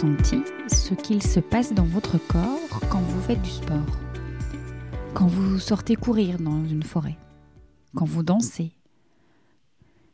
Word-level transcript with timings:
Ressenti 0.00 0.42
ce 0.68 0.94
qu'il 0.94 1.22
se 1.22 1.40
passe 1.40 1.74
dans 1.74 1.84
votre 1.84 2.16
corps 2.16 2.80
quand 2.88 3.00
vous 3.00 3.20
faites 3.20 3.42
du 3.42 3.50
sport. 3.50 3.98
Quand 5.12 5.26
vous 5.26 5.58
sortez 5.58 5.94
courir 5.94 6.38
dans 6.38 6.64
une 6.64 6.82
forêt. 6.82 7.18
Quand 7.94 8.06
vous 8.06 8.22
dansez. 8.22 8.72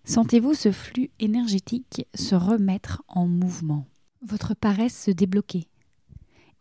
Sentez-vous 0.04 0.54
ce 0.54 0.72
flux 0.72 1.10
énergétique 1.20 2.04
se 2.14 2.34
remettre 2.34 3.02
en 3.06 3.28
mouvement, 3.28 3.86
votre 4.22 4.54
paresse 4.54 5.04
se 5.04 5.12
débloquer. 5.12 5.68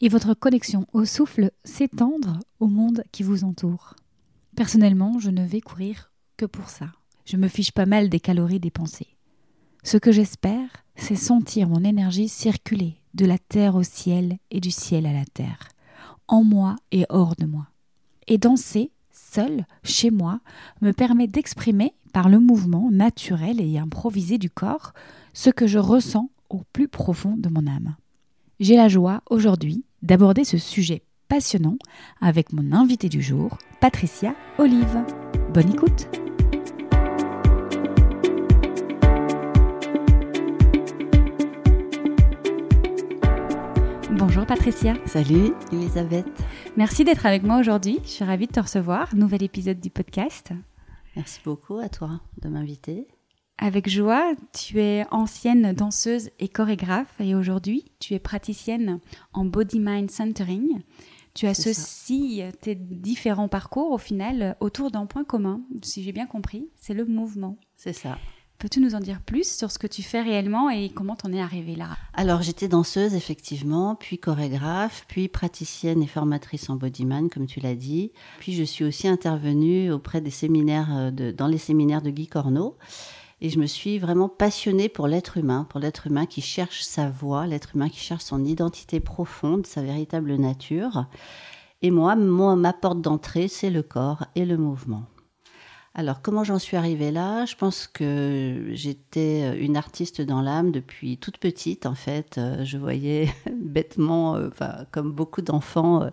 Et 0.02 0.10
votre 0.10 0.36
connexion 0.36 0.86
au 0.94 1.06
souffle 1.06 1.52
s'étendre 1.64 2.40
au 2.60 2.68
monde 2.68 3.04
qui 3.12 3.24
vous 3.24 3.44
entoure. 3.44 3.96
Personnellement, 4.56 5.18
je 5.18 5.32
ne 5.32 5.46
vais 5.46 5.62
courir 5.62 6.12
que 6.38 6.46
pour 6.46 6.70
ça. 6.70 6.92
Je 7.26 7.38
me 7.38 7.48
fiche 7.48 7.72
pas 7.72 7.88
mal 7.88 8.10
des 8.10 8.20
calories 8.20 8.60
dépensées. 8.60 9.18
Ce 9.84 9.98
que 9.98 10.12
j'espère, 10.12 10.70
c'est 10.96 11.16
sentir 11.16 11.70
mon 11.70 11.84
énergie 11.84 12.30
circuler 12.30 13.00
de 13.16 13.26
la 13.26 13.38
terre 13.38 13.76
au 13.76 13.84
ciel 13.84 14.38
et 14.52 14.60
du 14.60 14.72
ciel 14.72 15.06
à 15.06 15.14
la 15.14 15.26
terre, 15.26 15.70
en 16.28 16.44
moi 16.44 16.76
et 16.92 17.06
hors 17.10 17.36
de 17.36 17.46
moi. 17.46 17.68
Et 18.28 18.38
danser, 18.38 18.92
seul, 19.12 19.66
chez 19.84 20.12
moi, 20.12 20.40
me 20.82 20.92
permet 20.92 21.28
d'exprimer 21.28 21.94
par 22.14 22.30
le 22.30 22.40
mouvement 22.40 22.92
naturel 22.92 23.60
et 23.60 23.78
improvisé 23.78 24.38
du 24.38 24.50
corps 24.50 24.94
ce 25.34 25.50
que 25.50 25.68
je 25.68 25.80
ressens 25.80 26.30
au 26.50 26.62
plus 26.74 26.88
profond 26.88 27.36
de 27.38 27.50
mon 27.50 27.68
âme. 27.68 27.96
J'ai 28.60 28.76
la 28.76 28.88
joie 28.88 29.22
aujourd'hui 29.30 29.84
d'aborder 30.02 30.44
ce 30.44 30.58
sujet 30.58 31.04
passionnant 31.28 31.78
avec 32.22 32.54
mon 32.54 32.72
invité 32.72 33.10
du 33.10 33.22
jour, 33.22 33.58
Patricia 33.82 34.36
Olive. 34.58 35.04
Bonne 35.54 35.74
écoute 35.74 36.08
Bonjour 44.28 44.48
Patricia. 44.48 44.96
Salut 45.06 45.54
Elisabeth. 45.72 46.26
Merci 46.78 47.04
d'être 47.04 47.28
avec 47.28 47.44
moi 47.44 47.60
aujourd'hui. 47.60 48.00
Je 48.04 48.10
suis 48.10 48.26
ravie 48.26 48.48
de 48.48 48.52
te 48.52 48.60
recevoir. 48.60 49.16
Nouvel 49.16 49.44
épisode 49.44 49.80
du 49.80 49.92
podcast. 49.92 50.52
Merci 51.16 51.42
beaucoup 51.46 51.78
à 51.78 51.90
toi 51.90 52.22
de 52.42 52.50
m'inviter. 52.50 53.08
Avec 53.60 53.88
joie, 53.88 54.34
tu 54.52 54.82
es 54.82 55.06
ancienne 55.12 55.74
danseuse 55.74 56.32
et 56.40 56.48
chorégraphe 56.48 57.14
et 57.20 57.36
aujourd'hui 57.36 57.86
tu 58.00 58.16
es 58.16 58.20
praticienne 58.20 59.00
en 59.32 59.46
Body 59.46 59.80
Mind 59.80 60.10
Centering. 60.10 60.82
Tu 61.36 61.46
associes 61.46 62.42
tes 62.62 62.74
différents 62.74 63.48
parcours 63.48 63.92
au 63.92 64.00
final 64.00 64.58
autour 64.60 64.90
d'un 64.90 65.06
point 65.06 65.24
commun, 65.24 65.62
si 65.84 66.02
j'ai 66.02 66.14
bien 66.14 66.26
compris, 66.26 66.72
c'est 66.78 66.96
le 66.96 67.06
mouvement. 67.06 67.60
C'est 67.76 67.94
ça. 67.94 68.18
Peux-tu 68.66 68.80
nous 68.80 68.96
en 68.96 69.00
dire 69.00 69.22
plus 69.22 69.48
sur 69.48 69.70
ce 69.70 69.78
que 69.78 69.86
tu 69.86 70.02
fais 70.02 70.24
réellement 70.24 70.72
et 70.72 70.90
comment 70.90 71.16
t'en 71.16 71.32
es 71.32 71.40
arrivée 71.40 71.76
là? 71.76 71.90
Alors 72.16 72.42
j'étais 72.42 72.68
danseuse 72.68 73.14
effectivement, 73.14 73.94
puis 73.94 74.18
chorégraphe, 74.18 75.06
puis 75.08 75.28
praticienne 75.28 76.02
et 76.02 76.08
formatrice 76.08 76.68
en 76.72 76.76
bodyman 76.76 77.30
comme 77.30 77.46
tu 77.46 77.60
l'as 77.60 77.76
dit. 77.76 78.12
Puis 78.40 78.56
je 78.56 78.64
suis 78.64 78.84
aussi 78.84 79.08
intervenue 79.08 79.92
auprès 79.92 80.20
des 80.20 80.32
séminaires 80.32 80.88
euh, 80.92 81.12
de, 81.12 81.30
dans 81.30 81.46
les 81.46 81.60
séminaires 81.60 82.02
de 82.02 82.10
Guy 82.10 82.26
Corneau. 82.26 82.76
Et 83.40 83.52
je 83.52 83.60
me 83.60 83.68
suis 83.68 84.00
vraiment 84.00 84.30
passionnée 84.30 84.90
pour 84.90 85.06
l'être 85.06 85.38
humain, 85.38 85.68
pour 85.70 85.80
l'être 85.80 86.08
humain 86.08 86.26
qui 86.26 86.42
cherche 86.42 86.82
sa 86.82 87.08
voix, 87.08 87.46
l'être 87.46 87.76
humain 87.76 87.90
qui 87.90 88.00
cherche 88.00 88.24
son 88.24 88.44
identité 88.44 89.00
profonde, 89.00 89.68
sa 89.68 89.84
véritable 89.84 90.38
nature. 90.38 91.06
Et 91.84 91.92
moi, 91.92 92.16
moi 92.16 92.56
ma 92.56 92.74
porte 92.74 93.00
d'entrée, 93.00 93.48
c'est 93.48 93.70
le 93.70 93.84
corps 93.84 94.26
et 94.34 94.44
le 94.44 94.58
mouvement. 94.58 95.04
Alors, 95.98 96.22
comment 96.22 96.44
j'en 96.44 96.60
suis 96.60 96.76
arrivée 96.76 97.10
là? 97.10 97.46
Je 97.46 97.56
pense 97.56 97.88
que 97.88 98.66
j'étais 98.74 99.58
une 99.58 99.78
artiste 99.78 100.22
dans 100.22 100.42
l'âme 100.42 100.74
depuis 100.74 101.18
toute 101.18 101.38
petite, 101.38 101.86
en 101.86 101.96
fait. 101.96 102.38
Euh, 102.38 102.66
je 102.66 102.78
voyais 102.78 103.30
bêtement, 103.64 104.36
euh, 104.36 104.50
comme 104.92 105.14
beaucoup 105.14 105.42
d'enfants, 105.42 106.02
euh, 106.02 106.10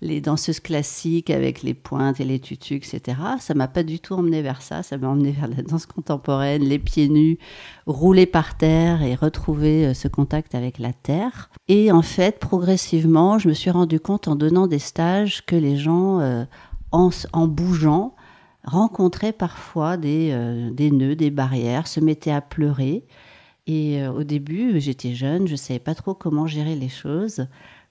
les 0.00 0.20
danseuses 0.20 0.58
classiques 0.58 1.30
avec 1.30 1.62
les 1.62 1.72
pointes 1.72 2.18
et 2.18 2.24
les 2.24 2.40
tutus, 2.40 2.78
etc. 2.78 3.16
Ça 3.38 3.54
m'a 3.54 3.68
pas 3.68 3.84
du 3.84 4.00
tout 4.00 4.14
emmené 4.14 4.42
vers 4.42 4.60
ça. 4.60 4.82
Ça 4.82 4.98
m'a 4.98 5.06
emmené 5.06 5.30
vers 5.30 5.46
la 5.46 5.62
danse 5.62 5.86
contemporaine, 5.86 6.64
les 6.64 6.80
pieds 6.80 7.08
nus, 7.08 7.38
rouler 7.86 8.26
par 8.26 8.56
terre 8.58 9.04
et 9.04 9.14
retrouver 9.14 9.94
ce 9.94 10.08
contact 10.08 10.56
avec 10.56 10.80
la 10.80 10.92
terre. 10.92 11.48
Et 11.68 11.92
en 11.92 12.02
fait, 12.02 12.40
progressivement, 12.40 13.38
je 13.38 13.48
me 13.48 13.54
suis 13.54 13.70
rendu 13.70 14.00
compte 14.00 14.26
en 14.26 14.34
donnant 14.34 14.66
des 14.66 14.80
stages 14.80 15.46
que 15.46 15.54
les 15.54 15.76
gens, 15.76 16.18
en, 16.90 17.10
en 17.32 17.46
bougeant, 17.46 18.16
rencontrait 18.64 19.32
parfois 19.32 19.96
des, 19.96 20.30
euh, 20.32 20.70
des 20.70 20.90
nœuds, 20.90 21.16
des 21.16 21.30
barrières, 21.30 21.86
se 21.86 22.00
mettait 22.00 22.30
à 22.30 22.40
pleurer. 22.40 23.04
Et 23.66 24.02
euh, 24.02 24.12
au 24.12 24.24
début, 24.24 24.80
j'étais 24.80 25.14
jeune, 25.14 25.46
je 25.46 25.52
ne 25.52 25.56
savais 25.56 25.78
pas 25.80 25.94
trop 25.94 26.14
comment 26.14 26.46
gérer 26.46 26.74
les 26.74 26.88
choses, 26.88 27.46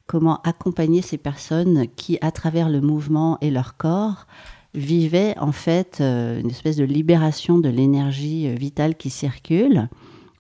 comment 0.06 0.42
accompagner 0.44 1.02
ces 1.02 1.18
personnes 1.18 1.88
qui, 1.96 2.18
à 2.22 2.32
travers 2.32 2.70
le 2.70 2.82
mouvement 2.82 3.38
et 3.42 3.52
leur 3.52 3.78
corps, 3.78 4.28
vivaient 4.74 5.38
en 5.40 5.52
fait 5.52 6.00
euh, 6.00 6.40
une 6.40 6.50
espèce 6.50 6.78
de 6.78 6.86
libération 6.86 7.60
de 7.60 7.70
l'énergie 7.70 8.54
vitale 8.56 8.96
qui 8.96 9.10
circule, 9.10 9.90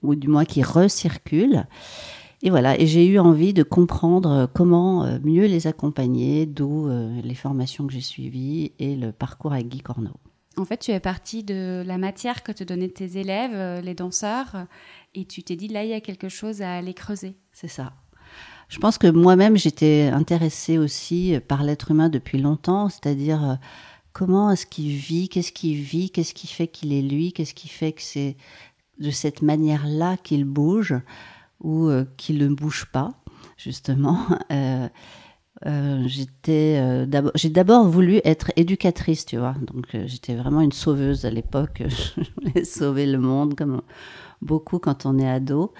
ou 0.01 0.15
du 0.15 0.27
moins 0.27 0.45
qui 0.45 0.63
recircule. 0.63 1.65
Et 2.43 2.49
voilà, 2.49 2.79
et 2.79 2.87
j'ai 2.87 3.05
eu 3.05 3.19
envie 3.19 3.53
de 3.53 3.63
comprendre 3.63 4.49
comment 4.53 5.19
mieux 5.23 5.45
les 5.45 5.67
accompagner, 5.67 6.45
d'où 6.45 6.89
les 7.23 7.35
formations 7.35 7.85
que 7.85 7.93
j'ai 7.93 8.01
suivies 8.01 8.71
et 8.79 8.95
le 8.95 9.11
parcours 9.11 9.53
avec 9.53 9.67
Guy 9.67 9.81
Corneau. 9.81 10.17
En 10.57 10.65
fait, 10.65 10.77
tu 10.77 10.91
es 10.91 10.99
partie 10.99 11.43
de 11.43 11.83
la 11.85 11.97
matière 11.97 12.43
que 12.43 12.51
te 12.51 12.63
donnaient 12.63 12.89
tes 12.89 13.17
élèves, 13.17 13.53
euh, 13.53 13.81
les 13.81 13.93
danseurs, 13.93 14.67
et 15.15 15.25
tu 15.25 15.43
t'es 15.43 15.55
dit 15.55 15.69
là, 15.69 15.83
il 15.83 15.89
y 15.89 15.93
a 15.93 16.01
quelque 16.01 16.29
chose 16.29 16.61
à 16.61 16.75
aller 16.75 16.93
creuser. 16.93 17.35
C'est 17.53 17.69
ça. 17.69 17.93
Je 18.67 18.77
pense 18.77 18.97
que 18.97 19.07
moi-même, 19.07 19.57
j'étais 19.57 20.09
intéressée 20.13 20.77
aussi 20.77 21.37
par 21.47 21.63
l'être 21.63 21.91
humain 21.91 22.09
depuis 22.09 22.37
longtemps, 22.37 22.89
c'est-à-dire 22.89 23.49
euh, 23.49 23.55
comment 24.13 24.51
est-ce 24.51 24.65
qu'il 24.65 24.91
vit, 24.91 25.29
qu'est-ce 25.29 25.51
qu'il 25.53 25.77
vit, 25.77 26.09
qu'est-ce 26.09 26.33
qui 26.33 26.47
fait 26.47 26.67
qu'il 26.67 26.91
est 26.93 27.01
lui, 27.01 27.31
qu'est-ce 27.31 27.53
qui 27.53 27.69
fait 27.69 27.93
que 27.93 28.01
c'est 28.01 28.35
de 28.99 29.09
cette 29.09 29.41
manière-là 29.41 30.17
qu'il 30.17 30.45
bouge 30.45 30.93
ou 31.61 31.87
euh, 31.87 32.05
qu'il 32.17 32.37
ne 32.39 32.47
bouge 32.49 32.87
pas, 32.91 33.13
justement. 33.57 34.19
Euh, 35.67 36.03
j'étais 36.07 36.79
euh, 36.79 37.05
j'ai 37.35 37.49
d'abord 37.49 37.87
voulu 37.87 38.19
être 38.23 38.51
éducatrice, 38.55 39.25
tu 39.25 39.37
vois. 39.37 39.55
Donc 39.61 39.93
euh, 39.93 40.05
j'étais 40.07 40.35
vraiment 40.35 40.61
une 40.61 40.71
sauveuse 40.71 41.25
à 41.25 41.29
l'époque. 41.29 41.83
je 42.17 42.23
voulais 42.35 42.65
sauver 42.65 43.05
le 43.05 43.19
monde 43.19 43.55
comme 43.55 43.81
beaucoup 44.41 44.79
quand 44.79 45.05
on 45.05 45.19
est 45.19 45.29
ado. 45.29 45.73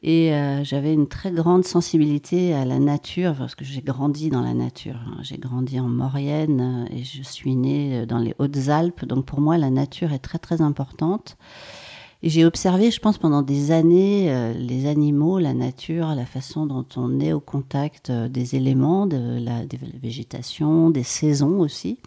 Et 0.00 0.30
j'avais 0.62 0.94
une 0.94 1.08
très 1.08 1.32
grande 1.32 1.64
sensibilité 1.64 2.54
à 2.54 2.64
la 2.64 2.78
nature 2.78 3.34
parce 3.36 3.56
que 3.56 3.64
j'ai 3.64 3.82
grandi 3.82 4.30
dans 4.30 4.42
la 4.42 4.54
nature. 4.54 5.00
J'ai 5.22 5.38
grandi 5.38 5.80
en 5.80 5.88
Maurienne 5.88 6.86
et 6.92 7.02
je 7.02 7.20
suis 7.24 7.56
née 7.56 8.06
dans 8.06 8.18
les 8.18 8.32
Hautes-Alpes. 8.38 9.04
Donc 9.04 9.26
pour 9.26 9.40
moi, 9.40 9.58
la 9.58 9.70
nature 9.70 10.12
est 10.12 10.20
très 10.20 10.38
très 10.38 10.62
importante. 10.62 11.36
J'ai 12.24 12.44
observé, 12.44 12.90
je 12.90 12.98
pense, 12.98 13.16
pendant 13.16 13.42
des 13.42 13.70
années, 13.70 14.32
euh, 14.32 14.52
les 14.52 14.86
animaux, 14.86 15.38
la 15.38 15.54
nature, 15.54 16.08
la 16.16 16.26
façon 16.26 16.66
dont 16.66 16.86
on 16.96 17.20
est 17.20 17.32
au 17.32 17.38
contact 17.38 18.10
euh, 18.10 18.28
des 18.28 18.56
éléments, 18.56 19.06
de 19.06 19.38
la, 19.40 19.62
végétation, 20.02 20.90
des 20.90 21.04
saisons 21.04 21.60
aussi. 21.60 22.00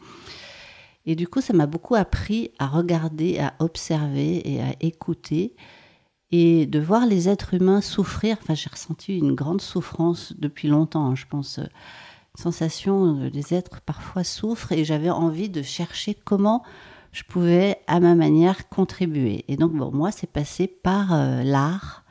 Et 1.05 1.15
du 1.15 1.29
coup, 1.29 1.39
ça 1.39 1.53
m'a 1.53 1.65
beaucoup 1.65 1.95
appris 1.95 2.51
à 2.59 2.67
regarder, 2.67 3.39
à 3.39 3.53
observer 3.59 4.41
et 4.51 4.61
à 4.61 4.75
écouter 4.81 5.55
et 6.33 6.65
de 6.65 6.79
voir 6.79 7.05
les 7.05 7.29
êtres 7.29 7.53
humains 7.53 7.81
souffrir. 7.81 8.37
Enfin, 8.41 8.53
j'ai 8.53 8.69
ressenti 8.69 9.17
une 9.17 9.33
grande 9.33 9.61
souffrance 9.61 10.33
depuis 10.37 10.67
longtemps, 10.67 11.07
hein, 11.07 11.15
je 11.15 11.25
pense. 11.25 11.57
Une 11.57 12.41
sensation, 12.41 13.29
les 13.33 13.53
êtres 13.53 13.81
parfois 13.81 14.25
souffrent 14.25 14.73
et 14.73 14.83
j'avais 14.83 15.09
envie 15.09 15.49
de 15.49 15.61
chercher 15.61 16.13
comment 16.13 16.63
je 17.11 17.23
pouvais 17.23 17.77
à 17.87 17.99
ma 17.99 18.15
manière 18.15 18.69
contribuer. 18.69 19.43
Et 19.47 19.57
donc, 19.57 19.73
bon, 19.73 19.91
moi, 19.91 20.11
c'est 20.11 20.31
passé 20.31 20.67
par 20.67 21.13
euh, 21.13 21.43
l'art, 21.43 22.03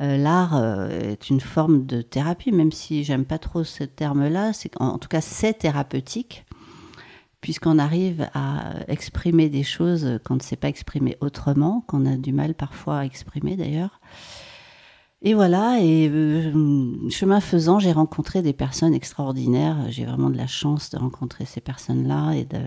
euh, 0.00 0.16
l'art 0.16 0.56
euh, 0.56 0.88
est 1.12 1.30
une 1.30 1.40
forme 1.40 1.86
de 1.86 2.02
thérapie, 2.02 2.50
même 2.52 2.72
si 2.72 3.04
j'aime 3.04 3.24
pas 3.24 3.38
trop 3.38 3.64
ce 3.64 3.84
terme-là. 3.84 4.52
C'est 4.52 4.72
en, 4.80 4.98
tout 4.98 5.08
cas 5.08 5.20
c'est 5.20 5.54
thérapeutique, 5.54 6.44
puisqu'on 7.40 7.78
arrive 7.78 8.28
à 8.34 8.74
exprimer 8.88 9.48
des 9.48 9.62
choses 9.62 10.18
qu'on 10.24 10.34
ne 10.34 10.42
sait 10.42 10.56
pas 10.56 10.68
exprimer 10.68 11.16
autrement, 11.20 11.84
qu'on 11.86 12.04
a 12.04 12.16
du 12.16 12.32
mal 12.32 12.54
parfois 12.54 12.98
à 12.98 13.04
exprimer 13.04 13.56
d'ailleurs. 13.56 14.00
Et 15.26 15.32
voilà, 15.32 15.78
et 15.80 16.10
chemin 17.08 17.40
faisant, 17.40 17.78
j'ai 17.78 17.92
rencontré 17.92 18.42
des 18.42 18.52
personnes 18.52 18.92
extraordinaires. 18.92 19.78
J'ai 19.88 20.04
vraiment 20.04 20.28
de 20.28 20.36
la 20.36 20.46
chance 20.46 20.90
de 20.90 20.98
rencontrer 20.98 21.46
ces 21.46 21.62
personnes-là 21.62 22.32
et 22.32 22.44
de 22.44 22.60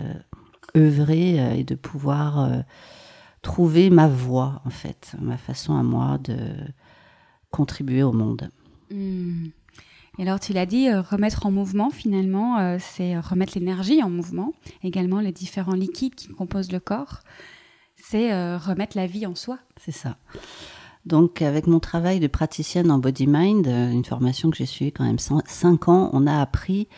œuvrer 0.76 1.58
et 1.58 1.64
de 1.64 1.74
pouvoir 1.74 2.64
trouver 3.42 3.90
ma 3.90 4.08
voie, 4.08 4.60
en 4.64 4.70
fait, 4.70 5.14
ma 5.20 5.36
façon 5.36 5.76
à 5.76 5.82
moi 5.82 6.18
de 6.18 6.36
contribuer 7.50 8.02
au 8.02 8.12
monde. 8.12 8.50
Hmm. 8.90 9.48
Et 10.18 10.22
alors, 10.22 10.40
tu 10.40 10.52
l'as 10.52 10.66
dit, 10.66 10.88
euh, 10.88 11.00
remettre 11.00 11.46
en 11.46 11.52
mouvement, 11.52 11.90
finalement, 11.90 12.58
euh, 12.58 12.76
c'est 12.80 13.18
remettre 13.18 13.52
l'énergie 13.56 14.02
en 14.02 14.10
mouvement. 14.10 14.52
Également, 14.82 15.20
les 15.20 15.30
différents 15.30 15.74
liquides 15.74 16.16
qui 16.16 16.28
composent 16.28 16.72
le 16.72 16.80
corps, 16.80 17.20
c'est 17.96 18.32
euh, 18.32 18.58
remettre 18.58 18.96
la 18.96 19.06
vie 19.06 19.26
en 19.26 19.36
soi. 19.36 19.58
C'est 19.76 19.92
ça. 19.92 20.16
Donc, 21.06 21.40
avec 21.40 21.68
mon 21.68 21.78
travail 21.78 22.18
de 22.18 22.26
praticienne 22.26 22.90
en 22.90 22.98
body 22.98 23.28
mind, 23.28 23.66
une 23.66 24.04
formation 24.04 24.50
que 24.50 24.56
j'ai 24.56 24.66
suivie 24.66 24.92
quand 24.92 25.04
même 25.04 25.18
5 25.18 25.88
ans, 25.88 26.10
on 26.12 26.26
a 26.26 26.40
appris 26.40 26.88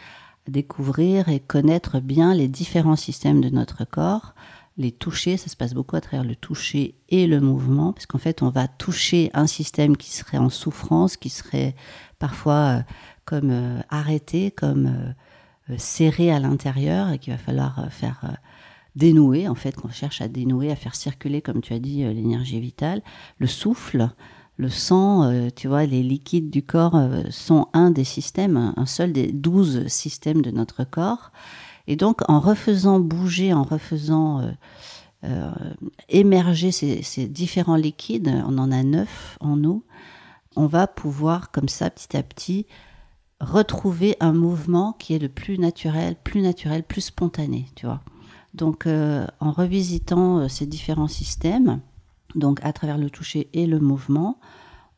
découvrir 0.48 1.28
et 1.28 1.40
connaître 1.40 2.00
bien 2.00 2.34
les 2.34 2.48
différents 2.48 2.96
systèmes 2.96 3.40
de 3.40 3.50
notre 3.50 3.84
corps, 3.84 4.34
les 4.80 4.92
toucher, 4.92 5.36
ça 5.36 5.48
se 5.48 5.56
passe 5.56 5.74
beaucoup 5.74 5.96
à 5.96 6.00
travers 6.00 6.24
le 6.24 6.34
toucher 6.34 6.94
et 7.08 7.26
le 7.26 7.40
mouvement, 7.40 7.92
parce 7.92 8.06
qu'en 8.06 8.18
fait, 8.18 8.42
on 8.42 8.48
va 8.48 8.66
toucher 8.66 9.30
un 9.34 9.46
système 9.46 9.96
qui 9.96 10.10
serait 10.10 10.38
en 10.38 10.48
souffrance, 10.48 11.16
qui 11.16 11.28
serait 11.28 11.74
parfois 12.18 12.54
euh, 12.54 12.82
comme 13.24 13.50
euh, 13.50 13.80
arrêté, 13.90 14.50
comme 14.50 14.86
euh, 14.86 15.74
serré 15.76 16.30
à 16.32 16.40
l'intérieur, 16.40 17.10
et 17.10 17.18
qu'il 17.18 17.32
va 17.32 17.38
falloir 17.38 17.92
faire 17.92 18.38
dénouer, 18.96 19.48
en 19.48 19.54
fait, 19.54 19.76
qu'on 19.76 19.90
cherche 19.90 20.20
à 20.20 20.28
dénouer, 20.28 20.72
à 20.72 20.76
faire 20.76 20.94
circuler, 20.94 21.42
comme 21.42 21.60
tu 21.60 21.74
as 21.74 21.78
dit, 21.78 22.02
l'énergie 22.02 22.58
vitale. 22.58 23.02
Le 23.38 23.46
souffle, 23.46 24.08
le 24.60 24.68
sang, 24.68 25.48
tu 25.56 25.68
vois, 25.68 25.86
les 25.86 26.02
liquides 26.02 26.50
du 26.50 26.62
corps 26.62 27.00
sont 27.30 27.68
un 27.72 27.90
des 27.90 28.04
systèmes, 28.04 28.74
un 28.76 28.86
seul 28.86 29.12
des 29.12 29.32
douze 29.32 29.86
systèmes 29.88 30.42
de 30.42 30.50
notre 30.50 30.84
corps. 30.84 31.32
Et 31.90 31.96
donc, 31.96 32.20
en 32.28 32.38
refaisant 32.38 33.00
bouger, 33.00 33.52
en 33.52 33.64
refaisant 33.64 34.40
euh, 34.42 34.50
euh, 35.24 35.50
émerger 36.08 36.70
ces, 36.70 37.26
différents 37.26 37.74
liquides, 37.74 38.32
on 38.46 38.58
en 38.58 38.70
a 38.70 38.84
neuf 38.84 39.36
en 39.40 39.56
nous, 39.56 39.82
on 40.54 40.66
va 40.66 40.86
pouvoir, 40.86 41.50
comme 41.50 41.68
ça, 41.68 41.90
petit 41.90 42.16
à 42.16 42.22
petit, 42.22 42.66
retrouver 43.40 44.16
un 44.20 44.32
mouvement 44.32 44.92
qui 44.92 45.14
est 45.14 45.18
le 45.18 45.28
plus 45.28 45.58
naturel, 45.58 46.14
plus 46.22 46.42
naturel, 46.42 46.84
plus 46.84 47.00
spontané, 47.00 47.66
tu 47.74 47.86
vois. 47.86 48.02
Donc, 48.54 48.86
euh, 48.86 49.26
en 49.40 49.50
revisitant 49.50 50.48
ces 50.48 50.66
différents 50.66 51.08
systèmes, 51.08 51.80
donc 52.34 52.60
à 52.62 52.72
travers 52.72 52.98
le 52.98 53.10
toucher 53.10 53.48
et 53.52 53.66
le 53.66 53.78
mouvement, 53.78 54.38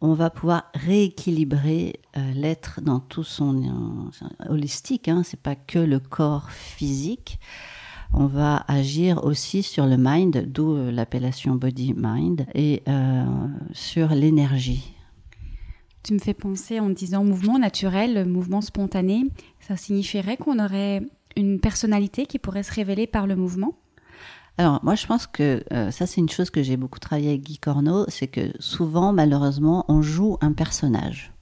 on 0.02 0.14
va 0.14 0.30
pouvoir 0.30 0.64
rééquilibrer 0.74 2.00
euh, 2.16 2.32
l'être 2.32 2.80
dans 2.82 2.98
tout 2.98 3.22
son 3.22 3.62
euh, 3.62 4.50
holistique. 4.52 5.08
Hein, 5.08 5.22
c'est 5.24 5.40
pas 5.40 5.54
que 5.54 5.78
le 5.78 6.00
corps 6.00 6.50
physique. 6.50 7.38
On 8.12 8.26
va 8.26 8.64
agir 8.68 9.24
aussi 9.24 9.62
sur 9.62 9.86
le 9.86 9.96
mind, 9.96 10.48
d'où 10.48 10.74
euh, 10.74 10.90
l'appellation 10.90 11.54
body 11.54 11.94
mind, 11.96 12.46
et 12.54 12.82
sur 13.72 14.08
l'énergie. 14.08 14.92
Tu 16.02 16.14
me 16.14 16.18
fais 16.18 16.34
penser 16.34 16.80
en 16.80 16.90
disant 16.90 17.22
mouvement 17.22 17.60
naturel, 17.60 18.26
mouvement 18.28 18.60
spontané. 18.60 19.22
Ça 19.60 19.76
signifierait 19.76 20.36
qu'on 20.36 20.58
aurait 20.58 21.02
une 21.36 21.60
personnalité 21.60 22.26
qui 22.26 22.40
pourrait 22.40 22.64
se 22.64 22.72
révéler 22.72 23.06
par 23.06 23.28
le 23.28 23.36
mouvement? 23.36 23.78
Alors 24.58 24.80
moi 24.82 24.94
je 24.94 25.06
pense 25.06 25.26
que 25.26 25.64
euh, 25.72 25.90
ça 25.90 26.06
c'est 26.06 26.20
une 26.20 26.28
chose 26.28 26.50
que 26.50 26.62
j'ai 26.62 26.76
beaucoup 26.76 26.98
travaillé 26.98 27.30
avec 27.30 27.42
Guy 27.42 27.58
Corneau, 27.58 28.04
c'est 28.08 28.28
que 28.28 28.52
souvent 28.60 29.12
malheureusement 29.12 29.84
on 29.88 30.02
joue 30.02 30.36
un 30.40 30.52
personnage. 30.52 31.32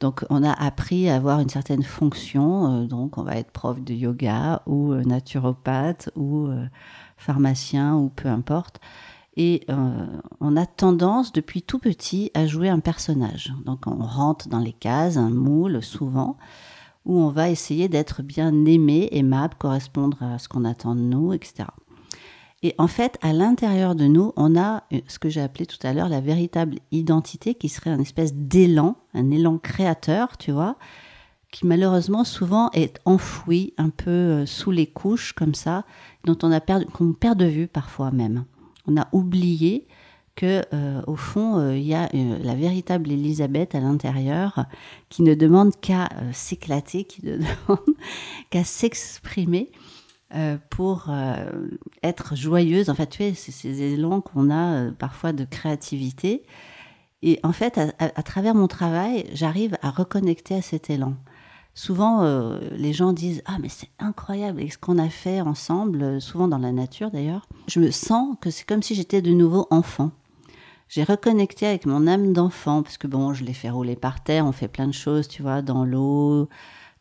Donc 0.00 0.24
on 0.30 0.42
a 0.42 0.52
appris 0.52 1.08
à 1.08 1.16
avoir 1.16 1.40
une 1.40 1.48
certaine 1.48 1.82
fonction, 1.82 2.84
euh, 2.84 2.86
donc 2.86 3.18
on 3.18 3.22
va 3.22 3.36
être 3.36 3.50
prof 3.50 3.80
de 3.82 3.92
yoga 3.92 4.62
ou 4.66 4.92
euh, 4.92 5.02
naturopathe 5.02 6.10
ou 6.16 6.48
pharmacien 7.18 7.94
ou 7.96 8.08
peu 8.08 8.28
importe. 8.28 8.80
Et 9.38 9.66
on 10.40 10.56
a 10.56 10.64
tendance 10.64 11.30
depuis 11.30 11.60
tout 11.60 11.78
petit 11.78 12.30
à 12.32 12.46
jouer 12.46 12.70
un 12.70 12.80
personnage. 12.80 13.52
Donc 13.66 13.86
on 13.86 14.02
rentre 14.02 14.48
dans 14.48 14.60
les 14.60 14.72
cases, 14.72 15.18
un 15.18 15.28
moule 15.28 15.82
souvent, 15.82 16.38
où 17.04 17.20
on 17.20 17.28
va 17.28 17.50
essayer 17.50 17.90
d'être 17.90 18.22
bien 18.22 18.64
aimé, 18.64 19.10
aimable, 19.12 19.54
correspondre 19.58 20.22
à 20.22 20.38
ce 20.38 20.48
qu'on 20.48 20.64
attend 20.64 20.94
de 20.94 21.02
nous, 21.02 21.34
etc. 21.34 21.66
Et 22.66 22.74
en 22.78 22.88
fait, 22.88 23.16
à 23.22 23.32
l'intérieur 23.32 23.94
de 23.94 24.06
nous, 24.06 24.32
on 24.34 24.60
a 24.60 24.82
ce 25.06 25.20
que 25.20 25.28
j'ai 25.28 25.40
appelé 25.40 25.66
tout 25.66 25.78
à 25.86 25.92
l'heure 25.92 26.08
la 26.08 26.20
véritable 26.20 26.78
identité 26.90 27.54
qui 27.54 27.68
serait 27.68 27.90
un 27.90 28.00
espèce 28.00 28.34
d'élan, 28.34 28.96
un 29.14 29.30
élan 29.30 29.58
créateur, 29.58 30.36
tu 30.36 30.50
vois, 30.50 30.76
qui 31.52 31.64
malheureusement 31.64 32.24
souvent 32.24 32.72
est 32.72 32.98
enfoui 33.04 33.72
un 33.78 33.90
peu 33.90 34.10
euh, 34.10 34.46
sous 34.46 34.72
les 34.72 34.88
couches 34.88 35.32
comme 35.32 35.54
ça, 35.54 35.84
dont 36.24 36.36
on 36.42 36.50
a 36.50 36.60
perdu, 36.60 36.86
qu'on 36.86 37.12
perd 37.12 37.38
de 37.38 37.44
vue 37.44 37.68
parfois 37.68 38.10
même. 38.10 38.46
On 38.88 38.96
a 38.96 39.06
oublié 39.12 39.86
que 40.34 40.62
euh, 40.74 41.02
au 41.06 41.14
fond 41.14 41.60
euh, 41.60 41.76
il 41.76 41.86
y 41.86 41.94
a 41.94 42.08
la 42.12 42.56
véritable 42.56 43.12
Elisabeth 43.12 43.76
à 43.76 43.80
l'intérieur 43.80 44.66
qui 45.08 45.22
ne 45.22 45.34
demande 45.36 45.70
qu'à 45.80 46.08
s'éclater, 46.32 47.04
qui 47.04 47.24
ne 47.24 47.36
demande 47.68 47.96
qu'à 48.50 48.64
s'exprimer 48.64 49.70
euh, 50.34 50.56
pour 50.70 51.06
euh, 51.08 51.68
être 52.02 52.34
joyeuse. 52.34 52.90
En 52.90 52.96
fait, 52.96 53.06
tu 53.06 53.18
sais, 53.18 53.34
c'est 53.34 53.52
ces 53.52 53.80
élans 53.82 54.20
qu'on 54.20 54.50
a 54.50 54.74
euh, 54.74 54.90
parfois 54.90 55.32
de 55.32 55.44
créativité. 55.44 56.42
Et 57.22 57.38
en 57.44 57.52
fait, 57.52 57.78
à, 57.78 58.22
travers 58.24 58.54
mon 58.54 58.66
travail, 58.66 59.30
j'arrive 59.32 59.78
à 59.82 59.90
reconnecter 59.90 60.56
à 60.56 60.62
cet 60.62 60.90
élan. 60.90 61.14
Souvent, 61.74 62.22
les 62.72 62.92
gens 62.92 63.12
disent 63.12 63.42
Ah, 63.46 63.56
mais 63.60 63.68
c'est 63.68 63.88
incroyable, 63.98 64.60
et 64.60 64.68
ce 64.68 64.78
qu'on 64.78 64.98
a 64.98 65.08
fait 65.08 65.40
ensemble, 65.40 66.20
souvent 66.20 66.46
dans 66.46 66.58
la 66.58 66.72
nature 66.72 67.10
d'ailleurs, 67.10 67.46
je 67.68 67.80
me 67.80 67.90
sens 67.90 68.36
que 68.40 68.50
c'est 68.50 68.64
comme 68.64 68.82
si 68.82 68.94
j'étais 68.94 69.22
de 69.22 69.32
nouveau 69.32 69.66
enfant. 69.70 70.10
J'ai 70.88 71.04
reconnecté 71.04 71.66
avec 71.66 71.86
mon 71.86 72.06
âme 72.06 72.32
d'enfant, 72.32 72.82
parce 72.82 72.98
que 72.98 73.06
bon, 73.06 73.32
je 73.32 73.44
l'ai 73.44 73.54
fait 73.54 73.70
rouler 73.70 73.96
par 73.96 74.22
terre, 74.22 74.46
on 74.46 74.52
fait 74.52 74.68
plein 74.68 74.86
de 74.86 74.92
choses, 74.92 75.26
tu 75.26 75.42
vois, 75.42 75.62
dans 75.62 75.84
l'eau, 75.84 76.48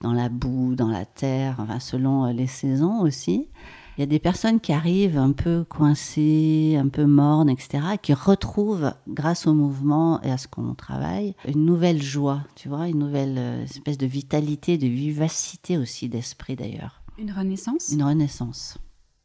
dans 0.05 0.13
la 0.13 0.29
boue, 0.29 0.75
dans 0.75 0.89
la 0.89 1.03
terre, 1.03 1.55
enfin, 1.57 1.79
selon 1.79 2.25
euh, 2.25 2.31
les 2.31 2.45
saisons 2.45 3.01
aussi. 3.01 3.49
Il 3.97 4.01
y 4.01 4.03
a 4.03 4.05
des 4.05 4.19
personnes 4.19 4.59
qui 4.59 4.71
arrivent 4.71 5.17
un 5.17 5.31
peu 5.31 5.65
coincées, 5.67 6.77
un 6.79 6.89
peu 6.89 7.05
mornes, 7.05 7.49
etc., 7.49 7.79
qui 7.99 8.13
retrouvent, 8.13 8.93
grâce 9.07 9.47
au 9.47 9.55
mouvement 9.55 10.21
et 10.21 10.29
à 10.29 10.37
ce 10.37 10.47
qu'on 10.47 10.75
travaille, 10.75 11.33
une 11.47 11.65
nouvelle 11.65 12.03
joie, 12.03 12.41
tu 12.55 12.69
vois, 12.69 12.87
une 12.87 12.99
nouvelle 12.99 13.35
euh, 13.39 13.63
espèce 13.63 13.97
de 13.97 14.05
vitalité, 14.05 14.77
de 14.77 14.85
vivacité 14.85 15.75
aussi 15.75 16.07
d'esprit 16.07 16.55
d'ailleurs. 16.55 17.01
Une 17.17 17.31
renaissance? 17.31 17.89
Une 17.91 18.03
renaissance, 18.03 18.77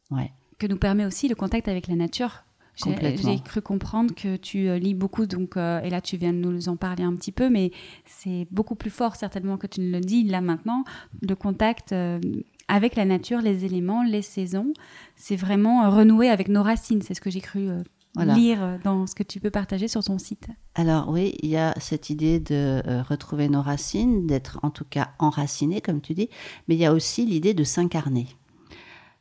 ouais. 0.09 0.31
Que 0.57 0.65
nous 0.65 0.77
permet 0.77 1.05
aussi 1.05 1.27
le 1.27 1.35
contact 1.35 1.67
avec 1.67 1.87
la 1.87 1.95
nature 1.95 2.43
j'ai 2.75 3.39
cru 3.39 3.61
comprendre 3.61 4.13
que 4.15 4.35
tu 4.37 4.69
euh, 4.69 4.79
lis 4.79 4.93
beaucoup, 4.93 5.25
donc, 5.25 5.57
euh, 5.57 5.81
et 5.81 5.89
là 5.89 6.01
tu 6.01 6.17
viens 6.17 6.33
de 6.33 6.37
nous 6.37 6.69
en 6.69 6.77
parler 6.77 7.03
un 7.03 7.15
petit 7.15 7.31
peu, 7.31 7.49
mais 7.49 7.71
c'est 8.05 8.47
beaucoup 8.51 8.75
plus 8.75 8.89
fort 8.89 9.15
certainement 9.15 9.57
que 9.57 9.67
tu 9.67 9.81
ne 9.81 9.91
le 9.91 9.99
dis 9.99 10.23
là 10.23 10.41
maintenant, 10.41 10.83
le 11.21 11.35
contact 11.35 11.91
euh, 11.91 12.19
avec 12.67 12.95
la 12.95 13.05
nature, 13.05 13.41
les 13.41 13.65
éléments, 13.65 14.03
les 14.03 14.21
saisons. 14.21 14.73
C'est 15.15 15.35
vraiment 15.35 15.89
renouer 15.89 16.29
avec 16.29 16.47
nos 16.47 16.63
racines, 16.63 17.01
c'est 17.01 17.13
ce 17.13 17.21
que 17.21 17.29
j'ai 17.29 17.41
cru 17.41 17.69
lire 18.17 18.79
dans 18.83 19.07
ce 19.07 19.15
que 19.15 19.23
tu 19.23 19.39
peux 19.39 19.49
partager 19.49 19.87
sur 19.87 20.03
ton 20.03 20.17
site. 20.17 20.47
Alors 20.75 21.09
oui, 21.09 21.35
il 21.41 21.49
y 21.49 21.57
a 21.57 21.73
cette 21.79 22.09
idée 22.09 22.39
de 22.39 22.81
retrouver 23.09 23.49
nos 23.49 23.61
racines, 23.61 24.25
d'être 24.25 24.59
en 24.63 24.69
tout 24.69 24.85
cas 24.85 25.11
enraciné, 25.19 25.81
comme 25.81 25.99
tu 25.99 26.13
dis, 26.13 26.29
mais 26.67 26.75
il 26.75 26.79
y 26.79 26.85
a 26.85 26.93
aussi 26.93 27.25
l'idée 27.25 27.53
de 27.53 27.65
s'incarner. 27.65 28.27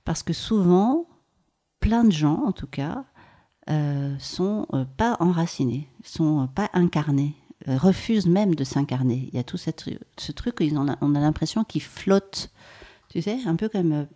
Parce 0.04 0.22
que 0.22 0.32
souvent, 0.32 1.06
plein 1.80 2.04
de 2.04 2.12
gens, 2.12 2.44
en 2.44 2.52
tout 2.52 2.66
cas, 2.66 3.04
euh, 3.68 4.16
sont 4.18 4.66
euh, 4.72 4.84
pas 4.96 5.16
enracinés, 5.20 5.86
sont 6.02 6.48
pas 6.54 6.70
incarnés, 6.72 7.34
euh, 7.68 7.76
refusent 7.76 8.26
même 8.26 8.54
de 8.54 8.64
s'incarner. 8.64 9.28
Il 9.32 9.36
y 9.36 9.38
a 9.38 9.44
tout 9.44 9.58
cette, 9.58 9.84
ce 10.16 10.32
truc, 10.32 10.56
ils 10.60 10.78
on 10.78 11.14
a 11.14 11.20
l'impression 11.20 11.62
qu'ils 11.62 11.82
flottent, 11.82 12.50
tu 13.10 13.20
sais, 13.20 13.38
un 13.46 13.56
peu 13.56 13.68
comme 13.68 14.06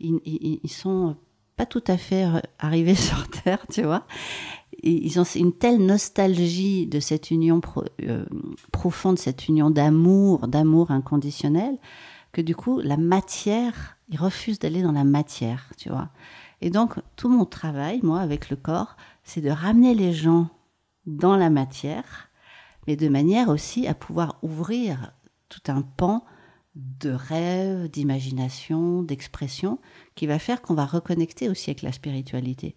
ils, 0.00 0.20
ils, 0.62 0.70
sont 0.70 1.16
pas 1.56 1.64
tout 1.64 1.82
à 1.86 1.96
fait 1.96 2.26
arrivés 2.58 2.94
sur 2.94 3.26
Terre, 3.28 3.64
tu 3.72 3.82
vois. 3.82 4.06
ils 4.82 5.18
ont 5.18 5.24
une 5.24 5.54
telle 5.54 5.84
nostalgie 5.84 6.86
de 6.86 7.00
cette 7.00 7.30
union 7.30 7.62
profonde, 8.70 9.18
cette 9.18 9.48
union 9.48 9.70
d'amour, 9.70 10.46
d'amour 10.46 10.90
inconditionnel, 10.90 11.78
que 12.32 12.42
du 12.42 12.54
coup, 12.54 12.80
la 12.80 12.98
matière, 12.98 13.96
ils 14.10 14.18
refusent 14.18 14.58
d'aller 14.58 14.82
dans 14.82 14.92
la 14.92 15.04
matière, 15.04 15.72
tu 15.78 15.88
vois. 15.88 16.10
Et 16.60 16.70
donc, 16.70 16.94
tout 17.16 17.28
mon 17.28 17.44
travail, 17.44 18.00
moi, 18.02 18.20
avec 18.20 18.50
le 18.50 18.56
corps, 18.56 18.96
c'est 19.24 19.40
de 19.40 19.50
ramener 19.50 19.94
les 19.94 20.12
gens 20.12 20.48
dans 21.06 21.36
la 21.36 21.50
matière, 21.50 22.28
mais 22.86 22.96
de 22.96 23.08
manière 23.08 23.48
aussi 23.48 23.86
à 23.86 23.94
pouvoir 23.94 24.38
ouvrir 24.42 25.12
tout 25.48 25.72
un 25.72 25.82
pan 25.82 26.24
de 26.74 27.10
rêve, 27.10 27.88
d'imagination, 27.88 29.02
d'expression, 29.02 29.78
qui 30.14 30.26
va 30.26 30.38
faire 30.38 30.62
qu'on 30.62 30.74
va 30.74 30.86
reconnecter 30.86 31.48
aussi 31.48 31.70
avec 31.70 31.82
la 31.82 31.92
spiritualité. 31.92 32.76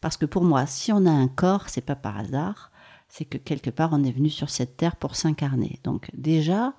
Parce 0.00 0.16
que 0.16 0.26
pour 0.26 0.44
moi, 0.44 0.66
si 0.66 0.92
on 0.92 1.06
a 1.06 1.10
un 1.10 1.28
corps, 1.28 1.68
c'est 1.68 1.80
pas 1.80 1.96
par 1.96 2.18
hasard, 2.18 2.70
c'est 3.08 3.24
que 3.24 3.38
quelque 3.38 3.70
part 3.70 3.90
on 3.92 4.04
est 4.04 4.12
venu 4.12 4.28
sur 4.28 4.50
cette 4.50 4.76
terre 4.76 4.96
pour 4.96 5.16
s'incarner. 5.16 5.80
Donc 5.84 6.10
déjà, 6.14 6.74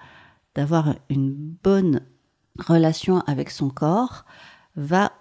d'avoir 0.56 0.96
une 1.10 1.34
bonne 1.34 2.02
relation 2.60 3.22
avec 3.22 3.50
son 3.50 3.70
corps 3.70 4.26
va 4.76 5.12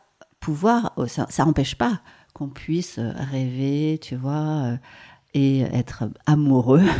pouvoir, 0.41 0.93
oh, 0.97 1.07
ça 1.07 1.27
n'empêche 1.45 1.77
pas 1.77 2.01
qu'on 2.33 2.49
puisse 2.49 2.99
rêver, 2.99 3.99
tu 4.01 4.17
vois, 4.17 4.33
euh, 4.65 4.77
et 5.35 5.61
être 5.61 6.05
amoureux. 6.27 6.85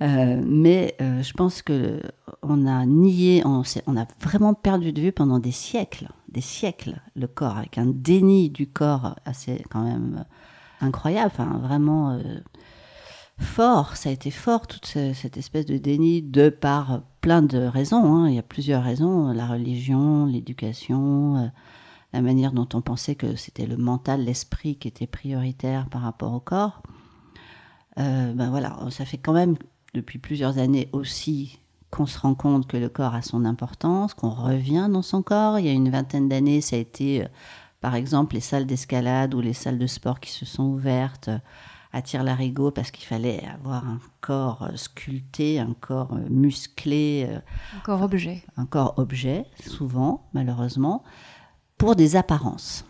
Euh, 0.00 0.40
mais 0.46 0.94
euh, 1.00 1.24
je 1.24 1.32
pense 1.32 1.60
que 1.60 2.00
on 2.42 2.68
a 2.68 2.86
nié, 2.86 3.42
on, 3.44 3.62
a 3.96 4.06
vraiment 4.20 4.54
perdu 4.54 4.92
de 4.92 5.00
vue 5.00 5.10
pendant 5.10 5.40
des 5.40 5.50
siècles, 5.50 6.08
des 6.28 6.40
siècles, 6.40 7.00
le 7.16 7.26
corps, 7.26 7.56
avec 7.56 7.78
un 7.78 7.86
déni 7.86 8.48
du 8.48 8.68
corps 8.68 9.16
assez 9.24 9.60
quand 9.70 9.82
même 9.82 10.24
incroyable, 10.80 11.32
vraiment 11.60 12.16
fort. 13.38 13.96
Ça 13.96 14.10
a 14.10 14.12
été 14.12 14.30
fort 14.30 14.68
toute 14.68 14.86
cette 14.86 15.36
espèce 15.36 15.66
de 15.66 15.78
déni 15.78 16.22
de 16.22 16.48
par 16.48 17.02
plein 17.20 17.42
de 17.42 17.58
raisons. 17.58 18.04
Hein. 18.14 18.28
Il 18.28 18.36
y 18.36 18.38
a 18.38 18.44
plusieurs 18.44 18.84
raisons 18.84 19.32
la 19.32 19.48
religion, 19.48 20.26
l'éducation 20.26 21.50
la 22.12 22.22
manière 22.22 22.52
dont 22.52 22.68
on 22.74 22.80
pensait 22.80 23.14
que 23.14 23.36
c'était 23.36 23.66
le 23.66 23.76
mental, 23.76 24.24
l'esprit 24.24 24.76
qui 24.76 24.88
était 24.88 25.06
prioritaire 25.06 25.88
par 25.88 26.02
rapport 26.02 26.32
au 26.32 26.40
corps. 26.40 26.82
Euh, 27.98 28.32
ben 28.32 28.50
voilà, 28.50 28.78
ça 28.90 29.04
fait 29.04 29.18
quand 29.18 29.32
même 29.32 29.56
depuis 29.94 30.18
plusieurs 30.18 30.58
années 30.58 30.88
aussi 30.92 31.58
qu'on 31.90 32.06
se 32.06 32.18
rend 32.18 32.34
compte 32.34 32.66
que 32.66 32.76
le 32.76 32.88
corps 32.88 33.14
a 33.14 33.22
son 33.22 33.44
importance, 33.44 34.14
qu'on 34.14 34.30
revient 34.30 34.88
dans 34.90 35.02
son 35.02 35.22
corps. 35.22 35.58
Il 35.58 35.66
y 35.66 35.68
a 35.68 35.72
une 35.72 35.90
vingtaine 35.90 36.28
d'années, 36.28 36.60
ça 36.60 36.76
a 36.76 36.78
été, 36.78 37.24
euh, 37.24 37.28
par 37.80 37.94
exemple, 37.94 38.34
les 38.34 38.40
salles 38.40 38.66
d'escalade 38.66 39.34
ou 39.34 39.40
les 39.40 39.54
salles 39.54 39.78
de 39.78 39.86
sport 39.86 40.20
qui 40.20 40.30
se 40.30 40.44
sont 40.44 40.64
ouvertes 40.64 41.28
euh, 41.28 41.38
à 41.92 42.02
tire-larigot 42.02 42.70
parce 42.70 42.90
qu'il 42.90 43.06
fallait 43.06 43.42
avoir 43.46 43.86
un 43.86 43.98
corps 44.20 44.68
sculpté, 44.74 45.58
un 45.58 45.72
corps 45.72 46.14
musclé. 46.28 47.26
Un 47.74 47.80
corps 47.80 48.02
objet. 48.02 48.44
Un 48.58 48.66
corps 48.66 48.94
objet, 48.98 49.46
souvent, 49.66 50.28
malheureusement 50.34 51.02
pour 51.78 51.96
des 51.96 52.16
apparences. 52.16 52.84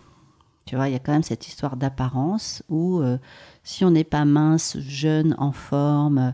Tu 0.69 0.77
vois, 0.77 0.89
il 0.89 0.93
y 0.93 0.97
a 0.97 0.99
quand 0.99 1.13
même 1.13 1.23
cette 1.23 1.47
histoire 1.47 1.77
d'apparence 1.77 2.63
où 2.69 3.01
euh, 3.01 3.17
si 3.63 3.85
on 3.85 3.91
n'est 3.91 4.05
pas 4.05 4.25
mince, 4.25 4.77
jeune, 4.81 5.35
en 5.39 5.53
forme, 5.53 6.19
euh, 6.19 6.31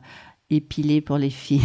épilé 0.51 1.01
pour 1.01 1.19
les 1.19 1.31
filles. 1.31 1.63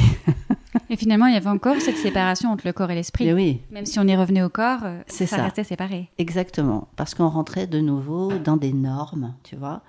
et 0.90 0.96
finalement, 0.96 1.26
il 1.26 1.34
y 1.34 1.38
avait 1.38 1.50
encore 1.50 1.82
cette 1.82 1.98
séparation 1.98 2.52
entre 2.52 2.68
le 2.68 2.74
corps 2.74 2.92
et 2.92 2.96
l'esprit. 2.96 3.34
Oui. 3.34 3.62
Même 3.72 3.88
si 3.88 3.98
on 3.98 4.08
y 4.08 4.16
revenait 4.16 4.44
au 4.44 4.50
corps, 4.50 4.82
euh, 4.84 5.02
ça, 5.08 5.26
ça, 5.26 5.44
restait 5.44 5.64
séparé. 5.64 6.12
Exactement. 6.20 6.90
Parce 6.96 7.16
qu'on 7.16 7.30
rentrait 7.30 7.66
de 7.66 7.80
nouveau 7.80 8.38
dans 8.38 8.58
des 8.58 8.74
normes, 8.74 9.34
tu 9.44 9.56
vois, 9.56 9.82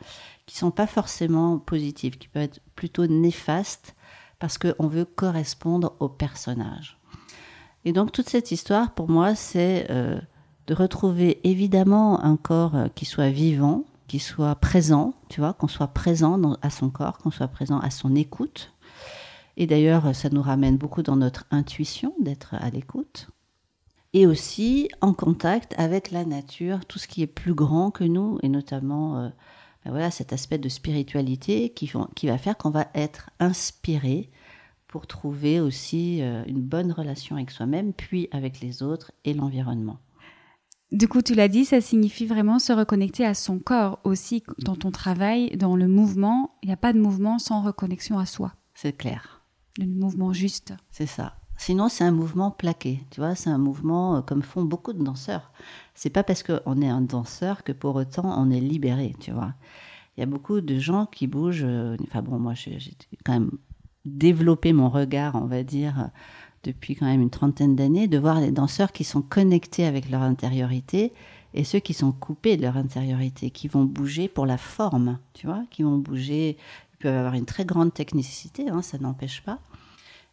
qui 0.47 0.57
sont 0.57 0.71
pas 0.71 0.87
forcément 0.87 1.59
positives, 1.59 2.17
qui 2.17 2.29
peuvent 2.29 2.45
être 2.45 2.61
plutôt 2.77 3.07
néfastes 3.07 3.95
parce 4.39 4.57
qu'on 4.57 4.87
veut 4.87 5.05
correspondre 5.05 5.93
au 6.01 6.09
personnage. 6.09 6.99
Et 7.85 7.93
donc, 7.93 8.11
toute 8.11 8.31
cette 8.31 8.53
histoire, 8.53 8.95
pour 8.95 9.11
moi, 9.11 9.35
c'est 9.35 9.87
de 10.71 10.75
retrouver 10.77 11.41
évidemment 11.43 12.23
un 12.25 12.37
corps 12.37 12.77
euh, 12.77 12.87
qui 12.95 13.05
soit 13.05 13.31
vivant, 13.31 13.83
qui 14.07 14.21
soit 14.21 14.55
présent, 14.55 15.15
tu 15.29 15.41
vois, 15.41 15.53
qu'on 15.53 15.67
soit 15.67 15.89
présent 15.89 16.41
à 16.63 16.71
son 16.71 16.91
corps, 16.91 17.19
qu'on 17.19 17.33
soit 17.33 17.49
présent 17.49 17.81
à 17.81 17.91
son 17.91 18.15
écoute. 18.15 18.73
Et 19.57 19.67
d'ailleurs, 19.67 20.15
ça 20.15 20.31
nous 20.31 20.43
ramène 20.43 20.77
beaucoup 20.77 21.03
dans 21.03 21.17
notre 21.17 21.45
intuition 21.51 22.15
d'être 22.21 22.55
à 22.55 22.71
l'écoute. 22.71 23.31
Et 24.13 24.29
aussi 24.29 24.89
en 25.01 25.13
contact 25.13 25.75
avec 25.77 26.13
la 26.13 26.25
nature, 26.25 26.85
tout 26.87 27.01
ce 27.01 27.09
qui 27.09 27.23
est 27.23 27.27
plus 27.27 27.55
grand 27.55 27.91
que 27.91 28.05
nous, 28.05 28.39
et 28.45 28.49
notamment 28.49 29.19
euh, 29.19 29.29
ben 29.85 29.91
voilà, 29.91 30.13
cet 30.13 30.33
aspect 30.33 30.59
de 30.59 30.69
spiritualité 30.69 31.71
qui, 31.71 31.91
va 32.29 32.39
faire 32.39 32.57
qu'on 32.57 32.71
va 32.71 32.87
être 32.95 33.31
inspiré 33.41 34.31
pour 34.87 35.09
trouver 35.09 35.59
aussi 35.59 36.23
euh, 36.23 36.45
une 36.47 36.63
bonne 36.63 36.93
relation 36.93 37.35
avec 37.35 37.51
soi-même, 37.51 37.93
puis 37.93 38.29
avec 38.31 38.61
les 38.61 38.85
autres 38.85 39.11
et 39.25 39.35
l'environnement. 39.35 39.99
Du 40.93 41.07
coup, 41.07 41.23
tu 41.23 41.35
l'as 41.35 41.49
dit, 41.49 41.65
ça 41.65 41.81
signifie 41.81 42.27
vraiment 42.27 42.59
se 42.59 42.73
reconnecter 42.73 43.25
à 43.25 43.35
son 43.35 43.61
corps 43.61 44.01
aussi 44.03 44.43
dans 44.59 44.75
ton 44.75 44.91
travail, 44.91 45.57
dans 45.57 45.77
le 45.77 45.87
mouvement. 45.87 46.57
Il 46.63 46.67
n'y 46.67 46.73
a 46.73 46.77
pas 46.77 46.93
de 46.93 46.99
mouvement 46.99 47.39
sans 47.39 47.63
reconnexion 47.63 48.19
à 48.19 48.27
soi. 48.27 48.55
C'est 48.75 48.97
clair. 48.97 49.43
Le 49.79 49.87
mouvement 49.87 50.33
juste. 50.33 50.75
C'est 50.91 51.07
ça. 51.07 51.35
Sinon, 51.57 51.89
c'est 51.89 52.05
un 52.05 52.11
mouvement 52.11 52.51
plaqué. 52.51 53.01
Tu 53.11 53.21
vois, 53.21 53.37
c'est 53.37 53.51
un 53.51 53.59
mouvement 53.59 54.17
euh, 54.17 54.21
comme 54.23 54.43
font 54.43 54.65
beaucoup 54.65 54.93
de 54.93 55.05
danseurs. 55.05 55.53
C'est 55.95 56.11
pas 56.11 56.25
parce 56.25 56.43
qu'on 56.43 56.83
est 56.83 56.89
un 56.89 57.03
danseur 57.03 57.63
que 57.63 57.73
pour 57.73 57.95
autant 57.97 58.35
on 58.43 58.51
est 58.51 58.61
libéré. 58.61 59.15
Tu 59.21 59.31
vois, 59.31 59.55
il 60.17 60.21
y 60.21 60.23
a 60.23 60.27
beaucoup 60.27 60.61
de 60.61 60.79
gens 60.79 61.07
qui 61.07 61.27
bougent. 61.29 61.65
Euh, 61.65 61.97
enfin 62.09 62.23
bon, 62.23 62.39
moi, 62.39 62.55
j'ai 62.55 62.79
quand 63.25 63.35
même 63.35 63.51
développé 64.05 64.73
mon 64.73 64.89
regard, 64.89 65.37
on 65.37 65.47
va 65.47 65.63
dire 65.63 66.11
depuis 66.65 66.95
quand 66.95 67.07
même 67.07 67.23
une 67.23 67.31
trentaine 67.31 67.77
d'années, 67.77 68.09
de 68.09 68.19
voir 68.19 68.41
les 68.41 68.53
danseurs 68.53 68.93
qui 68.93 69.05
sont 69.05 69.23
connectés 69.23 69.87
avec 69.87 70.11
leur 70.11 70.23
intériorité 70.23 71.13
et 71.55 71.65
ceux 71.65 71.81
qui 71.81 71.95
sont 71.95 72.13
coupés 72.13 72.57
de 72.57 72.63
leur 72.63 72.77
intériorité, 72.77 73.51
qui 73.51 73.69
vont 73.69 73.85
bouger 73.85 74.29
pour 74.29 74.47
la 74.47 74.59
forme, 74.59 75.19
tu 75.35 75.47
vois, 75.47 75.65
qui 75.71 75.83
vont 75.83 75.99
bouger, 75.99 76.57
ils 76.93 76.97
peuvent 76.99 77.17
avoir 77.17 77.35
une 77.35 77.47
très 77.47 77.65
grande 77.65 77.93
technicité, 77.93 78.69
hein, 78.69 78.83
ça 78.83 78.99
n'empêche 78.99 79.43
pas, 79.43 79.59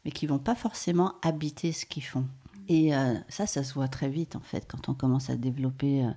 mais 0.05 0.12
qui 0.12 0.27
vont 0.27 0.39
pas 0.39 0.55
forcément 0.55 1.13
habiter 1.22 1.72
ce 1.72 1.86
qu'ils 1.86 2.03
font. 2.03 2.25
Et 2.67 2.96
euh, 2.96 3.13
ça, 3.29 3.48
ça 3.48 3.63
se 3.63 3.74
voit 3.74 3.88
très 3.88 4.10
vite 4.10 4.36
en 4.36 4.41
fait 4.41 4.67
quand 4.69 4.89
on 4.89 4.93
commence 4.93 5.29
à 5.29 5.38
développer 5.38 6.03
euh, 6.03 6.12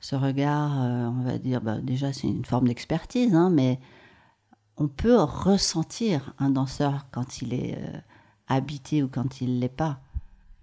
ce 0.00 0.16
regard. 0.16 0.82
Euh, 0.82 1.06
on 1.06 1.22
va 1.22 1.38
dire, 1.38 1.60
bah, 1.60 1.78
déjà 1.80 2.12
c'est 2.12 2.26
une 2.26 2.44
forme 2.44 2.68
d'expertise, 2.68 3.34
hein, 3.34 3.50
mais 3.50 3.78
on 4.78 4.88
peut 4.88 5.20
ressentir 5.20 6.34
un 6.38 6.50
danseur 6.50 7.06
quand 7.12 7.42
il 7.42 7.54
est 7.54 7.78
habiter 8.48 9.02
ou 9.02 9.08
quand 9.08 9.40
il 9.40 9.60
l'est 9.60 9.68
pas. 9.68 10.00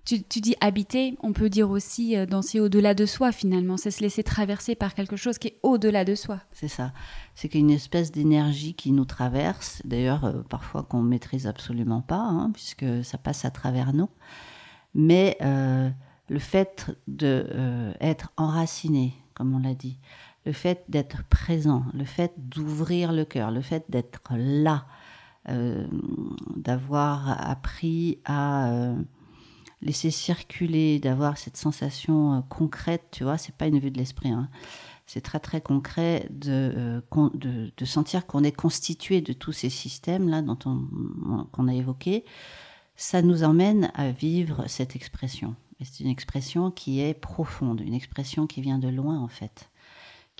Tu, 0.03 0.17
dis 0.41 0.55
habiter, 0.59 1.15
on 1.21 1.31
peut 1.31 1.47
dire 1.47 1.69
aussi 1.69 2.17
euh, 2.17 2.25
danser 2.25 2.59
au-delà 2.59 2.93
de 2.95 3.05
soi 3.05 3.31
finalement, 3.31 3.77
c'est 3.77 3.91
se 3.91 4.01
laisser 4.01 4.23
traverser 4.23 4.73
par 4.75 4.95
quelque 4.95 5.15
chose 5.15 5.37
qui 5.37 5.49
est 5.49 5.59
au-delà 5.61 6.03
de 6.03 6.15
soi. 6.15 6.39
C'est 6.51 6.67
ça, 6.67 6.91
c'est 7.35 7.47
qu'il 7.47 7.61
y 7.61 7.63
a 7.63 7.67
une 7.67 7.71
espèce 7.71 8.11
d'énergie 8.11 8.73
qui 8.73 8.91
nous 8.91 9.05
traverse, 9.05 9.81
d'ailleurs 9.85 10.25
euh, 10.25 10.41
parfois 10.49 10.83
qu'on 10.83 11.01
maîtrise 11.01 11.45
absolument 11.45 12.01
pas, 12.01 12.19
hein, 12.19 12.49
puisque 12.51 13.05
ça 13.05 13.19
passe 13.19 13.45
à 13.45 13.51
travers 13.51 13.93
nous. 13.93 14.09
Mais 14.95 15.37
euh, 15.41 15.89
le 16.29 16.39
fait 16.39 16.91
d'être 17.07 18.31
enraciné, 18.37 19.13
comme 19.35 19.53
on 19.53 19.59
l'a 19.59 19.75
dit, 19.75 19.99
le 20.45 20.51
fait 20.51 20.83
d'être 20.89 21.23
présent, 21.25 21.85
le 21.93 22.05
fait 22.05 22.33
d'ouvrir 22.37 23.11
le 23.13 23.23
cœur, 23.23 23.51
le 23.51 23.61
fait 23.61 23.85
d'être 23.89 24.21
là, 24.35 24.85
d'avoir 25.47 27.49
appris 27.49 28.19
à 28.25 28.71
euh, 28.71 28.95
laisser 29.81 30.11
circuler, 30.11 30.99
d'avoir 30.99 31.37
cette 31.37 31.57
sensation 31.57 32.35
euh, 32.35 32.41
concrète, 32.49 33.05
tu 33.11 33.23
vois, 33.23 33.37
c'est 33.37 33.55
pas 33.55 33.67
une 33.67 33.79
vue 33.79 33.91
de 33.91 33.97
l'esprit, 33.97 34.29
hein. 34.29 34.49
c'est 35.07 35.21
très 35.21 35.39
très 35.39 35.61
concret 35.61 36.27
de, 36.29 37.01
de, 37.33 37.85
sentir 37.85 38.27
qu'on 38.27 38.43
est 38.43 38.51
constitué 38.51 39.21
de 39.21 39.33
tous 39.33 39.51
ces 39.51 39.69
systèmes 39.69 40.29
là 40.29 40.41
dont 40.41 40.59
on, 40.65 41.45
qu'on 41.51 41.67
a 41.67 41.73
évoqué. 41.73 42.23
Ça 42.95 43.23
nous 43.23 43.43
emmène 43.43 43.91
à 43.95 44.11
vivre 44.11 44.65
cette 44.67 44.95
expression. 44.95 45.55
c'est 45.81 46.03
une 46.03 46.09
expression 46.09 46.69
qui 46.69 47.01
est 47.01 47.15
profonde, 47.15 47.81
une 47.81 47.95
expression 47.95 48.45
qui 48.45 48.61
vient 48.61 48.77
de 48.77 48.89
loin 48.89 49.19
en 49.19 49.27
fait 49.27 49.70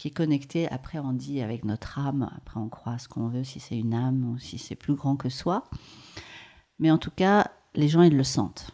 qui 0.01 0.07
est 0.07 0.11
connecté, 0.11 0.67
après 0.71 0.97
on 0.97 1.13
dit 1.13 1.41
avec 1.41 1.63
notre 1.63 1.99
âme, 1.99 2.27
après 2.35 2.59
on 2.59 2.69
croit 2.69 2.97
ce 2.97 3.07
qu'on 3.07 3.27
veut, 3.27 3.43
si 3.43 3.59
c'est 3.59 3.77
une 3.77 3.93
âme 3.93 4.31
ou 4.31 4.39
si 4.39 4.57
c'est 4.57 4.73
plus 4.73 4.95
grand 4.95 5.15
que 5.15 5.29
soi. 5.29 5.63
Mais 6.79 6.89
en 6.89 6.97
tout 6.97 7.11
cas, 7.11 7.51
les 7.75 7.87
gens, 7.87 8.01
ils 8.01 8.17
le 8.17 8.23
sentent. 8.23 8.71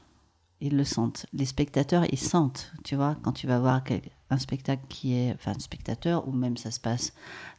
Ils 0.62 0.78
le 0.78 0.86
sentent. 0.86 1.26
Les 1.34 1.44
spectateurs, 1.44 2.06
ils 2.14 2.18
sentent, 2.18 2.72
tu 2.86 2.96
vois, 2.96 3.18
quand 3.24 3.34
tu 3.34 3.46
vas 3.46 3.60
voir 3.60 3.84
un 4.30 4.38
spectacle 4.38 4.84
qui 4.88 5.16
est, 5.16 5.34
enfin, 5.34 5.52
un 5.52 5.60
spectateur, 5.60 6.26
ou 6.30 6.32
même 6.32 6.56
ça 6.56 6.72
se 6.72 6.80
passe 6.80 7.12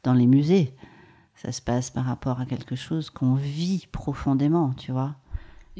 dans 0.02 0.14
les 0.14 0.26
musées, 0.26 0.72
ça 1.34 1.52
se 1.52 1.60
passe 1.60 1.90
par 1.90 2.06
rapport 2.06 2.40
à 2.40 2.46
quelque 2.46 2.74
chose 2.74 3.10
qu'on 3.10 3.34
vit 3.34 3.86
profondément, 3.92 4.72
tu 4.78 4.92
vois. 4.92 5.14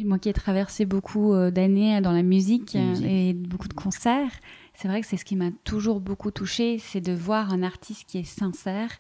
moi 0.05 0.19
qui 0.19 0.29
ai 0.29 0.35
traversé 0.35 0.85
beaucoup 0.85 1.33
euh, 1.33 1.51
d'années 1.51 2.03
dans 2.03 2.13
la 2.13 2.23
musique, 2.23 2.77
et 2.77 3.33
beaucoup 3.33 3.69
de 3.69 3.73
concerts, 3.73 4.33
c'est 4.81 4.87
vrai 4.87 5.01
que 5.01 5.09
c'est 5.09 5.17
ce 5.17 5.25
qui 5.25 5.35
m'a 5.35 5.51
toujours 5.65 5.99
beaucoup 5.99 6.31
touché, 6.31 6.79
c'est 6.79 7.01
de 7.01 7.13
voir 7.13 7.53
un 7.53 7.65
artiste 7.65 8.05
qui 8.07 8.19
est 8.19 8.23
sincère 8.23 8.91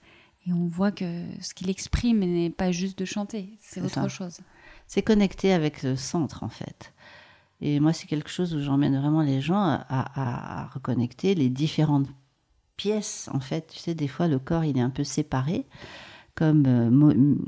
et 0.45 0.53
on 0.53 0.67
voit 0.67 0.91
que 0.91 1.23
ce 1.41 1.55
qu'il 1.55 1.71
exprime 1.71 2.19
n'est 2.19 2.51
pas 2.51 2.73
juste 2.73 2.99
de 2.99 3.05
chanter, 3.05 3.51
c'est 3.61 3.81
autre 3.81 4.09
chose. 4.09 4.41
C'est 4.89 5.03
connecté 5.03 5.53
avec 5.53 5.85
le 5.85 5.95
centre 5.95 6.43
en 6.43 6.49
fait. 6.49 6.93
Et 7.61 7.79
moi, 7.79 7.93
c'est 7.93 8.09
quelque 8.09 8.29
chose 8.29 8.57
où 8.57 8.61
j'emmène 8.61 8.99
vraiment 8.99 9.23
les 9.23 9.41
gens 9.41 9.63
à, 9.89 10.69
reconnecter 10.75 11.37
les 11.37 11.49
différentes 11.49 12.09
pièces. 12.77 13.29
En 13.33 13.41
fait, 13.41 13.69
tu 13.69 13.79
sais, 13.79 13.95
des 13.95 14.09
fois, 14.09 14.27
le 14.27 14.41
corps, 14.41 14.65
il 14.65 14.79
est 14.79 14.83
un 14.83 14.91
peu 14.91 15.05
séparé. 15.05 15.65
comme 16.35 16.65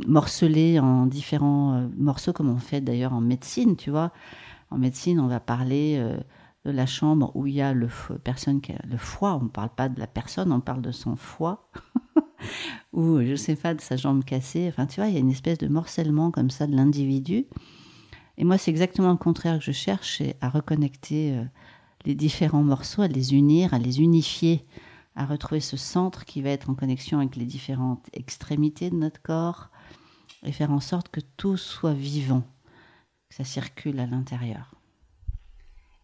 morcelés 0.06 0.78
en 0.78 1.06
différents 1.06 1.88
morceaux, 1.96 2.32
comme 2.32 2.50
on 2.50 2.58
fait 2.58 2.80
d'ailleurs 2.80 3.12
en 3.12 3.20
médecine, 3.20 3.76
tu 3.76 3.90
vois. 3.90 4.12
En 4.70 4.78
médecine, 4.78 5.18
on 5.18 5.26
va 5.26 5.40
parler 5.40 5.98
de 5.98 6.14
la 6.64 6.86
chambre 6.86 7.32
où 7.34 7.46
il 7.46 7.54
y 7.54 7.62
a 7.62 7.72
le, 7.72 7.88
personne 8.22 8.60
a 8.68 8.86
le 8.86 8.98
foie. 8.98 9.36
On 9.36 9.44
ne 9.44 9.48
parle 9.48 9.70
pas 9.70 9.88
de 9.88 9.98
la 9.98 10.06
personne, 10.06 10.52
on 10.52 10.60
parle 10.60 10.82
de 10.82 10.92
son 10.92 11.16
foie. 11.16 11.70
ou 12.92 13.20
je 13.22 13.34
sais 13.34 13.56
pas, 13.56 13.74
de 13.74 13.80
sa 13.80 13.96
jambe 13.96 14.24
cassée. 14.24 14.68
Enfin, 14.68 14.86
tu 14.86 15.00
vois, 15.00 15.08
il 15.08 15.14
y 15.14 15.16
a 15.16 15.20
une 15.20 15.30
espèce 15.30 15.58
de 15.58 15.68
morcellement 15.68 16.30
comme 16.30 16.50
ça 16.50 16.66
de 16.66 16.76
l'individu. 16.76 17.46
Et 18.36 18.44
moi, 18.44 18.58
c'est 18.58 18.70
exactement 18.70 19.10
le 19.10 19.18
contraire 19.18 19.58
que 19.58 19.64
je 19.64 19.72
cherche, 19.72 20.18
c'est 20.18 20.36
à 20.40 20.48
reconnecter 20.48 21.36
euh, 21.36 21.44
les 22.06 22.14
différents 22.14 22.62
morceaux, 22.62 23.02
à 23.02 23.08
les 23.08 23.34
unir, 23.34 23.74
à 23.74 23.78
les 23.78 24.00
unifier, 24.00 24.64
à 25.14 25.26
retrouver 25.26 25.60
ce 25.60 25.76
centre 25.76 26.24
qui 26.24 26.40
va 26.40 26.50
être 26.50 26.70
en 26.70 26.74
connexion 26.74 27.18
avec 27.18 27.36
les 27.36 27.44
différentes 27.44 28.08
extrémités 28.14 28.88
de 28.88 28.96
notre 28.96 29.20
corps 29.20 29.68
et 30.42 30.52
faire 30.52 30.70
en 30.70 30.80
sorte 30.80 31.10
que 31.10 31.20
tout 31.36 31.58
soit 31.58 31.92
vivant, 31.92 32.42
que 33.28 33.34
ça 33.34 33.44
circule 33.44 34.00
à 34.00 34.06
l'intérieur. 34.06 34.79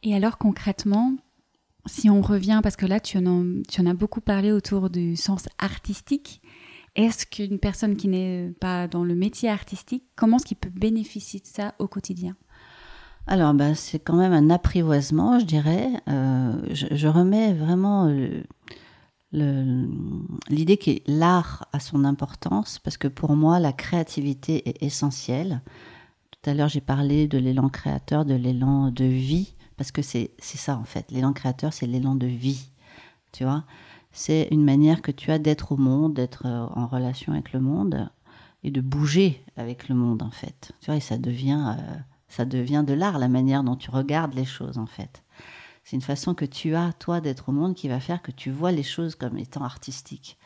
Et 0.06 0.14
alors 0.14 0.38
concrètement, 0.38 1.14
si 1.84 2.08
on 2.08 2.22
revient, 2.22 2.60
parce 2.62 2.76
que 2.76 2.86
là 2.86 3.00
tu 3.00 3.18
en, 3.18 3.86
as, 3.86 3.94
beaucoup 3.94 4.20
parlé 4.20 4.52
autour 4.52 4.88
du 4.88 5.16
sens 5.16 5.48
artistique, 5.58 6.40
est-ce 6.94 7.26
qu'une 7.26 7.58
personne 7.58 7.96
qui 7.96 8.06
n'est 8.06 8.54
pas 8.60 8.86
dans 8.86 9.02
le 9.02 9.16
métier 9.16 9.48
artistique, 9.48 10.04
comment 10.14 10.36
est-ce 10.36 10.46
qu'il 10.46 10.58
peut 10.58 10.70
bénéficier 10.70 11.40
de 11.40 11.46
ça 11.46 11.74
au 11.80 11.88
quotidien? 11.88 12.36
Alors, 13.26 13.52
bah, 13.52 13.74
c'est 13.74 13.98
quand 13.98 14.14
même 14.14 14.32
un 14.32 14.48
apprivoisement, 14.48 15.40
je 15.40 15.44
dirais. 15.44 15.90
Euh, 16.08 16.54
je, 16.70 17.08
remets 17.08 17.52
vraiment 17.52 18.08
l'idée 19.32 20.76
que 20.76 20.92
l'art 21.08 21.66
a 21.72 21.80
son 21.80 22.04
importance, 22.04 22.78
parce 22.78 22.96
que 22.96 23.08
pour 23.08 23.34
moi, 23.34 23.58
la 23.58 23.72
créativité 23.72 24.68
est 24.68 24.84
essentielle. 24.84 25.62
Tout 26.30 26.50
à 26.50 26.54
l'heure, 26.54 26.68
j'ai 26.68 26.80
parlé 26.80 27.26
de 27.26 27.38
l'élan 27.38 27.68
créateur, 27.68 28.24
de 28.24 28.34
l'élan 28.34 28.92
de 28.92 29.04
vie. 29.04 29.55
Parce 29.76 29.92
que 29.92 30.02
c'est 30.02 30.30
ça 30.38 30.76
en 30.76 30.84
fait. 30.84 31.10
L'élan 31.10 31.32
créateur, 31.32 31.72
c'est 31.72 31.86
l'élan 31.86 32.14
de 32.14 32.26
vie. 32.26 32.70
Tu 33.32 33.44
vois 33.44 33.64
C'est 34.12 34.48
une 34.50 34.64
manière 34.64 35.02
que 35.02 35.12
tu 35.12 35.30
as 35.30 35.38
d'être 35.38 35.72
au 35.72 35.76
monde, 35.76 36.14
d'être 36.14 36.46
euh, 36.46 36.66
en 36.74 36.86
relation 36.86 37.32
avec 37.32 37.52
le 37.52 37.60
monde 37.60 38.08
et 38.64 38.70
de 38.70 38.80
bouger 38.80 39.44
avec 39.56 39.88
le 39.88 39.94
monde 39.94 40.22
en 40.22 40.30
fait. 40.30 40.72
Tu 40.80 40.86
vois, 40.86 40.96
et 40.96 41.00
ça 41.00 41.18
devient, 41.18 41.74
euh, 41.78 41.96
ça 42.28 42.44
devient 42.44 42.84
de 42.86 42.94
l'art, 42.94 43.18
la 43.18 43.28
manière 43.28 43.62
dont 43.62 43.76
tu 43.76 43.90
regardes 43.90 44.34
les 44.34 44.46
choses 44.46 44.78
en 44.78 44.86
fait. 44.86 45.22
C'est 45.84 45.94
une 45.94 46.02
façon 46.02 46.34
que 46.34 46.44
tu 46.44 46.74
as, 46.74 46.92
toi, 46.94 47.20
d'être 47.20 47.50
au 47.50 47.52
monde 47.52 47.74
qui 47.74 47.86
va 47.86 48.00
faire 48.00 48.22
que 48.22 48.32
tu 48.32 48.50
vois 48.50 48.72
les 48.72 48.82
choses 48.82 49.14
comme 49.14 49.38
étant 49.38 49.62
artistiques. 49.62 50.36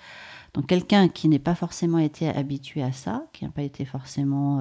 Donc 0.53 0.67
quelqu'un 0.67 1.09
qui 1.09 1.29
n'est 1.29 1.39
pas 1.39 1.55
forcément 1.55 1.99
été 1.99 2.29
habitué 2.29 2.83
à 2.83 2.93
ça, 2.93 3.25
qui 3.33 3.45
n'a 3.45 3.51
pas 3.51 3.63
été 3.63 3.85
forcément 3.85 4.61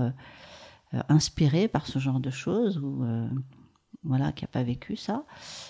euh, 0.93 1.01
inspiré 1.09 1.67
par 1.67 1.87
ce 1.87 1.99
genre 1.99 2.19
de 2.19 2.29
choses, 2.29 2.77
ou 2.77 3.03
voilà, 4.03 4.31
qui 4.31 4.43
n'a 4.43 4.47
pas 4.47 4.63
vécu 4.63 4.95
ça, 4.95 5.25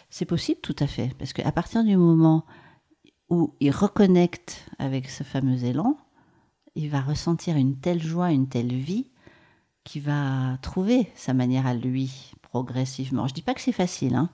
c'est 0.09 0.25
possible 0.25 0.61
tout 0.61 0.75
à 0.79 0.87
fait. 0.87 1.13
Parce 1.17 1.33
qu'à 1.33 1.51
partir 1.51 1.83
du 1.83 1.97
moment 1.97 2.45
où 3.29 3.53
il 3.59 3.71
reconnecte 3.71 4.65
avec 4.77 5.09
ce 5.09 5.23
fameux 5.23 5.63
élan, 5.63 5.97
il 6.75 6.89
va 6.89 7.01
ressentir 7.01 7.57
une 7.57 7.77
telle 7.77 8.01
joie, 8.01 8.31
une 8.31 8.47
telle 8.47 8.73
vie, 8.73 9.11
qu'il 9.83 10.03
va 10.03 10.57
trouver 10.61 11.11
sa 11.15 11.33
manière 11.33 11.65
à 11.65 11.73
lui 11.73 12.31
progressivement. 12.41 13.27
Je 13.27 13.33
ne 13.33 13.35
dis 13.35 13.41
pas 13.41 13.53
que 13.53 13.61
c'est 13.61 13.71
facile, 13.71 14.15
hein. 14.15 14.29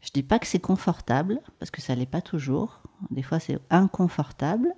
Je 0.00 0.10
dis 0.12 0.22
pas 0.22 0.38
que 0.38 0.46
c'est 0.46 0.60
confortable, 0.60 1.40
parce 1.58 1.72
que 1.72 1.80
ça 1.80 1.94
l'est 1.94 2.06
pas 2.06 2.20
toujours. 2.20 2.80
Des 3.10 3.22
fois, 3.22 3.40
c'est 3.40 3.58
inconfortable. 3.68 4.72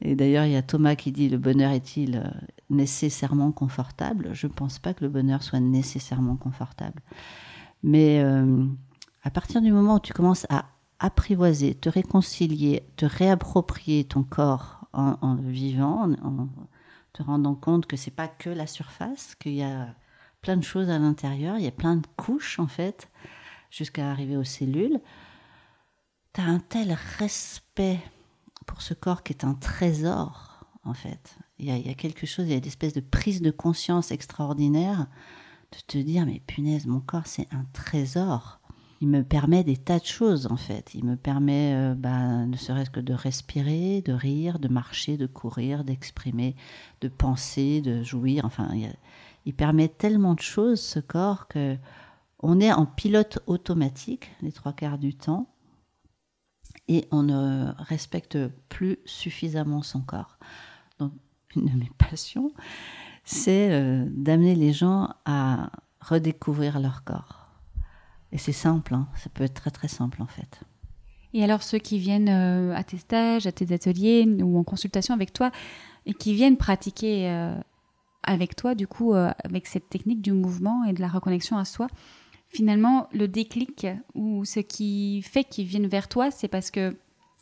Et 0.00 0.14
d'ailleurs, 0.14 0.44
il 0.44 0.52
y 0.52 0.56
a 0.56 0.62
Thomas 0.62 0.94
qui 0.94 1.10
dit 1.10 1.28
le 1.28 1.38
bonheur 1.38 1.72
est-il 1.72 2.16
euh, 2.16 2.30
nécessairement 2.70 3.52
confortable 3.52 4.30
Je 4.32 4.46
ne 4.46 4.52
pense 4.52 4.78
pas 4.78 4.94
que 4.94 5.04
le 5.04 5.10
bonheur 5.10 5.42
soit 5.42 5.60
nécessairement 5.60 6.36
confortable. 6.36 7.02
Mais 7.82 8.20
euh, 8.20 8.66
à 9.22 9.30
partir 9.30 9.60
du 9.60 9.72
moment 9.72 9.96
où 9.96 10.00
tu 10.00 10.12
commences 10.12 10.46
à 10.50 10.66
apprivoiser, 10.98 11.74
te 11.74 11.88
réconcilier, 11.88 12.88
te 12.96 13.06
réapproprier 13.06 14.04
ton 14.04 14.22
corps 14.22 14.88
en, 14.92 15.34
le 15.34 15.50
vivant, 15.50 16.10
en, 16.22 16.48
te 17.12 17.22
rendant 17.22 17.54
compte 17.54 17.86
que 17.86 17.96
c'est 17.96 18.10
pas 18.10 18.28
que 18.28 18.48
la 18.48 18.66
surface, 18.66 19.34
qu'il 19.34 19.52
y 19.52 19.62
a 19.62 19.88
plein 20.40 20.56
de 20.56 20.64
choses 20.64 20.88
à 20.88 20.98
l'intérieur, 20.98 21.58
il 21.58 21.64
y 21.64 21.68
a 21.68 21.72
plein 21.72 21.96
de 21.96 22.06
couches 22.16 22.58
en 22.58 22.66
fait, 22.66 23.10
jusqu'à 23.70 24.10
arriver 24.10 24.36
aux 24.36 24.44
cellules, 24.44 25.00
tu 26.32 26.40
as 26.40 26.44
un 26.44 26.60
tel 26.60 26.96
respect 27.18 28.00
pour 28.66 28.80
ce 28.80 28.94
corps 28.94 29.22
qui 29.22 29.32
est 29.32 29.44
un 29.44 29.54
trésor 29.54 30.64
en 30.84 30.94
fait. 30.94 31.38
Il 31.58 31.66
y, 31.66 31.70
a, 31.70 31.76
il 31.76 31.96
quelque 31.96 32.26
chose, 32.26 32.46
il 32.46 32.50
y 32.50 32.54
a 32.54 32.58
une 32.58 32.66
espèce 32.66 32.92
de 32.92 33.00
prise 33.00 33.40
de 33.40 33.50
conscience 33.50 34.10
extraordinaire 34.10 35.06
de 35.72 35.78
te 35.86 35.98
dire 35.98 36.26
mais 36.26 36.42
punaise, 36.46 36.86
mon 36.86 37.00
corps 37.00 37.26
c'est 37.26 37.48
un 37.52 37.64
trésor. 37.72 38.60
Il 39.02 39.08
me 39.08 39.22
permet 39.22 39.62
des 39.62 39.76
tas 39.76 39.98
de 39.98 40.04
choses 40.06 40.46
en 40.46 40.56
fait. 40.56 40.94
Il 40.94 41.04
me 41.04 41.16
permet 41.16 41.74
euh, 41.74 41.94
bah, 41.94 42.46
ne 42.46 42.56
serait-ce 42.56 42.90
que 42.90 43.00
de 43.00 43.12
respirer, 43.12 44.00
de 44.02 44.12
rire, 44.12 44.58
de 44.58 44.68
marcher, 44.68 45.16
de 45.16 45.26
courir, 45.26 45.84
d'exprimer, 45.84 46.56
de 47.02 47.08
penser, 47.08 47.82
de 47.82 48.02
jouir. 48.02 48.44
Enfin, 48.46 48.70
il, 49.44 49.54
permet 49.54 49.88
tellement 49.88 50.34
de 50.34 50.40
choses 50.40 50.80
ce 50.80 50.98
corps 50.98 51.46
que 51.48 51.76
on 52.40 52.60
est 52.60 52.72
en 52.72 52.86
pilote 52.86 53.38
automatique 53.46 54.30
les 54.42 54.52
trois 54.52 54.72
quarts 54.72 54.98
du 54.98 55.14
temps 55.14 55.48
et 56.88 57.06
on 57.10 57.22
ne 57.22 57.72
respecte 57.78 58.38
plus 58.68 58.98
suffisamment 59.04 59.82
son 59.82 60.00
corps. 60.00 60.38
Une 61.56 61.66
de 61.66 61.78
mes 61.78 61.90
passions, 61.98 62.52
c'est 63.26 63.70
euh, 63.70 64.06
d'amener 64.08 64.54
les 64.54 64.72
gens 64.72 65.10
à 65.26 65.70
redécouvrir 66.00 66.80
leur 66.80 67.04
corps. 67.04 67.48
Et 68.32 68.38
c'est 68.38 68.52
simple, 68.52 68.94
hein. 68.94 69.08
ça 69.16 69.28
peut 69.28 69.44
être 69.44 69.54
très 69.54 69.70
très 69.70 69.88
simple 69.88 70.22
en 70.22 70.26
fait. 70.26 70.60
Et 71.34 71.42
alors 71.42 71.62
ceux 71.62 71.78
qui 71.78 71.98
viennent 71.98 72.28
euh, 72.28 72.74
à 72.74 72.84
tes 72.84 72.98
stages, 72.98 73.46
à 73.46 73.52
tes 73.52 73.74
ateliers 73.74 74.24
ou 74.40 74.58
en 74.58 74.64
consultation 74.64 75.12
avec 75.12 75.32
toi 75.32 75.50
et 76.06 76.14
qui 76.14 76.34
viennent 76.34 76.56
pratiquer 76.56 77.28
euh, 77.28 77.58
avec 78.22 78.54
toi, 78.54 78.74
du 78.74 78.86
coup, 78.86 79.14
avec 79.14 79.66
cette 79.66 79.88
technique 79.88 80.20
du 80.20 80.32
mouvement 80.32 80.84
et 80.84 80.92
de 80.92 81.00
la 81.00 81.06
reconnexion 81.06 81.58
à 81.58 81.64
soi, 81.64 81.86
finalement, 82.48 83.08
le 83.12 83.28
déclic 83.28 83.86
ou 84.14 84.44
ce 84.44 84.58
qui 84.58 85.22
fait 85.22 85.44
qu'ils 85.44 85.66
viennent 85.66 85.86
vers 85.86 86.08
toi, 86.08 86.32
c'est 86.32 86.48
parce 86.48 86.72
que 86.72 86.96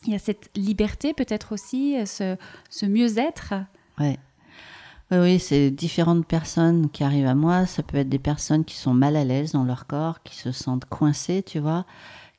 il 0.05 0.13
y 0.13 0.15
a 0.15 0.19
cette 0.19 0.51
liberté 0.55 1.13
peut-être 1.13 1.53
aussi, 1.53 1.95
ce 2.05 2.85
mieux-être. 2.85 3.55
Ouais. 3.99 4.19
Oui, 5.11 5.17
oui, 5.19 5.39
c'est 5.39 5.71
différentes 5.71 6.25
personnes 6.25 6.89
qui 6.89 7.03
arrivent 7.03 7.27
à 7.27 7.35
moi. 7.35 7.65
Ça 7.65 7.83
peut 7.83 7.97
être 7.97 8.09
des 8.09 8.19
personnes 8.19 8.65
qui 8.65 8.75
sont 8.75 8.93
mal 8.93 9.15
à 9.15 9.23
l'aise 9.23 9.51
dans 9.53 9.63
leur 9.63 9.87
corps, 9.87 10.23
qui 10.23 10.35
se 10.35 10.51
sentent 10.51 10.85
coincées, 10.85 11.43
tu 11.43 11.59
vois, 11.59 11.85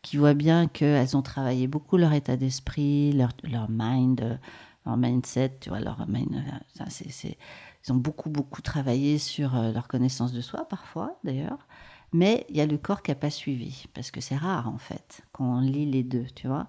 qui 0.02 0.16
voient 0.16 0.34
bien 0.34 0.68
qu'elles 0.68 1.16
ont 1.16 1.22
travaillé 1.22 1.68
beaucoup 1.68 1.96
leur 1.96 2.12
état 2.12 2.36
d'esprit, 2.36 3.12
leur, 3.12 3.30
leur 3.44 3.68
mind, 3.70 4.40
leur 4.86 4.96
mindset, 4.96 5.58
tu 5.60 5.70
vois, 5.70 5.80
leur 5.80 6.06
mind. 6.08 6.34
Euh, 6.80 6.84
c'est, 6.88 7.38
ils 7.86 7.92
ont 7.92 7.96
beaucoup, 7.96 8.30
beaucoup 8.30 8.62
travaillé 8.62 9.18
sur 9.18 9.56
euh, 9.56 9.72
leur 9.72 9.88
connaissance 9.88 10.32
de 10.32 10.40
soi, 10.40 10.66
parfois, 10.68 11.18
d'ailleurs. 11.24 11.66
Mais 12.12 12.46
il 12.48 12.56
y 12.56 12.60
a 12.60 12.66
le 12.66 12.78
corps 12.78 13.02
qui 13.02 13.10
n'a 13.10 13.16
pas 13.16 13.30
suivi, 13.30 13.86
parce 13.94 14.10
que 14.10 14.20
c'est 14.20 14.36
rare 14.36 14.68
en 14.68 14.78
fait, 14.78 15.22
qu'on 15.32 15.60
lit 15.60 15.86
les 15.86 16.02
deux, 16.02 16.26
tu 16.34 16.46
vois. 16.46 16.66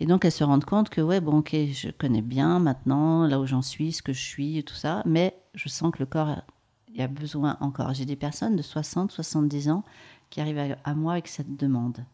Et 0.00 0.06
donc 0.06 0.24
elles 0.24 0.32
se 0.32 0.44
rendent 0.44 0.64
compte 0.64 0.88
que, 0.88 1.00
ouais, 1.00 1.20
bon, 1.20 1.38
ok, 1.38 1.54
je 1.72 1.90
connais 1.90 2.22
bien 2.22 2.58
maintenant, 2.58 3.26
là 3.26 3.40
où 3.40 3.46
j'en 3.46 3.62
suis, 3.62 3.92
ce 3.92 4.02
que 4.02 4.12
je 4.12 4.22
suis, 4.22 4.58
et 4.58 4.62
tout 4.62 4.74
ça, 4.74 5.02
mais 5.04 5.36
je 5.54 5.68
sens 5.68 5.92
que 5.92 5.98
le 5.98 6.06
corps, 6.06 6.42
il 6.88 6.96
y 6.96 7.02
a 7.02 7.08
besoin 7.08 7.56
encore. 7.60 7.92
J'ai 7.92 8.04
des 8.04 8.16
personnes 8.16 8.56
de 8.56 8.62
60, 8.62 9.10
70 9.10 9.70
ans 9.70 9.84
qui 10.30 10.40
arrivent 10.40 10.76
à, 10.84 10.94
moi 10.94 11.12
avec 11.12 11.28
cette 11.28 11.56
demande. 11.56 12.04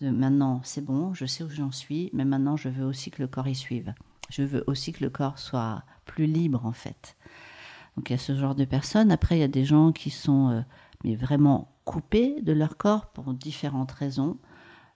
De 0.00 0.08
maintenant, 0.08 0.62
c'est 0.64 0.84
bon, 0.84 1.12
je 1.12 1.26
sais 1.26 1.44
où 1.44 1.50
j'en 1.50 1.72
suis, 1.72 2.08
mais 2.14 2.24
maintenant 2.24 2.56
je 2.56 2.70
veux 2.70 2.86
aussi 2.86 3.10
que 3.10 3.20
le 3.20 3.28
corps 3.28 3.48
y 3.48 3.54
suive. 3.54 3.92
Je 4.30 4.42
veux 4.42 4.64
aussi 4.66 4.92
que 4.92 5.04
le 5.04 5.10
corps 5.10 5.38
soit 5.38 5.82
plus 6.06 6.26
libre 6.26 6.64
en 6.64 6.72
fait. 6.72 7.16
Donc 7.96 8.08
il 8.08 8.14
y 8.14 8.16
a 8.16 8.18
ce 8.18 8.34
genre 8.34 8.54
de 8.54 8.64
personnes. 8.64 9.10
Après, 9.10 9.36
il 9.36 9.40
y 9.40 9.44
a 9.44 9.48
des 9.48 9.64
gens 9.64 9.92
qui 9.92 10.08
sont 10.08 10.48
euh, 10.48 10.60
mais 11.04 11.16
vraiment 11.16 11.68
coupés 11.90 12.40
de 12.40 12.52
leur 12.52 12.76
corps 12.76 13.06
pour 13.06 13.34
différentes 13.34 13.90
raisons. 13.90 14.38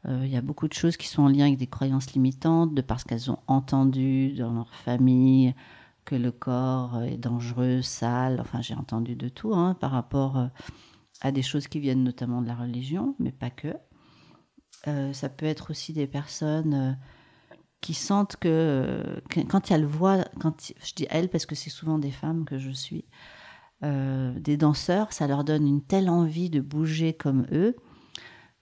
Euh, 0.06 0.20
il 0.24 0.30
y 0.30 0.36
a 0.36 0.40
beaucoup 0.40 0.68
de 0.68 0.74
choses 0.74 0.96
qui 0.96 1.08
sont 1.08 1.24
en 1.24 1.28
lien 1.28 1.46
avec 1.46 1.58
des 1.58 1.66
croyances 1.66 2.12
limitantes, 2.12 2.72
de 2.72 2.82
parce 2.82 3.02
qu'elles 3.02 3.32
ont 3.32 3.40
entendu 3.48 4.32
dans 4.34 4.52
leur 4.52 4.72
famille 4.72 5.54
que 6.04 6.14
le 6.14 6.30
corps 6.30 7.02
est 7.02 7.16
dangereux, 7.16 7.82
sale. 7.82 8.38
Enfin, 8.40 8.60
j'ai 8.60 8.76
entendu 8.76 9.16
de 9.16 9.28
tout 9.28 9.52
hein, 9.54 9.74
par 9.74 9.90
rapport 9.90 10.38
euh, 10.38 10.46
à 11.20 11.32
des 11.32 11.42
choses 11.42 11.66
qui 11.66 11.80
viennent 11.80 12.04
notamment 12.04 12.42
de 12.42 12.46
la 12.46 12.54
religion, 12.54 13.16
mais 13.18 13.32
pas 13.32 13.50
que. 13.50 13.74
Euh, 14.86 15.12
ça 15.12 15.28
peut 15.28 15.46
être 15.46 15.72
aussi 15.72 15.92
des 15.94 16.06
personnes 16.06 16.96
qui 17.80 17.94
sentent 17.94 18.36
que, 18.36 19.20
quand 19.48 19.72
elles 19.72 19.84
voient, 19.84 20.24
quand 20.38 20.72
je 20.80 20.94
dis 20.94 21.06
elles 21.10 21.28
parce 21.28 21.44
que 21.44 21.56
c'est 21.56 21.70
souvent 21.70 21.98
des 21.98 22.12
femmes 22.12 22.44
que 22.44 22.56
je 22.56 22.70
suis, 22.70 23.04
des 23.82 24.56
danseurs, 24.56 25.12
ça 25.12 25.26
leur 25.26 25.44
donne 25.44 25.66
une 25.66 25.82
telle 25.82 26.08
envie 26.08 26.48
de 26.48 26.60
bouger 26.60 27.12
comme 27.12 27.46
eux 27.52 27.76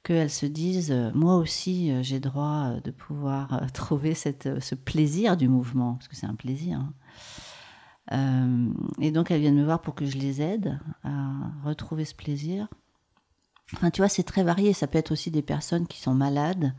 qu'elles 0.03 0.31
se 0.31 0.47
disent 0.47 0.91
euh, 0.91 1.11
moi 1.15 1.37
aussi 1.37 1.91
euh, 1.91 2.03
j'ai 2.03 2.21
droit 2.21 2.75
de 2.83 2.91
pouvoir 2.91 3.67
trouver 3.73 4.15
cette, 4.15 4.61
ce 4.61 4.75
plaisir 4.75 5.37
du 5.37 5.49
mouvement 5.49 5.95
parce 5.95 6.09
que 6.09 6.17
c'est 6.17 6.27
un 6.27 6.35
plaisir 6.35 6.81
Euh, 8.11 8.69
et 9.01 9.13
donc, 9.13 9.31
elles 9.31 9.41
viennent 9.41 9.57
me 9.57 9.65
voir 9.65 9.81
pour 9.81 9.95
que 9.95 10.05
je 10.07 10.19
les 10.19 10.43
aide 10.43 10.81
à 11.05 11.53
retrouver 11.65 12.05
ce 12.05 12.15
plaisir. 12.17 12.69
Enfin, 13.75 13.91
tu 13.91 14.01
vois, 14.01 14.09
c'est 14.09 14.25
très 14.25 14.43
varié. 14.43 14.73
Ça 14.73 14.89
peut 14.89 14.99
être 14.99 15.13
aussi 15.13 15.31
des 15.31 15.41
personnes 15.41 15.87
qui 15.87 16.01
sont 16.01 16.15
malades 16.15 16.75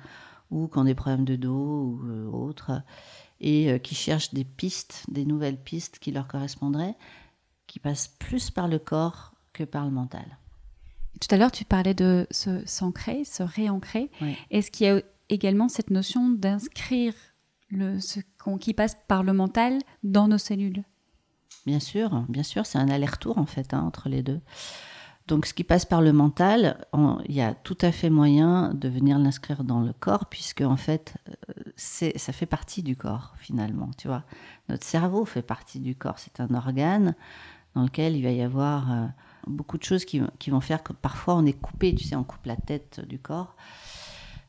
ou 0.51 0.67
qui 0.67 0.77
ont 0.77 0.83
des 0.83 0.95
problèmes 0.95 1.25
de 1.25 1.37
dos 1.37 1.99
ou 2.01 2.01
euh, 2.05 2.27
autres 2.27 2.83
et 3.39 3.71
euh, 3.71 3.77
qui 3.79 3.95
cherchent 3.95 4.33
des 4.33 4.43
pistes, 4.43 5.05
des 5.09 5.25
nouvelles 5.25 5.57
pistes 5.57 5.97
qui 5.99 6.11
leur 6.11 6.27
correspondraient, 6.27 6.97
qui 7.73 7.79
passent 7.79 8.09
plus 8.19 8.51
par 8.51 8.67
le 8.67 8.77
corps 8.77 9.33
que 9.51 9.63
par 9.63 9.83
le 9.85 9.89
mental. 9.89 10.37
Tout 11.19 11.27
à 11.31 11.37
l'heure, 11.37 11.51
tu 11.51 11.65
parlais 11.65 11.95
de 11.95 12.27
se 12.29 12.63
s'ancrer, 12.67 13.23
se 13.23 13.41
réancrer. 13.41 14.11
Est-ce 14.51 14.69
qu'il 14.69 14.85
y 14.85 14.89
a 14.91 15.01
également 15.29 15.67
cette 15.69 15.89
notion 15.89 16.29
d'inscrire 16.29 17.15
ce 17.71 18.19
qui 18.59 18.75
passe 18.75 18.95
par 19.07 19.23
le 19.23 19.33
mental 19.33 19.79
dans 20.03 20.27
nos 20.27 20.37
cellules? 20.37 20.83
Bien 21.65 21.79
sûr, 21.79 22.23
bien 22.29 22.43
sûr, 22.43 22.67
c'est 22.67 22.77
un 22.77 22.89
aller-retour 22.89 23.39
en 23.39 23.47
fait 23.47 23.73
hein, 23.73 23.81
entre 23.81 24.07
les 24.07 24.21
deux. 24.21 24.39
Donc 25.27 25.47
ce 25.47 25.55
qui 25.55 25.63
passe 25.63 25.85
par 25.85 26.03
le 26.03 26.13
mental, 26.13 26.85
il 27.25 27.33
y 27.33 27.41
a 27.41 27.55
tout 27.55 27.77
à 27.81 27.91
fait 27.91 28.11
moyen 28.11 28.71
de 28.75 28.87
venir 28.87 29.17
l'inscrire 29.17 29.63
dans 29.63 29.79
le 29.79 29.93
corps, 29.93 30.27
puisque 30.27 30.61
en 30.61 30.77
fait, 30.77 31.15
euh, 31.29 31.71
ça 31.75 32.33
fait 32.33 32.45
partie 32.45 32.83
du 32.83 32.95
corps 32.95 33.33
finalement. 33.37 33.89
Tu 33.97 34.09
vois, 34.09 34.25
notre 34.69 34.83
cerveau 34.83 35.25
fait 35.25 35.41
partie 35.41 35.79
du 35.79 35.95
corps. 35.95 36.19
C'est 36.19 36.39
un 36.39 36.53
organe 36.53 37.15
dans 37.75 37.83
lequel 37.83 38.15
il 38.15 38.23
va 38.23 38.31
y 38.31 38.41
avoir 38.41 38.91
euh, 38.91 39.05
beaucoup 39.47 39.77
de 39.77 39.83
choses 39.83 40.05
qui, 40.05 40.21
qui, 40.39 40.49
vont 40.49 40.61
faire 40.61 40.83
que 40.83 40.93
parfois 40.93 41.35
on 41.35 41.45
est 41.45 41.59
coupé. 41.59 41.93
Tu 41.95 42.05
sais, 42.05 42.15
on 42.15 42.23
coupe 42.23 42.45
la 42.45 42.55
tête 42.55 43.01
du 43.07 43.19
corps. 43.19 43.55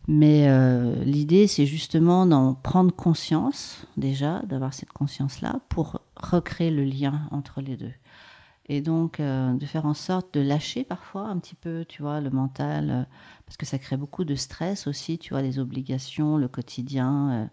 Mais 0.06 0.48
euh, 0.48 1.02
l'idée, 1.04 1.46
c'est 1.46 1.64
justement 1.64 2.26
d'en 2.26 2.54
prendre 2.54 2.94
conscience 2.94 3.86
déjà, 3.96 4.40
d'avoir 4.40 4.74
cette 4.74 4.92
conscience-là 4.92 5.60
pour 5.70 6.00
recréer 6.16 6.70
le 6.70 6.84
lien 6.84 7.22
entre 7.30 7.62
les 7.62 7.76
deux. 7.76 7.92
Et 8.66 8.80
donc, 8.80 9.20
euh, 9.20 9.54
de 9.54 9.66
faire 9.66 9.86
en 9.86 9.94
sorte 9.94 10.34
de 10.34 10.40
lâcher 10.40 10.84
parfois 10.84 11.28
un 11.28 11.38
petit 11.38 11.54
peu, 11.54 11.86
tu 11.88 12.02
vois, 12.02 12.20
le 12.20 12.30
mental, 12.30 13.06
parce 13.46 13.56
que 13.56 13.66
ça 13.66 13.78
crée 13.78 13.96
beaucoup 13.96 14.24
de 14.24 14.34
stress 14.34 14.86
aussi, 14.86 15.18
tu 15.18 15.30
vois, 15.30 15.42
les 15.42 15.58
obligations, 15.58 16.36
le 16.36 16.48
quotidien, 16.48 17.50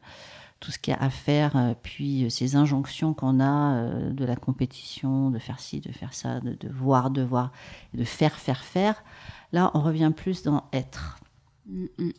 tout 0.62 0.72
ce 0.72 0.80
qu'il 0.80 0.94
y 0.94 0.96
a 0.96 1.02
à 1.02 1.10
faire, 1.10 1.76
puis 1.84 2.30
ces 2.30 2.56
injonctions 2.56 3.14
qu'on 3.14 3.42
a 3.42 3.90
de 4.12 4.24
la 4.24 4.38
compétition, 4.38 5.30
de 5.30 5.40
faire 5.40 5.60
ci, 5.60 5.82
de 5.82 5.92
faire 5.92 6.14
ça, 6.14 6.40
de, 6.40 6.54
de 6.54 6.70
voir, 6.70 7.10
de 7.10 7.22
voir, 7.22 7.52
de 7.94 8.06
faire, 8.06 8.36
faire, 8.36 8.64
faire. 8.64 9.04
Là, 9.52 9.72
on 9.74 9.82
revient 9.82 10.12
plus 10.16 10.44
dans 10.44 10.64
être. 10.72 11.20
Mm, 11.68 11.86
mm. 11.98 12.12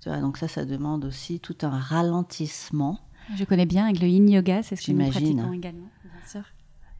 Tu 0.00 0.08
vois, 0.08 0.20
donc 0.20 0.36
ça, 0.36 0.48
ça 0.48 0.64
demande 0.64 1.04
aussi 1.04 1.40
tout 1.40 1.56
un 1.62 1.78
ralentissement. 1.78 2.98
Je 3.34 3.44
connais 3.44 3.66
bien 3.66 3.84
avec 3.84 4.00
le 4.00 4.08
yin 4.08 4.28
yoga, 4.28 4.62
c'est 4.62 4.76
ce 4.76 4.86
que 4.86 4.92
nous 4.92 5.10
pratiquons 5.10 5.52
également, 5.52 5.90
bien 6.04 6.28
sûr. 6.28 6.42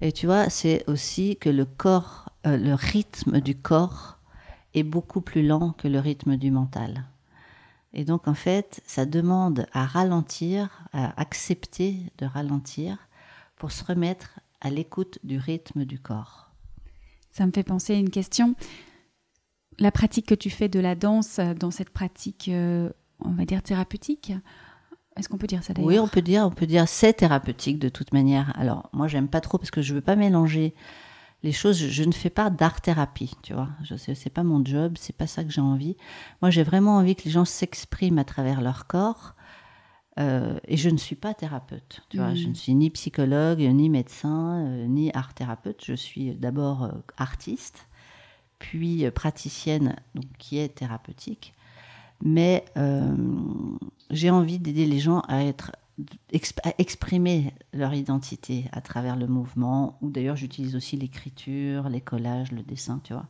Et 0.01 0.13
tu 0.13 0.27
vois, 0.27 0.51
c'est 0.51 0.85
aussi 0.89 1.37
que 1.37 1.49
le 1.49 1.65
corps, 1.65 2.31
euh, 2.47 2.57
le 2.57 2.75
rythme 2.75 3.41
du 3.41 3.57
corps 3.57 4.19
est 4.75 4.83
beaucoup 4.83 5.21
plus 5.21 5.47
lent 5.47 5.73
que 5.79 5.89
le 5.89 5.99
rythme 6.01 6.37
du 6.37 6.51
mental. 6.51 7.05
Et 7.99 8.05
donc, 8.05 8.29
en 8.29 8.35
fait, 8.35 8.83
ça 8.87 9.07
demande 9.07 9.67
à 9.73 9.87
ralentir, 9.87 10.83
à 10.93 11.19
accepter 11.19 11.97
de 12.19 12.27
ralentir 12.27 12.99
pour 13.57 13.73
se 13.73 13.83
remettre 13.83 14.39
à 14.61 14.69
l'écoute 14.69 15.19
du 15.25 15.39
rythme 15.39 15.87
du 15.87 15.99
corps. 15.99 16.51
Ça 17.31 17.47
me 17.47 17.53
fait 17.53 17.63
penser 17.63 17.95
à 17.95 17.99
une 17.99 18.11
question. 18.11 18.55
La 19.79 19.91
pratique 19.91 20.27
que 20.27 20.35
tu 20.35 20.51
fais 20.51 20.69
de 20.69 20.79
la 20.79 20.95
danse 20.95 21.41
dans 21.59 21.71
cette 21.71 21.89
pratique, 21.89 22.51
euh, 22.51 22.91
on 23.21 23.31
va 23.31 23.47
dire 23.47 23.63
thérapeutique, 23.63 24.31
est-ce 25.17 25.31
qu'on 25.31 25.39
peut 25.39 25.47
dire 25.47 25.65
ça 25.65 25.73
d'ailleurs? 25.73 25.89
Oui, 25.89 25.99
on 25.99 26.09
peut 26.09 26.21
dire, 26.21 26.45
on 26.45 26.51
peut 26.51 26.67
dire 26.67 26.87
c'est 26.87 27.15
thérapeutique 27.15 27.79
de 27.79 27.89
toute 27.89 28.13
manière. 28.13 28.53
Alors 28.59 28.91
moi, 28.93 29.09
j'aime 29.09 29.29
pas 29.29 29.41
trop 29.41 29.57
parce 29.57 29.71
que 29.71 29.81
je 29.81 29.95
veux 29.95 30.03
pas 30.03 30.17
mélanger 30.17 30.75
les 31.47 31.53
choses. 31.53 31.79
Je, 31.79 32.05
ne 32.05 32.13
fais 32.13 32.31
pas 32.31 32.51
d'art 32.51 32.81
thérapie, 32.81 33.33
tu 33.43 33.55
vois. 33.55 33.69
Je 33.83 33.97
sais, 33.97 34.15
c'est 34.15 34.31
pas 34.31 34.43
mon 34.43 34.65
job, 34.65 34.95
c'est 34.99 35.17
pas 35.17 35.27
ça 35.27 35.45
que 35.45 35.51
j'ai 35.51 35.61
envie. 35.61 35.97
Moi, 36.43 36.51
j'ai 36.51 36.63
vraiment 36.63 36.97
envie 36.97 37.17
que 37.17 37.25
les 37.25 37.31
gens 37.31 37.45
s'expriment 37.45 38.19
à 38.19 38.25
travers 38.25 38.61
leur 38.61 38.87
corps. 38.87 39.35
Euh, 40.19 40.59
et 40.67 40.77
je 40.77 40.89
ne 40.91 40.97
suis 40.97 41.15
pas 41.15 41.35
thérapeute, 41.35 42.01
tu 42.09 42.17
vois. 42.19 42.35
Je 42.35 42.47
ne 42.47 42.53
hmm. 42.53 42.55
suis 42.55 42.75
ni 42.75 42.91
psychologue, 42.91 43.61
ni 43.61 43.89
médecin, 43.89 44.65
euh, 44.65 44.87
ni 44.87 45.11
art 45.13 45.35
thérapeute. 45.35 45.85
Je 45.85 45.95
suis 45.95 46.35
d'abord 46.35 46.85
euh, 46.85 46.93
artiste, 47.17 47.87
puis 48.59 49.09
praticienne, 49.11 49.97
donc 50.15 50.27
qui 50.39 50.59
est 50.59 50.69
thérapeutique 50.69 51.55
mais 52.23 52.65
j'ai 54.09 54.31
envie 54.31 54.59
d'aider 54.59 54.87
les 54.87 55.01
gens 55.01 55.21
à 55.29 55.45
être 55.45 55.73
exprimer 56.31 57.55
leur 57.73 57.95
identité 57.95 58.67
à 58.73 58.81
travers 58.81 59.17
le 59.17 59.27
mouvement, 59.27 59.99
ou 60.03 60.11
d'ailleurs 60.11 60.37
j'utilise 60.37 60.77
aussi 60.77 60.97
l'écriture, 60.97 61.89
les 61.89 62.01
collages, 62.01 62.53
le 62.53 62.63
dessin, 62.63 63.01
tu 63.03 63.13
vois. 63.13 63.27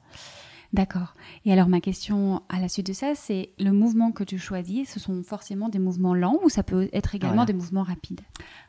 D'accord. 0.72 1.14
Et 1.44 1.52
alors 1.52 1.68
ma 1.68 1.80
question 1.80 2.42
à 2.48 2.60
la 2.60 2.68
suite 2.68 2.88
de 2.88 2.92
ça, 2.92 3.14
c'est 3.14 3.50
le 3.58 3.70
mouvement 3.70 4.10
que 4.10 4.24
tu 4.24 4.38
choisis, 4.38 4.90
ce 4.90 5.00
sont 5.00 5.22
forcément 5.22 5.68
des 5.68 5.78
mouvements 5.78 6.14
lents 6.14 6.38
ou 6.42 6.48
ça 6.48 6.62
peut 6.62 6.88
être 6.92 7.14
également 7.14 7.44
des 7.44 7.52
mouvements 7.52 7.84
rapides? 7.84 8.20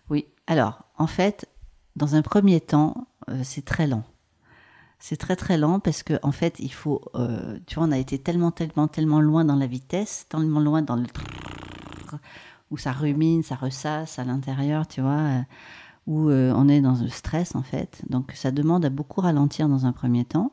Oui. 0.10 0.26
Alors, 0.46 0.84
en 0.98 1.08
fait, 1.08 1.50
dans 1.96 2.16
un 2.16 2.22
premier 2.22 2.62
temps, 2.62 3.08
euh, 3.30 3.42
c'est 3.44 3.66
très 3.66 3.88
lent 3.88 4.04
c'est 5.00 5.18
très 5.18 5.36
très 5.36 5.58
lent 5.58 5.80
parce 5.80 6.04
que 6.04 6.20
en 6.24 6.32
fait 6.32 6.60
il 6.60 6.72
faut 6.72 7.02
euh, 7.16 7.60
tu 7.68 7.76
vois 7.76 7.88
on 7.88 7.92
a 7.92 7.98
été 7.98 8.18
tellement 8.18 8.52
tellement 8.52 8.88
tellement 8.88 9.22
loin 9.22 9.46
dans 9.46 9.56
la 9.56 9.68
vitesse 9.68 10.26
tellement 10.30 10.60
loin 10.60 10.82
dans 10.82 10.96
le 10.96 11.06
où 12.72 12.78
ça 12.78 12.92
rumine 12.92 13.44
ça 13.44 13.56
ressasse 13.56 14.20
à 14.20 14.24
l'intérieur 14.24 14.88
tu 14.88 15.02
vois 15.02 15.12
euh, 15.12 15.42
où 16.06 16.30
euh, 16.30 16.54
on 16.56 16.70
est 16.70 16.82
dans 16.82 16.96
le 16.96 17.10
stress 17.10 17.56
en 17.56 17.64
fait 17.64 18.04
donc 18.10 18.32
ça 18.34 18.52
demande 18.52 18.86
à 18.86 18.90
beaucoup 18.90 19.22
ralentir 19.22 19.68
dans 19.70 19.86
un 19.86 19.94
premier 19.94 20.26
temps 20.26 20.52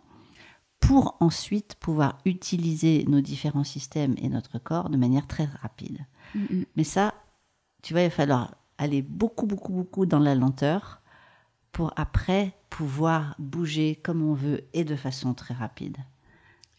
pour 0.81 1.16
ensuite 1.20 1.77
pouvoir 1.77 2.18
utiliser 2.24 3.05
nos 3.09 3.20
différents 3.20 3.64
systèmes 3.64 4.14
et 4.18 4.29
notre 4.29 4.59
corps 4.59 4.90
de 4.90 4.96
manière 4.96 5.27
très 5.27 5.48
rapide 5.62 6.07
mm-hmm. 6.37 6.66
mais 6.77 6.85
ça 6.85 7.14
tu 7.83 7.94
vois 7.94 8.03
il 8.03 8.09
va 8.09 8.11
falloir 8.11 8.55
aller 8.79 9.03
beaucoup 9.03 9.46
beaucoup 9.46 9.72
beaucoup 9.72 10.07
dans 10.07 10.18
la 10.18 10.35
lenteur 10.35 11.00
pour 11.74 11.92
après 11.96 12.55
pouvoir 12.70 13.35
bouger 13.38 13.96
comme 13.96 14.22
on 14.22 14.33
veut 14.35 14.62
et 14.72 14.85
de 14.85 14.96
façon 14.96 15.35
très 15.35 15.55
rapide. 15.55 15.98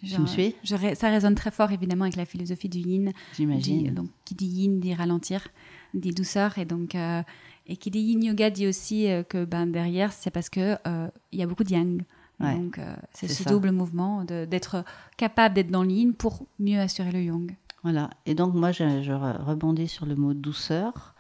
Tu 0.04 0.20
me 0.20 0.28
suis? 0.28 0.56
Ça 0.64 1.10
résonne 1.10 1.36
très 1.36 1.52
fort 1.52 1.72
évidemment 1.72 2.04
avec 2.04 2.16
la 2.16 2.26
philosophie 2.26 2.70
du 2.70 2.80
yin. 2.80 3.12
J'imagine. 3.36 3.94
Donc 3.94 4.10
qui 4.26 4.36
dit 4.36 4.48
yin 4.48 4.80
dit 4.80 4.94
ralentir, 4.94 5.48
dit 5.94 6.12
douceur 6.12 6.58
et 6.58 6.66
donc 6.66 6.96
euh, 6.96 7.22
et 7.68 7.78
qui 7.78 7.92
dit 7.92 8.00
yin 8.00 8.24
yoga 8.24 8.50
dit 8.50 8.68
aussi 8.68 9.10
euh, 9.10 9.24
que 9.24 9.46
ben 9.46 9.68
derrière 9.68 10.12
c'est 10.12 10.32
parce 10.32 10.50
que 10.50 10.78
euh, 10.88 11.08
y 11.32 11.42
a 11.42 11.48
beaucoup 11.48 11.64
de 11.64 11.72
yang. 11.72 12.04
donc 12.40 12.80
c'est 13.14 13.28
ce 13.28 13.48
double 13.48 13.72
mouvement 13.72 14.24
d'être 14.26 14.84
capable 15.18 15.56
d'être 15.56 15.72
dans 15.72 15.84
le 15.84 15.92
yin 15.92 16.14
pour 16.14 16.46
mieux 16.60 16.80
assurer 16.80 17.12
le 17.12 17.22
yang. 17.22 17.56
Voilà. 17.84 18.10
Et 18.26 18.36
donc 18.36 18.54
moi 18.54 18.72
je, 18.72 19.02
je 19.04 19.12
rebondis 19.12 19.88
sur 19.88 20.06
le 20.06 20.16
mot 20.16 20.34
douceur 20.34 21.16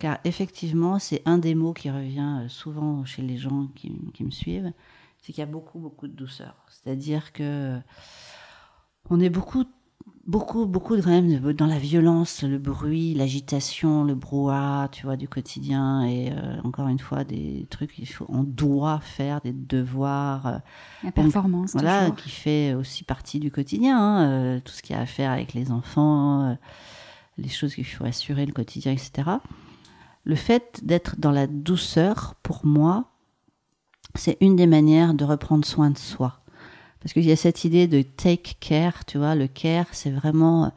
car 0.00 0.18
effectivement, 0.24 0.98
c'est 0.98 1.22
un 1.26 1.38
des 1.38 1.54
mots 1.54 1.74
qui 1.74 1.90
revient 1.90 2.40
euh, 2.40 2.48
souvent 2.48 3.04
chez 3.04 3.22
les 3.22 3.36
gens 3.36 3.68
qui, 3.76 3.92
me 4.24 4.30
suivent, 4.30 4.72
c'est 5.20 5.32
qu'il 5.32 5.40
y 5.40 5.46
a 5.46 5.50
beaucoup, 5.50 5.78
beaucoup 5.78 6.08
de 6.08 6.12
douceur. 6.12 6.54
C'est-à-dire 6.68 7.32
que 7.32 7.78
on 9.08 9.20
est 9.20 9.30
beaucoup, 9.30 9.64
beaucoup, 10.26 10.66
beaucoup 10.66 10.96
de, 10.96 11.02
quand 11.02 11.10
même 11.10 11.52
dans 11.52 11.66
la 11.66 11.78
violence, 11.78 12.42
le 12.42 12.58
bruit, 12.58 13.14
l'agitation, 13.14 14.04
le 14.04 14.14
brouhaha, 14.14 14.88
tu 14.92 15.04
vois, 15.04 15.16
du 15.16 15.28
quotidien. 15.28 16.04
Et 16.04 16.32
euh, 16.32 16.60
encore 16.64 16.88
une 16.88 16.98
fois, 16.98 17.24
des 17.24 17.66
trucs 17.70 17.92
qu'il 17.92 18.08
faut, 18.08 18.26
on 18.28 18.44
doit 18.44 19.00
faire, 19.00 19.40
des 19.40 19.52
devoirs. 19.52 20.46
Euh, 20.46 20.58
la 21.04 21.12
performance. 21.12 21.72
voilà, 21.72 22.10
qui 22.10 22.30
fait 22.30 22.74
aussi 22.74 23.04
partie 23.04 23.40
du 23.40 23.50
quotidien. 23.50 23.98
Hein, 23.98 24.60
tout 24.60 24.72
ce 24.72 24.82
qu'il 24.82 24.94
y 24.94 24.98
a 24.98 25.02
à 25.02 25.06
faire 25.06 25.30
avec 25.30 25.54
les 25.54 25.70
enfants, 25.70 26.56
les 27.36 27.48
choses 27.48 27.74
qu'il 27.74 27.86
faut 27.86 28.04
assurer, 28.04 28.46
le 28.46 28.52
quotidien, 28.52 28.92
etc 28.92 29.38
le 30.24 30.34
fait 30.34 30.80
d'être 30.82 31.16
dans 31.18 31.30
la 31.30 31.46
douceur, 31.46 32.34
pour 32.42 32.66
moi, 32.66 33.06
c'est 34.14 34.36
une 34.40 34.56
des 34.56 34.66
manières 34.66 35.14
de 35.14 35.24
reprendre 35.24 35.64
soin 35.64 35.90
de 35.90 35.98
soi. 35.98 36.40
Parce 37.00 37.12
qu'il 37.12 37.24
y 37.24 37.32
a 37.32 37.36
cette 37.36 37.64
idée 37.64 37.86
de 37.86 38.02
take 38.02 38.54
care, 38.60 39.04
tu 39.04 39.18
vois, 39.18 39.34
le 39.34 39.46
care, 39.46 39.86
c'est 39.92 40.10
vraiment 40.10 40.72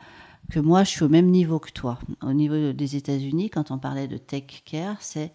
que 0.52 0.60
moi, 0.60 0.84
je 0.84 0.90
suis 0.90 1.04
au 1.04 1.10
même 1.10 1.30
niveau 1.30 1.60
que 1.60 1.72
toi. 1.72 2.00
Au 2.22 2.34
niveau 2.34 2.72
des 2.72 2.96
États-Unis, 2.96 3.50
quand 3.50 3.72
on 3.72 3.78
parlait 3.78 4.08
de 4.08 4.18
take 4.18 4.62
care, 4.66 5.02
c'est 5.02 5.32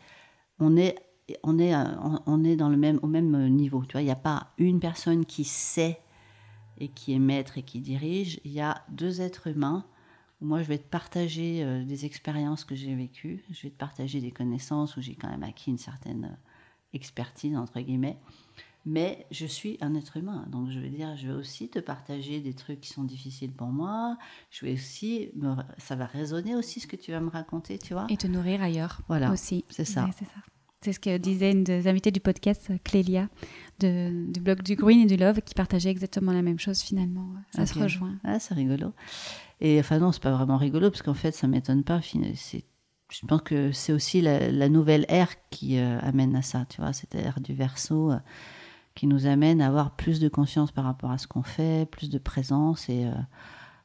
on 0.59 0.77
est 0.77 0.97
on 1.43 1.59
est 1.59 1.75
on 2.27 2.45
est 2.45 2.57
dans 2.57 2.71
le 2.71 2.79
même 2.79 2.99
au 3.03 3.07
même 3.07 3.49
niveau. 3.49 3.85
Tu 3.85 3.93
vois, 3.93 4.01
il 4.01 4.07
n'y 4.07 4.11
a 4.11 4.17
pas 4.17 4.49
une 4.57 4.81
personne 4.81 5.27
qui 5.27 5.45
sait 5.45 6.01
et 6.79 6.89
qui 6.89 7.13
est 7.15 7.19
maître 7.19 7.59
et 7.59 7.63
qui 7.63 7.81
dirige. 7.81 8.41
Il 8.45 8.53
y 8.53 8.61
a 8.61 8.83
deux 8.91 9.21
êtres 9.21 9.49
humains 9.49 9.85
moi, 10.41 10.63
je 10.63 10.69
vais 10.69 10.79
te 10.79 10.89
partager 10.89 11.65
euh, 11.65 11.85
des 11.85 12.05
expériences 12.05 12.65
que 12.65 12.77
j'ai 12.77 12.95
vécues, 12.95 13.45
je 13.51 13.63
vais 13.63 13.71
te 13.71 13.79
partager 13.79 14.21
des 14.21 14.31
connaissances 14.31 14.97
où 14.97 15.01
j'ai 15.01 15.15
quand 15.15 15.29
même 15.29 15.43
acquis 15.43 15.71
une 15.71 15.79
certaine 15.79 16.25
euh, 16.25 16.48
expertise, 16.93 17.57
entre 17.57 17.81
guillemets. 17.81 18.19
Mais 18.87 19.27
je 19.31 19.45
suis 19.45 19.77
un 19.81 19.95
être 19.95 20.17
humain, 20.17 20.47
donc 20.51 20.71
je 20.71 20.79
veux 20.79 20.89
dire, 20.89 21.15
je 21.17 21.27
vais 21.29 21.35
aussi 21.35 21.69
te 21.69 21.79
partager 21.79 22.41
des 22.41 22.55
trucs 22.55 22.81
qui 22.81 22.89
sont 22.89 23.05
difficiles 23.05 23.53
pour 23.53 23.67
moi. 23.67 24.17
Je 24.51 24.65
vais 24.65 24.73
aussi, 24.73 25.31
ça 25.77 25.95
va 25.95 26.07
résonner 26.07 26.57
aussi 26.57 26.81
ce 26.81 26.87
que 26.87 26.97
tu 26.97 27.11
vas 27.11 27.21
me 27.21 27.29
raconter, 27.29 27.79
tu 27.79 27.93
vois. 27.93 28.07
Et 28.09 28.17
te 28.17 28.27
nourrir 28.27 28.63
ailleurs. 28.63 29.03
Voilà, 29.09 29.31
aussi. 29.31 29.65
C'est 29.69 29.85
ça. 29.85 30.09
c'est 30.17 30.25
ça. 30.25 30.41
C'est 30.81 30.93
ce 30.93 31.01
que 31.01 31.19
disait 31.19 31.51
une 31.51 31.65
des 31.65 31.89
invitées 31.89 32.13
du 32.13 32.21
podcast, 32.21 32.71
Clélia, 32.85 33.29
de, 33.81 34.31
du 34.33 34.41
blog 34.41 34.63
du 34.63 34.77
Green 34.77 35.01
et 35.01 35.07
du 35.07 35.17
Love, 35.17 35.41
qui 35.43 35.53
partageait 35.53 35.91
exactement 35.91 36.33
la 36.33 36.41
même 36.41 36.61
chose 36.61 36.81
finalement. 36.81 37.27
Ça 37.51 37.67
se 37.67 37.77
rejoint. 37.79 38.17
Ah, 38.23 38.39
c'est 38.39 38.55
rigolo. 38.55 38.93
Et 39.61 39.81
enfin, 39.81 39.99
non, 39.99 40.13
c'est 40.13 40.23
pas 40.23 40.31
vraiment 40.31 40.57
rigolo, 40.57 40.91
parce 40.91 41.03
qu'en 41.03 41.15
fait, 41.15 41.33
ça 41.33 41.49
m'étonne 41.49 41.83
pas. 41.83 42.01
Je 43.11 43.25
pense 43.27 43.41
que 43.43 43.73
c'est 43.73 43.93
aussi 43.93 44.21
la, 44.21 44.69
nouvelle 44.69 45.07
ère 45.09 45.31
qui 45.49 45.79
euh, 45.79 45.99
amène 46.01 46.37
à 46.37 46.43
ça, 46.43 46.67
tu 46.69 46.81
vois, 46.81 46.93
cette 46.93 47.15
ère 47.15 47.41
du 47.41 47.55
verso 47.55 48.13
euh, 48.13 48.19
qui 48.95 49.07
nous 49.07 49.27
amène 49.27 49.63
à 49.63 49.69
avoir 49.69 49.93
plus 49.93 50.21
de 50.21 50.29
conscience 50.29 50.73
par 50.73 50.85
rapport 50.85 51.11
à 51.11 51.19
ce 51.19 51.27
qu'on 51.27 51.43
fait, 51.43 51.89
plus 51.91 52.11
de 52.11 52.19
présence. 52.19 52.89
Et 52.91 53.07
euh, 53.07 53.13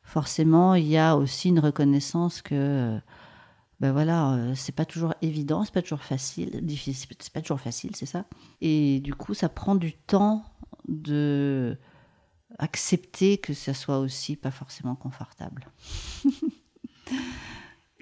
forcément, 0.03 0.75
il 0.75 0.87
y 0.87 0.97
a 0.97 1.15
aussi 1.15 1.49
une 1.49 1.59
reconnaissance 1.59 2.41
que 2.41 2.99
ben 3.79 3.91
voilà, 3.91 4.37
c'est 4.55 4.75
pas 4.75 4.85
toujours 4.85 5.13
évident, 5.21 5.65
c'est 5.65 5.73
pas 5.73 5.81
toujours 5.81 6.03
facile, 6.03 6.65
difficile, 6.65 7.15
c'est 7.19 7.33
pas 7.33 7.41
toujours 7.41 7.59
facile, 7.59 7.95
c'est 7.95 8.05
ça. 8.05 8.25
Et 8.61 9.01
du 9.01 9.13
coup, 9.13 9.33
ça 9.33 9.49
prend 9.49 9.75
du 9.75 9.93
temps 9.93 10.45
de 10.87 11.77
accepter 12.59 13.37
que 13.37 13.53
ça 13.53 13.73
soit 13.73 13.99
aussi 13.99 14.35
pas 14.35 14.51
forcément 14.51 14.95
confortable. 14.95 15.67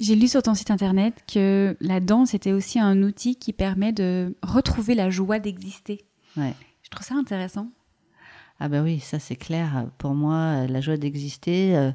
J'ai 0.02 0.16
lu 0.16 0.28
sur 0.28 0.42
ton 0.42 0.56
site 0.56 0.72
internet 0.72 1.14
que 1.32 1.78
la 1.80 2.00
danse 2.00 2.34
était 2.34 2.54
aussi 2.54 2.80
un 2.80 3.04
outil 3.04 3.36
qui 3.36 3.54
permet 3.54 3.94
de 3.94 4.36
retrouver 4.42 4.96
la 4.96 5.12
joie 5.12 5.38
d'exister. 5.38 6.04
Ouais. 6.36 6.56
Je 6.82 6.90
trouve 6.90 7.06
ça 7.06 7.14
intéressant. 7.14 7.68
Ah 8.60 8.68
ben 8.68 8.84
oui, 8.84 9.00
ça 9.00 9.20
c'est 9.20 9.36
clair. 9.36 9.86
Pour 10.00 10.16
moi, 10.16 10.66
la 10.66 10.82
joie 10.82 10.98
d'exister, 10.98 11.78
euh, 11.78 11.92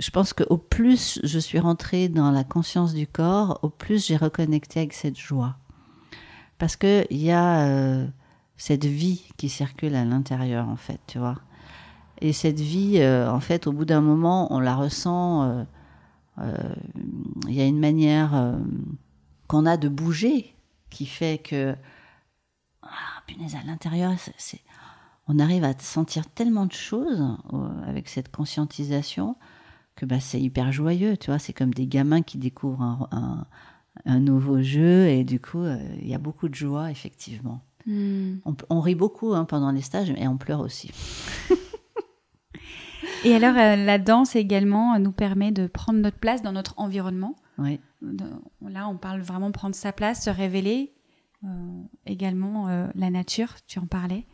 je 0.00 0.10
pense 0.10 0.32
qu'au 0.32 0.56
plus 0.56 1.20
je 1.22 1.38
suis 1.38 1.60
rentrée 1.60 2.08
dans 2.08 2.32
la 2.32 2.42
conscience 2.42 2.94
du 2.94 3.06
corps, 3.06 3.60
au 3.62 3.68
plus 3.68 4.04
j'ai 4.04 4.16
reconnecté 4.16 4.80
avec 4.80 4.92
cette 4.92 5.16
joie. 5.16 5.54
Parce 6.58 6.74
qu'il 6.74 7.06
y 7.10 7.30
a 7.30 7.68
euh, 7.68 8.08
cette 8.56 8.86
vie 8.86 9.22
qui 9.36 9.48
circule 9.48 9.94
à 9.94 10.04
l'intérieur, 10.04 10.68
en 10.68 10.76
fait, 10.76 10.98
tu 11.06 11.20
vois. 11.20 11.36
Et 12.20 12.32
cette 12.32 12.58
vie, 12.58 12.98
euh, 12.98 13.30
en 13.30 13.40
fait, 13.40 13.68
au 13.68 13.72
bout 13.72 13.84
d'un 13.84 14.00
moment, 14.00 14.52
on 14.52 14.58
la 14.58 14.74
ressent. 14.74 15.64
Euh, 16.38 16.42
euh, 16.42 16.74
il 17.48 17.54
y 17.54 17.60
a 17.60 17.66
une 17.66 17.78
manière 17.78 18.58
qu'on 19.48 19.66
a 19.66 19.76
de 19.76 19.88
bouger 19.88 20.54
qui 20.90 21.06
fait 21.06 21.38
que, 21.38 21.74
ah, 22.82 23.22
punaise, 23.26 23.54
à 23.54 23.64
l'intérieur, 23.66 24.12
c'est, 24.38 24.60
on 25.28 25.38
arrive 25.38 25.64
à 25.64 25.78
sentir 25.78 26.28
tellement 26.28 26.66
de 26.66 26.72
choses 26.72 27.22
avec 27.86 28.08
cette 28.08 28.30
conscientisation 28.30 29.36
que 29.96 30.06
bah, 30.06 30.20
c'est 30.20 30.40
hyper 30.40 30.72
joyeux, 30.72 31.16
tu 31.16 31.30
vois. 31.30 31.38
C'est 31.38 31.52
comme 31.52 31.72
des 31.72 31.86
gamins 31.86 32.22
qui 32.22 32.38
découvrent 32.38 33.08
un, 33.10 33.46
un, 34.04 34.20
nouveau 34.20 34.62
jeu 34.62 35.06
et 35.06 35.24
du 35.24 35.40
coup, 35.40 35.64
il 36.00 36.08
y 36.08 36.14
a 36.14 36.18
beaucoup 36.18 36.48
de 36.48 36.54
joie, 36.54 36.90
effectivement. 36.90 37.60
Hmm. 37.86 38.36
On, 38.70 38.80
rit 38.80 38.94
beaucoup 38.94 39.34
hein, 39.34 39.44
pendant 39.44 39.70
les 39.70 39.82
stages 39.82 40.10
et 40.16 40.26
on 40.26 40.38
pleure 40.38 40.60
aussi. 40.60 40.90
Et 43.24 43.34
alors, 43.34 43.56
euh, 43.56 43.76
la 43.76 43.98
danse 43.98 44.36
également 44.36 44.98
nous 44.98 45.12
permet 45.12 45.50
de 45.50 45.66
prendre 45.66 45.98
notre 45.98 46.18
place 46.18 46.42
dans 46.42 46.52
notre 46.52 46.74
environnement. 46.76 47.36
Oui. 47.58 47.80
là, 48.02 48.88
on 48.88 48.96
parle 48.96 49.20
vraiment 49.22 49.50
prendre 49.50 49.74
sa 49.74 49.92
place, 49.92 50.24
se 50.24 50.30
révéler. 50.30 50.94
Euh, 51.44 51.48
également, 52.06 52.68
euh, 52.68 52.86
la 52.94 53.10
nature, 53.10 53.54
tu 53.66 53.78
en 53.78 53.86
parlais. 53.86 54.26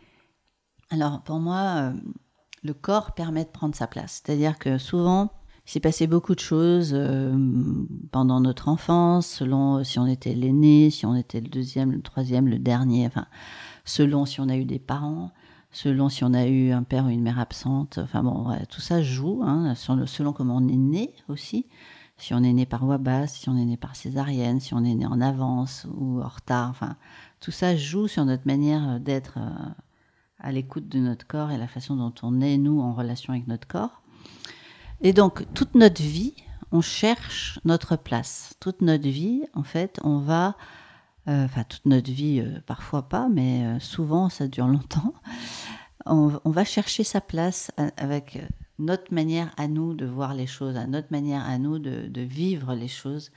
Alors, 0.91 1.23
pour 1.23 1.39
moi, 1.39 1.93
le 2.65 2.75
corps 2.75 3.15
permet 3.15 3.45
de 3.45 3.51
prendre 3.51 3.77
sa 3.77 3.87
place. 3.87 4.23
C'est-à-dire 4.25 4.59
que 4.59 4.77
souvent, 4.77 5.31
il 5.67 5.71
s'est 5.71 5.81
passé 5.81 6.09
beaucoup 6.09 6.35
de 6.35 6.41
choses 6.41 6.99
pendant 8.11 8.41
notre 8.41 8.67
enfance, 8.67 9.29
selon 9.29 9.85
si 9.85 10.01
on 10.01 10.07
était 10.07 10.35
l'aîné, 10.35 10.91
si 10.91 11.07
on 11.07 11.15
était 11.15 11.41
le 11.41 11.49
deuxième, 11.49 11.93
le 11.93 12.03
troisième, 12.03 12.49
le 12.49 12.59
dernier, 12.59 13.07
enfin, 13.07 13.27
selon 13.85 14.27
si 14.27 14.41
on 14.41 14.49
a 14.49 14.57
eu 14.57 14.65
des 14.65 14.81
parents 14.81 15.31
selon 15.73 16.09
si 16.09 16.25
on 16.25 16.35
a 16.35 16.47
eu 16.47 16.73
un 16.73 16.83
père 16.83 17.07
ou 17.07 17.09
une 17.09 17.23
mère 17.23 17.39
absente. 17.39 17.99
Enfin 17.99 18.23
bon, 18.23 18.47
tout 18.69 18.81
ça 18.81 19.03
joue, 19.03 19.43
hein, 19.45 19.75
selon 19.75 20.33
comment 20.33 20.57
on 20.57 20.69
est 20.69 20.77
né 20.77 21.15
aussi. 21.29 21.67
Si 22.17 22.35
on 22.35 22.43
est 22.43 22.53
né 22.53 22.67
par 22.67 22.85
voie 22.85 22.99
basse, 22.99 23.35
si 23.35 23.49
on 23.49 23.57
est 23.57 23.65
né 23.65 23.79
par 23.79 23.97
césarienne, 23.97 24.61
si 24.61 24.75
on 24.75 24.85
est 24.85 24.95
né 24.95 25.07
en 25.07 25.23
avance 25.23 25.87
ou 25.97 26.21
en 26.21 26.29
retard. 26.29 26.69
Enfin, 26.69 26.97
tout 27.41 27.51
ça 27.51 27.77
joue 27.77 28.09
sur 28.09 28.27
notre 28.27 28.47
manière 28.47 29.01
d'être 29.01 29.39
euh, 29.39 29.71
à 30.39 30.53
l'écoute 30.53 30.87
de 30.89 30.99
notre 30.99 31.27
corps 31.27 31.51
et 31.51 31.57
la 31.57 31.67
façon 31.67 31.97
dont 31.97 32.13
on 32.23 32.43
est, 32.43 32.59
nous, 32.59 32.81
en 32.81 32.93
relation 32.93 33.33
avec 33.33 33.47
notre 33.47 33.67
corps. 33.67 34.03
Et 35.01 35.15
donc, 35.15 35.47
toute 35.55 35.75
notre 35.75 36.03
vie, 36.03 36.35
on 36.73 36.83
cherche 36.83 37.59
notre 37.65 37.97
place. 37.97 38.55
Toute 38.61 38.83
notre 38.83 39.09
vie, 39.09 39.45
en 39.55 39.63
fait, 39.63 39.99
on 40.05 40.19
va 40.19 40.57
enfin 41.27 41.65
toute 41.65 41.87
notre 41.87 42.11
vie, 42.11 42.41
euh, 42.41 42.61
parfois 42.67 43.09
pas, 43.09 43.29
mais 43.29 43.65
euh, 43.65 43.81
souvent 43.81 44.29
ça 44.29 44.49
dure 44.49 44.67
longtemps, 44.67 45.15
on, 46.07 46.41
va 46.45 46.65
chercher 46.65 47.05
sa 47.05 47.21
place 47.21 47.71
avec 47.97 48.43
notre 48.79 49.13
manière 49.13 49.53
à 49.59 49.69
nous 49.69 49.95
de 49.95 50.07
voir 50.07 50.35
les 50.35 50.47
choses, 50.47 50.77
à 50.77 50.87
notre 50.87 51.09
manière 51.11 51.45
à 51.45 51.59
nous 51.59 51.79
de, 51.79 52.21
vivre 52.23 52.75
les 52.75 52.89
choses, 52.89 53.31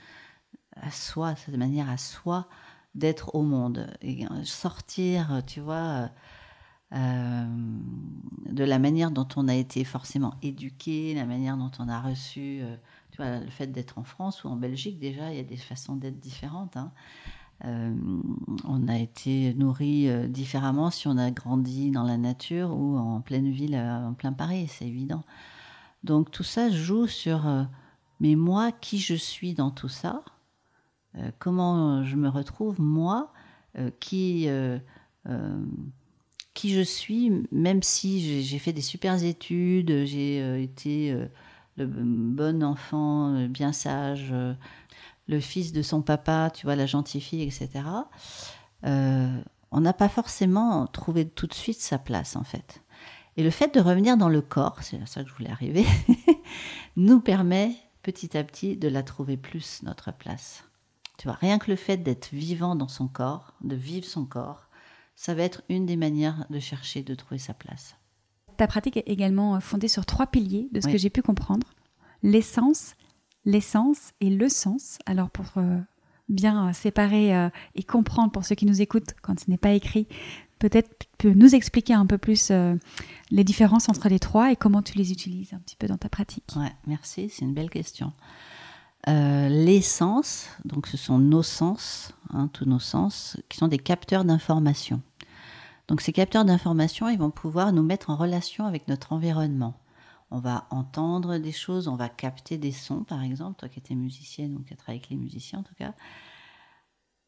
à 0.74 0.90
soi, 0.90 1.36
cette 1.36 1.56
manière 1.56 1.90
à 1.90 1.98
soi 1.98 2.48
d'être 2.94 3.34
au 3.34 3.42
monde. 3.42 3.86
Et 4.00 4.24
sortir, 4.44 5.42
tu 5.46 5.60
vois, 5.60 6.08
de 6.90 8.64
la 8.64 8.78
manière 8.78 9.10
dont 9.10 9.28
on 9.36 9.46
a 9.46 9.54
été 9.54 9.84
forcément 9.84 10.34
éduqué, 10.42 11.14
la 11.14 11.26
manière 11.26 11.58
dont 11.58 11.70
on 11.78 11.88
a 11.88 12.00
reçu, 12.00 12.62
tu 13.10 13.18
vois, 13.18 13.40
le 13.40 13.50
fait 13.50 13.66
d'être 13.66 13.98
en 13.98 14.04
France 14.04 14.42
ou 14.42 14.48
en 14.48 14.56
Belgique, 14.56 14.98
déjà, 14.98 15.30
il 15.30 15.36
y 15.36 15.40
a 15.40 15.44
des 15.44 15.58
façons 15.58 15.96
d'être 15.96 16.18
différentes. 16.18 16.78
Hein. 16.78 16.92
Euh, 17.64 17.94
on 18.64 18.88
a 18.88 18.98
été 18.98 19.54
nourri 19.54 20.08
euh, 20.08 20.26
différemment 20.26 20.90
si 20.90 21.08
on 21.08 21.16
a 21.16 21.30
grandi 21.30 21.90
dans 21.90 22.02
la 22.02 22.18
nature 22.18 22.70
ou 22.76 22.98
en 22.98 23.20
pleine 23.22 23.50
ville, 23.50 23.74
euh, 23.74 24.08
en 24.08 24.12
plein 24.12 24.32
Paris, 24.32 24.66
c'est 24.68 24.86
évident. 24.86 25.24
Donc 26.02 26.30
tout 26.30 26.42
ça 26.42 26.70
joue 26.70 27.06
sur, 27.06 27.46
mais 28.20 28.34
moi, 28.34 28.72
qui 28.72 28.98
je 28.98 29.14
suis 29.14 29.54
dans 29.54 29.70
tout 29.70 29.88
ça 29.88 30.22
Comment 31.38 32.02
je 32.02 32.16
me 32.16 32.28
retrouve, 32.28 32.78
moi, 32.80 33.32
qui, 34.00 34.48
qui 36.52 36.74
je 36.74 36.80
suis, 36.82 37.32
même 37.50 37.82
si 37.82 38.42
j'ai 38.42 38.58
fait 38.58 38.74
des 38.74 38.82
super 38.82 39.22
études, 39.24 40.04
j'ai 40.04 40.62
été 40.62 41.16
le 41.78 41.86
bon 41.86 42.62
enfant, 42.62 43.46
bien 43.46 43.72
sage, 43.72 44.34
le 45.26 45.40
fils 45.40 45.72
de 45.72 45.82
son 45.82 46.02
papa, 46.02 46.50
tu 46.54 46.66
vois, 46.66 46.76
la 46.76 46.86
gentille 46.86 47.20
fille, 47.20 47.42
etc. 47.42 47.70
Euh, 48.84 49.40
on 49.70 49.80
n'a 49.80 49.92
pas 49.92 50.08
forcément 50.08 50.86
trouvé 50.86 51.28
tout 51.28 51.46
de 51.46 51.54
suite 51.54 51.80
sa 51.80 51.98
place, 51.98 52.36
en 52.36 52.44
fait. 52.44 52.82
Et 53.36 53.42
le 53.42 53.50
fait 53.50 53.74
de 53.74 53.80
revenir 53.80 54.16
dans 54.16 54.28
le 54.28 54.42
corps, 54.42 54.82
c'est 54.82 55.00
à 55.00 55.06
ça 55.06 55.24
que 55.24 55.30
je 55.30 55.34
voulais 55.34 55.50
arriver, 55.50 55.84
nous 56.96 57.20
permet 57.20 57.74
petit 58.02 58.36
à 58.36 58.44
petit 58.44 58.76
de 58.76 58.88
la 58.88 59.02
trouver 59.02 59.36
plus, 59.36 59.82
notre 59.82 60.12
place. 60.12 60.64
Tu 61.18 61.26
vois, 61.26 61.36
rien 61.36 61.58
que 61.58 61.70
le 61.70 61.76
fait 61.76 61.96
d'être 61.96 62.30
vivant 62.32 62.76
dans 62.76 62.88
son 62.88 63.08
corps, 63.08 63.54
de 63.62 63.76
vivre 63.76 64.06
son 64.06 64.26
corps, 64.26 64.68
ça 65.16 65.34
va 65.34 65.42
être 65.42 65.62
une 65.68 65.86
des 65.86 65.96
manières 65.96 66.46
de 66.50 66.58
chercher, 66.58 67.02
de 67.02 67.14
trouver 67.14 67.38
sa 67.38 67.54
place. 67.54 67.96
Ta 68.56 68.66
pratique 68.66 68.96
est 68.96 69.08
également 69.08 69.58
fondée 69.60 69.88
sur 69.88 70.06
trois 70.06 70.26
piliers, 70.26 70.68
de 70.72 70.80
ce 70.80 70.88
que 70.88 70.98
j'ai 70.98 71.10
pu 71.10 71.22
comprendre. 71.22 71.66
L'essence, 72.22 72.94
l'essence 73.44 74.12
et 74.20 74.30
le 74.30 74.48
sens. 74.48 74.98
Alors 75.06 75.30
pour 75.30 75.46
euh, 75.56 75.78
bien 76.28 76.72
séparer 76.72 77.36
euh, 77.36 77.48
et 77.74 77.82
comprendre 77.82 78.32
pour 78.32 78.44
ceux 78.44 78.54
qui 78.54 78.66
nous 78.66 78.80
écoutent 78.80 79.14
quand 79.22 79.38
ce 79.38 79.50
n'est 79.50 79.58
pas 79.58 79.72
écrit, 79.72 80.06
peut-être 80.58 80.90
peux 81.18 81.32
nous 81.32 81.54
expliquer 81.54 81.94
un 81.94 82.06
peu 82.06 82.18
plus 82.18 82.48
euh, 82.50 82.74
les 83.30 83.44
différences 83.44 83.88
entre 83.88 84.08
les 84.08 84.18
trois 84.18 84.52
et 84.52 84.56
comment 84.56 84.82
tu 84.82 84.98
les 84.98 85.12
utilises 85.12 85.52
un 85.52 85.58
petit 85.58 85.76
peu 85.76 85.86
dans 85.86 85.98
ta 85.98 86.08
pratique. 86.08 86.44
Ouais, 86.56 86.72
merci, 86.86 87.30
c'est 87.30 87.44
une 87.44 87.54
belle 87.54 87.70
question. 87.70 88.12
L'essence, 89.06 90.48
donc 90.64 90.86
ce 90.86 90.96
sont 90.96 91.18
nos 91.18 91.42
sens, 91.42 92.14
hein, 92.30 92.48
tous 92.50 92.64
nos 92.64 92.78
sens, 92.78 93.36
qui 93.50 93.58
sont 93.58 93.68
des 93.68 93.76
capteurs 93.76 94.24
d'information. 94.24 95.02
Donc 95.88 96.00
ces 96.00 96.14
capteurs 96.14 96.46
d'information, 96.46 97.10
ils 97.10 97.18
vont 97.18 97.30
pouvoir 97.30 97.74
nous 97.74 97.82
mettre 97.82 98.08
en 98.08 98.16
relation 98.16 98.64
avec 98.64 98.88
notre 98.88 99.12
environnement 99.12 99.74
on 100.34 100.40
va 100.40 100.66
entendre 100.70 101.38
des 101.38 101.52
choses, 101.52 101.86
on 101.86 101.94
va 101.94 102.08
capter 102.08 102.58
des 102.58 102.72
sons, 102.72 103.04
par 103.04 103.22
exemple, 103.22 103.56
toi 103.56 103.68
qui 103.68 103.78
étais 103.78 103.94
musicienne 103.94 104.56
ou 104.56 104.64
qui 104.64 104.72
as 104.72 104.76
travaillé 104.76 104.98
avec 104.98 105.10
les 105.10 105.16
musiciens 105.16 105.60
en 105.60 105.62
tout 105.62 105.76
cas. 105.76 105.94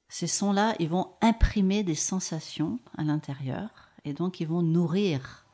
Ces 0.09 0.27
sons-là, 0.27 0.75
ils 0.81 0.89
vont 0.89 1.13
imprimer 1.21 1.85
des 1.85 1.95
sensations 1.95 2.81
à 2.99 3.05
l'intérieur 3.05 3.71
et 4.05 4.13
donc 4.13 4.41
ils 4.41 4.49
vont 4.49 4.63
nourrir 4.63 5.47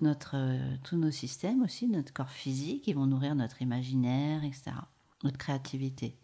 notre, 0.00 0.36
tous 0.84 0.96
nos 0.96 1.10
systèmes 1.10 1.62
aussi, 1.62 1.88
notre 1.88 2.12
corps 2.12 2.30
physique, 2.30 2.86
ils 2.86 2.94
vont 2.94 3.06
nourrir 3.06 3.34
notre 3.34 3.60
imaginaire, 3.60 4.44
etc., 4.44 4.70
notre 5.24 5.38
créativité. 5.38 6.16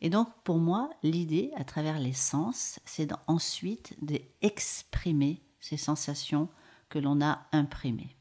Et 0.00 0.08
donc, 0.08 0.28
pour 0.44 0.56
moi, 0.56 0.88
l'idée, 1.02 1.50
à 1.56 1.64
travers 1.64 1.98
les 1.98 2.14
sens, 2.14 2.80
c'est 2.86 3.10
ensuite 3.26 3.96
d'exprimer 4.00 5.42
ces 5.60 5.76
sensations 5.76 6.48
que 6.88 6.98
l'on 6.98 7.20
a 7.20 7.46
imprimées. 7.52 8.17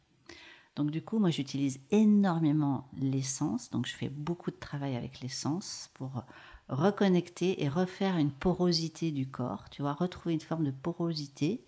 Donc 0.77 0.91
du 0.91 1.01
coup, 1.01 1.17
moi 1.17 1.31
j'utilise 1.31 1.79
énormément 1.89 2.87
l'essence, 2.99 3.71
donc 3.71 3.87
je 3.87 3.95
fais 3.95 4.09
beaucoup 4.09 4.51
de 4.51 4.55
travail 4.55 4.95
avec 4.95 5.21
l'essence 5.21 5.89
pour 5.95 6.23
reconnecter 6.69 7.63
et 7.63 7.67
refaire 7.67 8.17
une 8.17 8.29
porosité 8.31 9.11
du 9.11 9.27
corps, 9.27 9.71
tu 9.71 9.81
vois, 9.81 9.93
retrouver 9.93 10.35
une 10.35 10.39
forme 10.41 10.65
de 10.65 10.71
porosité 10.71 11.65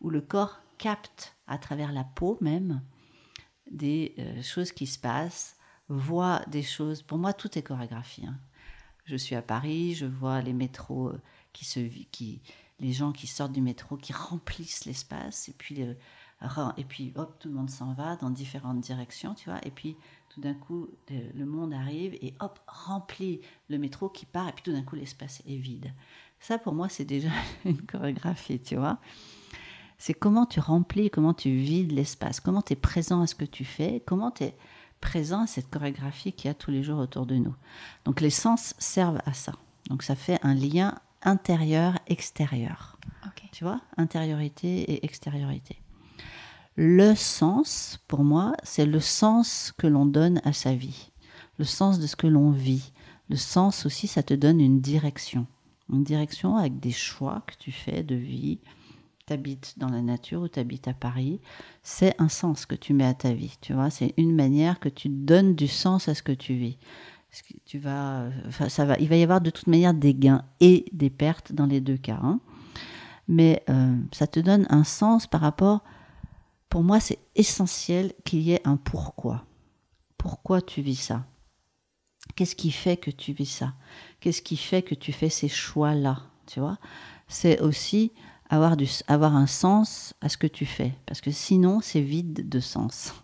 où 0.00 0.08
le 0.08 0.22
corps 0.22 0.58
capte 0.78 1.36
à 1.46 1.58
travers 1.58 1.92
la 1.92 2.04
peau 2.04 2.38
même 2.40 2.80
des 3.70 4.14
euh, 4.18 4.42
choses 4.42 4.72
qui 4.72 4.86
se 4.86 4.98
passent, 4.98 5.56
voit 5.88 6.40
des 6.46 6.62
choses. 6.62 7.02
Pour 7.02 7.18
moi, 7.18 7.34
tout 7.34 7.58
est 7.58 7.62
chorégraphie. 7.62 8.24
hein. 8.26 8.38
Je 9.04 9.16
suis 9.16 9.34
à 9.36 9.42
Paris, 9.42 9.94
je 9.94 10.06
vois 10.06 10.40
les 10.40 10.52
métros 10.54 11.08
euh, 11.08 11.20
qui 11.52 11.64
se, 11.64 11.80
qui, 12.10 12.40
les 12.80 12.92
gens 12.92 13.12
qui 13.12 13.26
sortent 13.26 13.52
du 13.52 13.60
métro, 13.60 13.96
qui 13.96 14.12
remplissent 14.12 14.84
l'espace, 14.86 15.48
et 15.48 15.52
puis 15.52 15.84
ren- 15.84 15.94
et 16.76 16.84
puis 16.84 17.12
hop, 17.16 17.36
tout 17.38 17.48
le 17.48 17.54
monde 17.54 17.70
s'en 17.70 17.92
va 17.94 18.16
dans 18.16 18.30
différentes 18.30 18.80
directions, 18.80 19.34
tu 19.34 19.48
vois. 19.48 19.64
Et 19.64 19.70
puis 19.70 19.96
tout 20.28 20.40
d'un 20.40 20.54
coup, 20.54 20.88
le, 21.08 21.44
monde 21.44 21.72
arrive 21.72 22.14
et 22.14 22.34
hop, 22.40 22.60
remplit 22.66 23.40
le 23.68 23.78
métro 23.78 24.08
qui 24.08 24.26
part, 24.26 24.48
et 24.48 24.52
puis 24.52 24.62
tout 24.62 24.72
d'un 24.72 24.82
coup, 24.82 24.96
l'espace 24.96 25.42
est 25.46 25.56
vide. 25.56 25.92
Ça, 26.38 26.58
pour 26.58 26.74
moi, 26.74 26.88
c'est 26.88 27.04
déjà 27.04 27.30
une 27.64 27.80
chorégraphie, 27.82 28.60
tu 28.60 28.76
vois. 28.76 28.98
C'est 29.98 30.14
comment 30.14 30.44
tu 30.44 30.60
remplis, 30.60 31.08
comment 31.08 31.32
tu 31.32 31.56
vides 31.56 31.92
l'espace, 31.92 32.40
comment 32.40 32.60
tu 32.60 32.74
es 32.74 32.76
présent 32.76 33.22
à 33.22 33.26
ce 33.26 33.34
que 33.34 33.46
tu 33.46 33.64
fais, 33.64 34.02
comment 34.06 34.30
tu 34.30 34.44
es 34.44 34.56
présent 35.00 35.42
à 35.42 35.46
cette 35.46 35.70
chorégraphie 35.70 36.32
qu'il 36.32 36.48
y 36.48 36.50
a 36.50 36.54
tous 36.54 36.70
les 36.70 36.82
jours 36.82 36.98
autour 36.98 37.24
de 37.24 37.36
nous. 37.36 37.54
Donc 38.04 38.20
les 38.20 38.30
sens 38.30 38.74
servent 38.78 39.22
à 39.24 39.32
ça. 39.32 39.52
Donc 39.88 40.02
ça 40.02 40.14
fait 40.14 40.38
un 40.42 40.54
lien 40.54 40.98
intérieur-extérieur. 41.22 42.98
Tu 43.52 43.64
vois? 43.64 43.80
Intériorité 43.96 44.82
et 44.82 45.06
extériorité. 45.06 45.80
Le 46.76 47.14
sens, 47.14 47.98
pour 48.06 48.22
moi, 48.22 48.52
c'est 48.62 48.86
le 48.86 49.00
sens 49.00 49.72
que 49.78 49.86
l'on 49.86 50.04
donne 50.04 50.40
à 50.44 50.52
sa 50.52 50.74
vie, 50.74 51.10
le 51.58 51.64
sens 51.64 51.98
de 51.98 52.06
ce 52.06 52.16
que 52.16 52.26
l'on 52.26 52.50
vit. 52.50 52.92
Le 53.30 53.36
sens 53.36 53.86
aussi, 53.86 54.06
ça 54.06 54.22
te 54.22 54.34
donne 54.34 54.60
une 54.60 54.80
direction. 54.80 55.46
Une 55.90 56.04
direction 56.04 56.56
avec 56.56 56.78
des 56.78 56.92
choix 56.92 57.42
que 57.46 57.54
tu 57.58 57.72
fais 57.72 58.02
de 58.02 58.14
vie. 58.14 58.58
Tu 59.26 59.32
habites 59.32 59.78
dans 59.78 59.88
la 59.88 60.02
nature 60.02 60.42
ou 60.42 60.48
tu 60.48 60.60
habites 60.60 60.86
à 60.86 60.92
Paris. 60.92 61.40
C'est 61.82 62.14
un 62.20 62.28
sens 62.28 62.66
que 62.66 62.74
tu 62.74 62.92
mets 62.92 63.06
à 63.06 63.14
ta 63.14 63.32
vie. 63.32 63.56
Tu 63.60 63.72
vois, 63.72 63.90
c'est 63.90 64.12
une 64.16 64.34
manière 64.34 64.78
que 64.78 64.88
tu 64.88 65.08
donnes 65.08 65.54
du 65.54 65.68
sens 65.68 66.08
à 66.08 66.14
ce 66.14 66.22
que 66.22 66.32
tu 66.32 66.54
vis. 66.54 66.78
Tu 67.64 67.78
vas, 67.78 68.28
ça 68.68 68.84
va, 68.84 68.96
il 68.98 69.08
va 69.08 69.16
y 69.16 69.22
avoir 69.22 69.40
de 69.40 69.50
toute 69.50 69.66
manière 69.66 69.94
des 69.94 70.14
gains 70.14 70.44
et 70.60 70.86
des 70.92 71.10
pertes 71.10 71.52
dans 71.52 71.66
les 71.66 71.80
deux 71.80 71.96
cas. 71.96 72.20
hein. 72.22 72.40
Mais 73.28 73.64
euh, 73.68 73.96
ça 74.12 74.26
te 74.26 74.38
donne 74.38 74.66
un 74.70 74.84
sens 74.84 75.26
par 75.26 75.40
rapport. 75.40 75.82
Pour 76.68 76.82
moi, 76.82 77.00
c'est 77.00 77.18
essentiel 77.34 78.12
qu'il 78.24 78.40
y 78.40 78.52
ait 78.52 78.66
un 78.66 78.76
pourquoi. 78.76 79.44
Pourquoi 80.18 80.60
tu 80.60 80.82
vis 80.82 80.96
ça? 80.96 81.24
Qu'est-ce 82.34 82.56
qui 82.56 82.70
fait 82.70 82.96
que 82.96 83.10
tu 83.10 83.32
vis 83.32 83.46
ça? 83.46 83.74
Qu'est-ce 84.20 84.42
qui 84.42 84.56
fait 84.56 84.82
que 84.82 84.94
tu 84.94 85.12
fais 85.12 85.30
ces 85.30 85.48
choix-là? 85.48 86.22
Tu 86.46 86.60
vois? 86.60 86.78
C'est 87.28 87.60
aussi 87.60 88.12
avoir, 88.48 88.76
du, 88.76 88.88
avoir 89.06 89.36
un 89.36 89.46
sens 89.46 90.14
à 90.20 90.28
ce 90.28 90.36
que 90.36 90.46
tu 90.46 90.66
fais. 90.66 90.94
Parce 91.06 91.20
que 91.20 91.30
sinon, 91.30 91.80
c'est 91.80 92.00
vide 92.00 92.48
de 92.48 92.60
sens. 92.60 93.14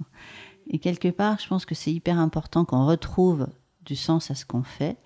Et 0.68 0.78
quelque 0.78 1.08
part, 1.08 1.38
je 1.40 1.48
pense 1.48 1.66
que 1.66 1.74
c'est 1.74 1.92
hyper 1.92 2.18
important 2.18 2.64
qu'on 2.64 2.86
retrouve 2.86 3.48
du 3.84 3.96
sens 3.96 4.30
à 4.30 4.34
ce 4.34 4.44
qu'on 4.44 4.62
fait. 4.62 4.96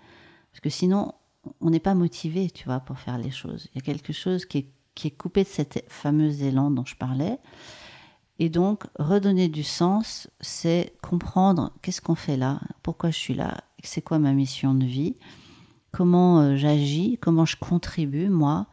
Parce 0.52 0.60
que 0.60 0.70
sinon, 0.70 1.12
on 1.60 1.70
n'est 1.70 1.80
pas 1.80 1.94
motivé, 1.94 2.50
tu 2.50 2.64
vois, 2.64 2.80
pour 2.80 2.98
faire 2.98 3.18
les 3.18 3.30
choses. 3.30 3.68
Il 3.72 3.76
y 3.76 3.78
a 3.78 3.84
quelque 3.84 4.12
chose 4.12 4.44
qui 4.44 4.58
est, 4.58 4.70
qui 4.94 5.08
est 5.08 5.12
coupé 5.12 5.44
de 5.44 5.48
cet 5.48 5.84
fameux 5.88 6.42
élan 6.42 6.70
dont 6.70 6.84
je 6.84 6.96
parlais. 6.96 7.38
Et 8.38 8.50
donc, 8.50 8.84
redonner 8.98 9.48
du 9.48 9.62
sens, 9.62 10.28
c'est 10.40 10.92
comprendre 11.02 11.72
qu'est-ce 11.80 12.00
qu'on 12.00 12.14
fait 12.14 12.36
là, 12.36 12.60
pourquoi 12.82 13.10
je 13.10 13.18
suis 13.18 13.34
là, 13.34 13.64
c'est 13.82 14.02
quoi 14.02 14.18
ma 14.18 14.32
mission 14.32 14.74
de 14.74 14.84
vie, 14.84 15.16
comment 15.92 16.40
euh, 16.40 16.56
j'agis, 16.56 17.18
comment 17.20 17.46
je 17.46 17.56
contribue, 17.56 18.28
moi, 18.28 18.66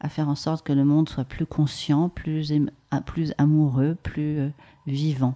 à 0.00 0.08
faire 0.08 0.28
en 0.28 0.34
sorte 0.34 0.64
que 0.64 0.72
le 0.72 0.84
monde 0.84 1.08
soit 1.08 1.24
plus 1.24 1.46
conscient, 1.46 2.08
plus, 2.08 2.52
ah, 2.90 3.02
amoureux, 3.38 3.96
plus 4.02 4.38
euh, 4.38 4.48
vivant. 4.86 5.34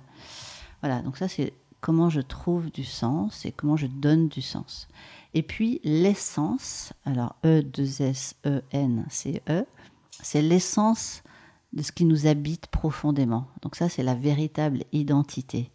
Voilà, 0.80 1.02
donc 1.02 1.18
ça, 1.18 1.28
c'est 1.28 1.52
comment 1.80 2.08
je 2.08 2.20
trouve 2.20 2.70
du 2.70 2.84
sens 2.84 3.44
et 3.44 3.52
comment 3.52 3.76
je 3.76 3.86
donne 3.86 4.28
du 4.28 4.40
sens. 4.40 4.88
Et 5.34 5.42
puis, 5.42 5.80
l'essence, 5.84 6.94
alors 7.04 7.36
E, 7.44 7.62
2 7.62 8.02
S, 8.02 8.36
E, 8.46 8.62
N, 8.72 9.04
C, 9.10 9.42
E, 9.50 9.64
c'est 10.10 10.42
l'essence 10.42 11.22
de 11.72 11.82
ce 11.82 11.92
qui 11.92 12.04
nous 12.04 12.26
habite 12.26 12.68
profondément. 12.68 13.48
Donc 13.62 13.76
ça, 13.76 13.88
c'est 13.88 14.02
la 14.02 14.14
véritable 14.14 14.84
identité. 14.92 15.70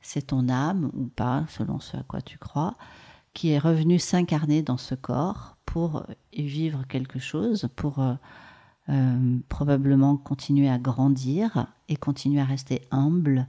C'est 0.00 0.28
ton 0.28 0.48
âme, 0.48 0.90
ou 0.94 1.06
pas, 1.06 1.44
selon 1.48 1.80
ce 1.80 1.96
à 1.96 2.02
quoi 2.02 2.20
tu 2.20 2.38
crois, 2.38 2.76
qui 3.32 3.50
est 3.50 3.58
revenue 3.58 3.98
s'incarner 3.98 4.62
dans 4.62 4.76
ce 4.76 4.94
corps 4.94 5.56
pour 5.64 6.06
vivre 6.32 6.86
quelque 6.86 7.18
chose, 7.18 7.68
pour 7.74 7.98
euh, 7.98 8.14
euh, 8.90 9.38
probablement 9.48 10.16
continuer 10.16 10.68
à 10.68 10.78
grandir 10.78 11.66
et 11.88 11.96
continuer 11.96 12.40
à 12.40 12.44
rester 12.44 12.82
humble. 12.90 13.48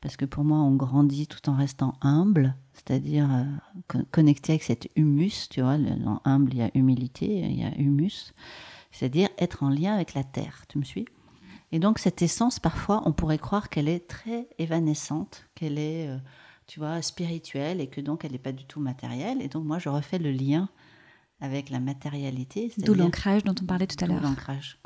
Parce 0.00 0.16
que 0.16 0.26
pour 0.26 0.44
moi, 0.44 0.58
on 0.58 0.74
grandit 0.76 1.26
tout 1.26 1.48
en 1.50 1.56
restant 1.56 1.94
humble, 2.02 2.54
c'est-à-dire 2.74 3.28
euh, 3.32 3.44
co- 3.88 4.04
connecté 4.12 4.52
avec 4.52 4.62
cet 4.62 4.88
humus, 4.94 5.48
tu 5.48 5.62
vois, 5.62 5.78
dans 5.78 6.20
humble, 6.24 6.52
il 6.52 6.58
y 6.58 6.62
a 6.62 6.70
humilité, 6.74 7.40
il 7.40 7.58
y 7.58 7.64
a 7.64 7.76
humus, 7.78 8.32
c'est-à-dire 8.92 9.28
être 9.38 9.62
en 9.62 9.70
lien 9.70 9.94
avec 9.94 10.14
la 10.14 10.22
terre, 10.24 10.64
tu 10.68 10.78
me 10.78 10.84
suis? 10.84 11.06
Et 11.72 11.78
donc 11.78 11.98
cette 11.98 12.22
essence, 12.22 12.58
parfois, 12.60 13.02
on 13.06 13.12
pourrait 13.12 13.38
croire 13.38 13.68
qu'elle 13.68 13.88
est 13.88 14.06
très 14.08 14.48
évanescente, 14.58 15.46
qu'elle 15.54 15.78
est, 15.78 16.08
euh, 16.08 16.18
tu 16.66 16.78
vois, 16.78 17.02
spirituelle 17.02 17.80
et 17.80 17.88
que 17.88 18.00
donc 18.00 18.24
elle 18.24 18.32
n'est 18.32 18.38
pas 18.38 18.52
du 18.52 18.64
tout 18.64 18.80
matérielle. 18.80 19.42
Et 19.42 19.48
donc 19.48 19.64
moi, 19.64 19.78
je 19.78 19.88
refais 19.88 20.18
le 20.18 20.30
lien 20.30 20.68
avec 21.40 21.70
la 21.70 21.80
matérialité. 21.80 22.72
D'où 22.78 22.94
l'ancrage 22.94 23.44
dont 23.44 23.54
on 23.60 23.66
parlait 23.66 23.86
tout 23.86 24.02
à 24.02 24.06
D'où 24.06 24.14
l'heure. 24.14 24.22
l'ancrage 24.22 24.78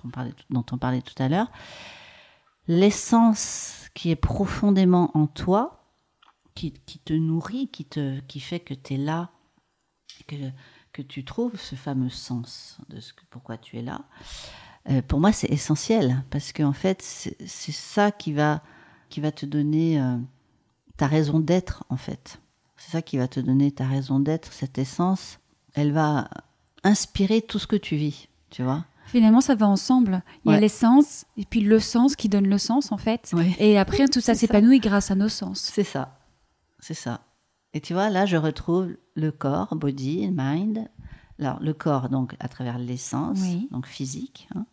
dont 0.51 0.65
on 0.73 0.79
parlait 0.79 1.03
tout 1.03 1.23
à 1.23 1.29
l'heure. 1.29 1.51
L'essence 2.67 3.89
qui 3.95 4.11
est 4.11 4.17
profondément 4.17 5.11
en 5.17 5.27
toi, 5.27 5.85
qui, 6.55 6.73
qui 6.73 6.99
te 6.99 7.13
nourrit, 7.13 7.69
qui, 7.69 7.85
te, 7.85 8.21
qui 8.21 8.41
fait 8.41 8.61
que 8.61 8.75
tu 8.75 8.95
es 8.95 8.97
là, 8.97 9.31
que, 10.27 10.37
que 10.93 11.03
tu 11.03 11.25
trouves 11.25 11.59
ce 11.61 11.75
fameux 11.75 12.09
sens 12.09 12.79
de 12.89 13.01
ce 13.01 13.13
que, 13.13 13.23
pourquoi 13.31 13.59
tu 13.59 13.79
es 13.79 13.83
là, 13.83 14.03
euh, 14.89 15.03
pour 15.07 15.21
moi, 15.21 15.33
c'est 15.33 15.51
essentiel 15.51 16.23
parce 16.31 16.53
qu'en 16.53 16.73
fait, 16.73 17.03
c'est 17.03 17.73
ça 17.73 18.11
qui 18.11 18.33
va, 18.33 18.63
qui 19.09 19.21
va 19.21 19.31
te 19.33 19.45
donner 19.45 20.01
euh, 20.01 20.17
ta 20.97 21.07
raison 21.07 21.41
d'être, 21.41 21.85
en 21.91 21.97
fait. 21.97 22.41
C'est 22.77 22.93
ça 22.93 23.03
qui 23.03 23.19
va 23.19 23.29
te 23.29 23.41
donner 23.41 23.71
ta 23.71 23.87
raison 23.87 24.21
d'être, 24.21 24.53
cette 24.53 24.79
essence. 24.79 25.39
Elle 25.75 25.93
va 25.93 26.29
inspirer 26.83 27.43
tout 27.43 27.59
ce 27.59 27.67
que 27.67 27.77
tu 27.77 27.97
vis, 27.97 28.29
tu 28.49 28.63
vois. 28.63 28.85
Finalement, 29.07 29.41
ça 29.41 29.55
va 29.55 29.67
ensemble. 29.67 30.23
Il 30.45 30.53
y 30.53 30.55
a 30.55 30.61
l'essence 30.61 31.27
et 31.37 31.45
puis 31.45 31.61
le 31.61 31.81
sens 31.81 32.17
qui 32.17 32.29
donne 32.29 32.47
le 32.47 32.59
sens, 32.59 32.93
en 32.93 32.97
fait. 32.97 33.31
Ouais. 33.33 33.55
Et 33.59 33.79
après, 33.79 34.07
tout 34.09 34.21
ça. 34.21 34.35
s'épanouit 34.35 34.79
grâce 34.79 35.11
à 35.11 35.17
nos 35.17 35.29
sens. 35.29 35.71
C'est 35.75 35.85
ça. 35.85 36.17
C'est 36.79 36.95
ça. 36.95 37.21
Et 37.75 37.81
tu 37.81 37.93
vois, 37.93 38.09
là, 38.09 38.25
je 38.25 38.37
retrouve 38.37 38.97
le 39.17 39.31
corps, 39.33 39.75
body, 39.75 40.31
mind. 40.33 40.89
Alors, 41.41 41.59
le 41.61 41.73
corps, 41.73 42.09
donc, 42.09 42.37
à 42.39 42.49
travers 42.49 42.79
l'essence, 42.79 43.39
Oui. 43.41 43.69
donc 43.71 43.87
physique. 43.87 44.49
hein. 44.55 44.67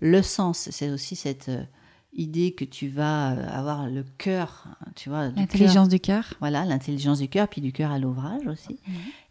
Le 0.00 0.22
sens, 0.22 0.68
c'est 0.70 0.90
aussi 0.90 1.16
cette 1.16 1.48
euh, 1.48 1.64
idée 2.12 2.52
que 2.52 2.64
tu 2.64 2.86
vas 2.88 3.32
euh, 3.32 3.48
avoir 3.50 3.88
le 3.88 4.04
cœur, 4.16 4.66
tu 4.94 5.08
vois. 5.08 5.28
L'intelligence 5.30 5.88
du 5.88 5.98
cœur. 5.98 6.34
Voilà, 6.38 6.64
l'intelligence 6.64 7.18
du 7.18 7.28
cœur, 7.28 7.48
puis 7.48 7.60
du 7.60 7.72
cœur 7.72 7.90
à 7.90 7.98
l'ouvrage 7.98 8.46
aussi. 8.46 8.78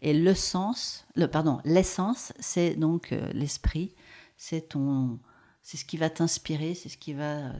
Et 0.02 0.12
le 0.12 0.34
sens, 0.34 1.06
le, 1.16 1.26
pardon, 1.26 1.60
l'essence, 1.64 2.32
c'est 2.38 2.74
donc 2.76 3.12
euh, 3.12 3.30
l'esprit, 3.32 3.94
c'est 4.36 4.68
ton, 4.70 5.18
c'est 5.62 5.78
ce 5.78 5.86
qui 5.86 5.96
va 5.96 6.10
t'inspirer, 6.10 6.74
c'est 6.74 6.90
ce 6.90 6.98
qui 6.98 7.14
va 7.14 7.52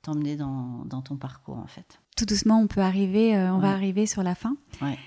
t'emmener 0.00 0.36
dans, 0.36 0.84
dans 0.86 1.02
ton 1.02 1.16
parcours, 1.16 1.58
en 1.58 1.66
fait. 1.66 2.00
Tout 2.16 2.24
doucement, 2.24 2.58
on 2.60 2.66
peut 2.68 2.80
arriver, 2.80 3.36
euh, 3.36 3.52
on 3.52 3.58
va 3.58 3.70
arriver 3.72 4.06
sur 4.06 4.22
la 4.22 4.34
fin. 4.34 4.56
Ouais. 4.80 4.98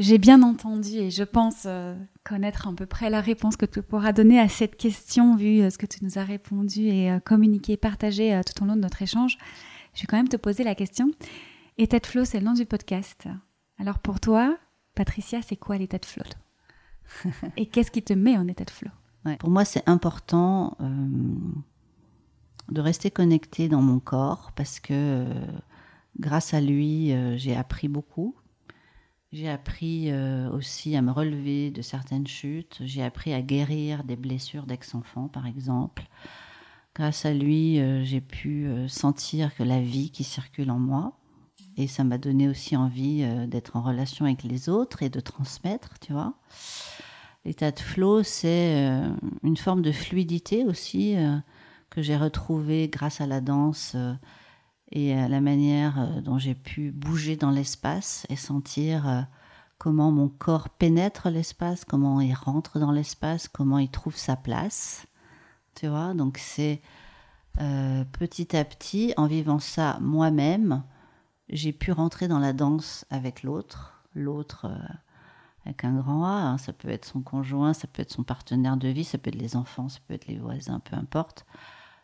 J'ai 0.00 0.16
bien 0.16 0.42
entendu 0.42 0.94
et 0.94 1.10
je 1.10 1.22
pense 1.22 1.64
euh, 1.66 1.94
connaître 2.24 2.66
à 2.66 2.72
peu 2.72 2.86
près 2.86 3.10
la 3.10 3.20
réponse 3.20 3.58
que 3.58 3.66
tu 3.66 3.82
pourras 3.82 4.12
donner 4.12 4.40
à 4.40 4.48
cette 4.48 4.76
question 4.76 5.36
vu 5.36 5.60
euh, 5.60 5.68
ce 5.68 5.76
que 5.76 5.84
tu 5.84 6.02
nous 6.02 6.18
as 6.18 6.24
répondu 6.24 6.86
et 6.86 7.10
euh, 7.10 7.20
communiqué, 7.20 7.76
partagé 7.76 8.34
euh, 8.34 8.40
tout 8.42 8.62
au 8.62 8.66
long 8.66 8.76
de 8.76 8.80
notre 8.80 9.02
échange. 9.02 9.36
Je 9.92 10.00
vais 10.00 10.06
quand 10.06 10.16
même 10.16 10.30
te 10.30 10.38
poser 10.38 10.64
la 10.64 10.74
question. 10.74 11.10
État 11.76 11.98
de 11.98 12.06
flow, 12.06 12.24
c'est 12.24 12.38
le 12.40 12.46
nom 12.46 12.54
du 12.54 12.64
podcast. 12.64 13.28
Alors 13.78 13.98
pour 13.98 14.20
toi, 14.20 14.56
Patricia, 14.94 15.42
c'est 15.42 15.56
quoi 15.56 15.76
l'état 15.76 15.98
de 15.98 16.06
flow 16.06 16.24
Et 17.58 17.66
qu'est-ce 17.66 17.90
qui 17.90 18.02
te 18.02 18.14
met 18.14 18.38
en 18.38 18.48
état 18.48 18.64
de 18.64 18.70
flow 18.70 18.90
Ouais. 19.26 19.36
Pour 19.36 19.50
moi, 19.50 19.66
c'est 19.66 19.86
important 19.86 20.78
de 22.70 22.80
rester 22.80 23.10
connecté 23.10 23.68
dans 23.68 23.82
mon 23.82 24.00
corps 24.00 24.52
parce 24.56 24.80
que 24.80 25.26
grâce 26.18 26.54
à 26.54 26.62
lui, 26.62 27.12
j'ai 27.36 27.54
appris 27.54 27.88
beaucoup. 27.88 28.34
J'ai 29.32 29.48
appris 29.48 30.10
euh, 30.10 30.50
aussi 30.50 30.96
à 30.96 31.02
me 31.02 31.12
relever 31.12 31.70
de 31.70 31.82
certaines 31.82 32.26
chutes. 32.26 32.80
J'ai 32.84 33.04
appris 33.04 33.32
à 33.32 33.42
guérir 33.42 34.02
des 34.02 34.16
blessures 34.16 34.66
d'ex-enfants, 34.66 35.28
par 35.28 35.46
exemple. 35.46 36.08
Grâce 36.96 37.24
à 37.24 37.32
lui, 37.32 37.78
euh, 37.78 38.02
j'ai 38.02 38.20
pu 38.20 38.66
euh, 38.66 38.88
sentir 38.88 39.54
que 39.54 39.62
la 39.62 39.80
vie 39.80 40.10
qui 40.10 40.24
circule 40.24 40.72
en 40.72 40.80
moi. 40.80 41.16
Et 41.76 41.86
ça 41.86 42.02
m'a 42.02 42.18
donné 42.18 42.48
aussi 42.48 42.76
envie 42.76 43.24
d'être 43.46 43.76
en 43.76 43.82
relation 43.82 44.24
avec 44.24 44.42
les 44.42 44.68
autres 44.68 45.02
et 45.02 45.08
de 45.08 45.20
transmettre, 45.20 45.98
tu 46.00 46.12
vois. 46.12 46.34
L'état 47.44 47.70
de 47.70 47.78
flow, 47.78 48.22
c'est 48.22 49.00
une 49.42 49.56
forme 49.56 49.80
de 49.80 49.92
fluidité 49.92 50.64
aussi 50.64 51.14
que 51.88 52.02
j'ai 52.02 52.16
retrouvée 52.16 52.88
grâce 52.88 53.20
à 53.20 53.26
la 53.26 53.40
danse 53.40 53.96
et 54.92 55.14
la 55.14 55.40
manière 55.40 56.20
dont 56.22 56.38
j'ai 56.38 56.54
pu 56.54 56.90
bouger 56.90 57.36
dans 57.36 57.50
l'espace 57.50 58.26
et 58.28 58.36
sentir 58.36 59.26
comment 59.78 60.10
mon 60.10 60.28
corps 60.28 60.68
pénètre 60.68 61.30
l'espace, 61.30 61.84
comment 61.84 62.20
il 62.20 62.34
rentre 62.34 62.78
dans 62.78 62.92
l'espace, 62.92 63.48
comment 63.48 63.78
il 63.78 63.88
trouve 63.88 64.16
sa 64.16 64.36
place. 64.36 65.06
Tu 65.74 65.86
vois, 65.86 66.12
donc 66.14 66.38
c'est 66.38 66.82
petit 67.56 68.56
à 68.56 68.64
petit, 68.64 69.14
en 69.16 69.26
vivant 69.26 69.58
ça 69.58 69.98
moi-même, 70.00 70.82
j'ai 71.48 71.72
pu 71.72 71.92
rentrer 71.92 72.28
dans 72.28 72.38
la 72.38 72.52
danse 72.52 73.04
avec 73.10 73.42
l'autre, 73.42 74.02
l'autre 74.14 74.70
avec 75.64 75.84
un 75.84 75.94
grand 75.94 76.24
A. 76.24 76.30
Hein. 76.30 76.58
Ça 76.58 76.72
peut 76.72 76.88
être 76.88 77.04
son 77.04 77.22
conjoint, 77.22 77.72
ça 77.74 77.86
peut 77.86 78.02
être 78.02 78.12
son 78.12 78.22
partenaire 78.22 78.76
de 78.76 78.88
vie, 78.88 79.04
ça 79.04 79.18
peut 79.18 79.28
être 79.28 79.40
les 79.40 79.56
enfants, 79.56 79.88
ça 79.88 79.98
peut 80.06 80.14
être 80.14 80.26
les 80.26 80.38
voisins, 80.38 80.80
peu 80.80 80.96
importe. 80.96 81.44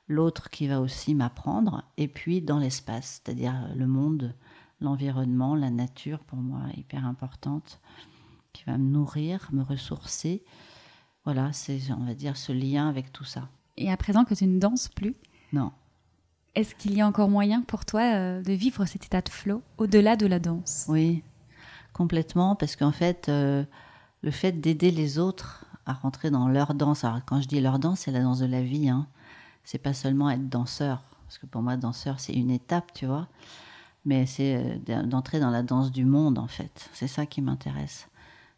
L'autre 0.09 0.51
qui 0.51 0.69
va 0.69 0.81
aussi 0.81 1.15
m'apprendre. 1.15 1.85
Et 1.97 2.09
puis 2.09 2.41
dans 2.41 2.59
l'espace, 2.59 3.21
c'est-à-dire 3.25 3.55
le 3.75 3.87
monde, 3.87 4.35
l'environnement, 4.81 5.55
la 5.55 5.71
nature, 5.71 6.21
pour 6.21 6.39
moi, 6.39 6.61
hyper 6.77 7.05
importante, 7.05 7.81
qui 8.53 8.65
va 8.65 8.79
me 8.79 8.89
nourrir, 8.89 9.49
me 9.53 9.63
ressourcer. 9.63 10.45
Voilà, 11.25 11.53
c'est, 11.53 11.81
on 11.91 12.05
va 12.05 12.15
dire, 12.15 12.37
ce 12.37 12.53
lien 12.53 12.89
avec 12.89 13.13
tout 13.13 13.25
ça. 13.25 13.49
Et 13.77 13.91
à 13.91 13.97
présent 13.97 14.25
que 14.25 14.35
tu 14.35 14.47
ne 14.47 14.59
danses 14.59 14.89
plus 14.89 15.15
Non. 15.53 15.73
Est-ce 16.55 16.75
qu'il 16.75 16.95
y 16.95 17.01
a 17.01 17.07
encore 17.07 17.29
moyen 17.29 17.63
pour 17.63 17.85
toi 17.85 18.15
euh, 18.15 18.43
de 18.43 18.53
vivre 18.53 18.87
cet 18.87 19.05
état 19.05 19.21
de 19.21 19.29
flow 19.29 19.63
au-delà 19.77 20.17
de 20.17 20.27
la 20.27 20.39
danse? 20.39 20.87
Oui, 20.89 21.23
complètement, 21.93 22.55
parce 22.57 22.77
qu'en 22.77 22.93
fait, 22.93 23.29
euh, 23.29 23.65
le 24.23 24.31
fait 24.31 24.53
d'aider 24.53 24.91
les 24.91 25.19
autres 25.19 25.67
à 25.85 25.93
rentrer 25.93 26.31
dans 26.31 26.49
leur 26.49 26.75
danse, 26.75 27.05
alors 27.05 27.21
quand 27.27 27.43
je 27.43 27.49
dis 27.49 27.61
leur 27.61 27.79
danse, 27.79 28.01
c'est 28.01 28.11
la 28.11 28.23
danse 28.23 28.39
de 28.39 28.47
la 28.47 28.63
vie, 28.63 28.89
hein. 28.89 29.07
C'est 29.67 29.79
pas 29.79 29.93
seulement 29.93 30.31
être 30.31 30.49
danseur, 30.49 31.03
parce 31.25 31.39
que 31.39 31.47
pour 31.47 31.61
moi, 31.61 31.77
danseur, 31.77 32.21
c'est 32.21 32.33
une 32.33 32.51
étape, 32.51 32.93
tu 32.95 33.05
vois, 33.05 33.29
mais 34.05 34.25
c'est 34.25 34.81
euh, 34.89 35.03
d'entrer 35.03 35.41
dans 35.41 35.51
la 35.51 35.62
danse 35.62 35.91
du 35.91 36.05
monde, 36.05 36.39
en 36.39 36.47
fait. 36.47 36.89
C'est 36.95 37.09
ça 37.09 37.27
qui 37.27 37.43
m'intéresse, 37.43 38.09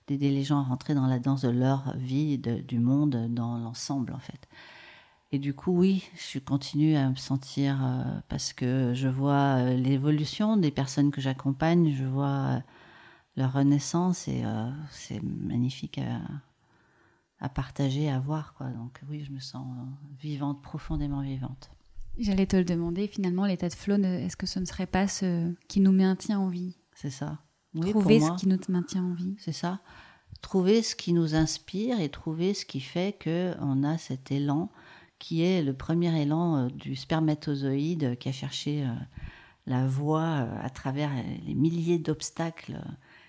d'aider 0.06 0.30
les 0.30 0.44
gens 0.44 0.60
à 0.60 0.64
rentrer 0.64 0.94
dans 0.94 1.06
la 1.06 1.18
danse 1.18 1.40
de 1.42 1.48
leur 1.48 1.96
vie, 1.96 2.38
du 2.38 2.78
monde, 2.78 3.26
dans 3.30 3.56
l'ensemble, 3.58 4.12
en 4.12 4.18
fait. 4.18 4.48
Et 5.32 5.38
du 5.38 5.54
coup, 5.54 5.72
oui, 5.72 6.04
je 6.14 6.38
continue 6.38 6.94
à 6.96 7.08
me 7.08 7.16
sentir, 7.16 7.78
euh, 7.82 8.04
parce 8.28 8.52
que 8.52 8.92
je 8.94 9.08
vois 9.08 9.62
l'évolution 9.70 10.58
des 10.58 10.70
personnes 10.70 11.10
que 11.10 11.22
j'accompagne, 11.22 11.94
je 11.94 12.04
vois 12.04 12.62
leur 13.36 13.54
renaissance 13.54 14.28
et 14.28 14.42
euh, 14.44 14.70
c'est 14.90 15.22
magnifique 15.22 16.00
partager, 17.48 18.10
à 18.10 18.18
voir. 18.18 18.54
Quoi. 18.54 18.68
Donc 18.70 19.00
oui, 19.08 19.24
je 19.24 19.32
me 19.32 19.38
sens 19.38 19.66
vivante, 20.20 20.62
profondément 20.62 21.20
vivante. 21.20 21.70
J'allais 22.18 22.46
te 22.46 22.56
le 22.56 22.64
demander, 22.64 23.06
finalement, 23.06 23.46
l'état 23.46 23.68
de 23.68 23.74
flow, 23.74 23.96
est-ce 24.02 24.36
que 24.36 24.46
ce 24.46 24.58
ne 24.58 24.64
serait 24.64 24.86
pas 24.86 25.06
ce 25.06 25.54
qui 25.68 25.80
nous 25.80 25.92
maintient 25.92 26.40
en 26.40 26.48
vie? 26.48 26.76
C'est 26.94 27.10
ça. 27.10 27.38
trouver 27.80 28.20
ce 28.20 28.32
qui 28.32 28.48
nous 28.48 28.58
maintient 28.68 29.04
en 29.04 29.14
vie. 29.14 29.36
C'est 29.38 29.52
ça. 29.52 29.80
Trouver 30.42 30.82
ce 30.82 30.96
qui 30.96 31.12
nous 31.12 31.36
inspire 31.36 32.00
et 32.00 32.08
trouver 32.08 32.54
ce 32.54 32.64
qui 32.64 32.80
fait 32.80 33.16
qu'on 33.22 33.84
a 33.84 33.98
cet 33.98 34.32
élan 34.32 34.70
qui 35.18 35.42
est 35.42 35.62
le 35.62 35.74
premier 35.74 36.20
élan 36.20 36.56
euh, 36.56 36.68
du 36.68 36.96
spermatozoïde 36.96 38.16
qui 38.18 38.28
a 38.28 38.32
cherché 38.32 38.84
euh, 38.84 38.92
la 39.66 39.86
voie 39.86 40.46
à 40.62 40.70
travers 40.70 41.10
les 41.46 41.54
milliers 41.54 41.98
d'obstacles 41.98 42.80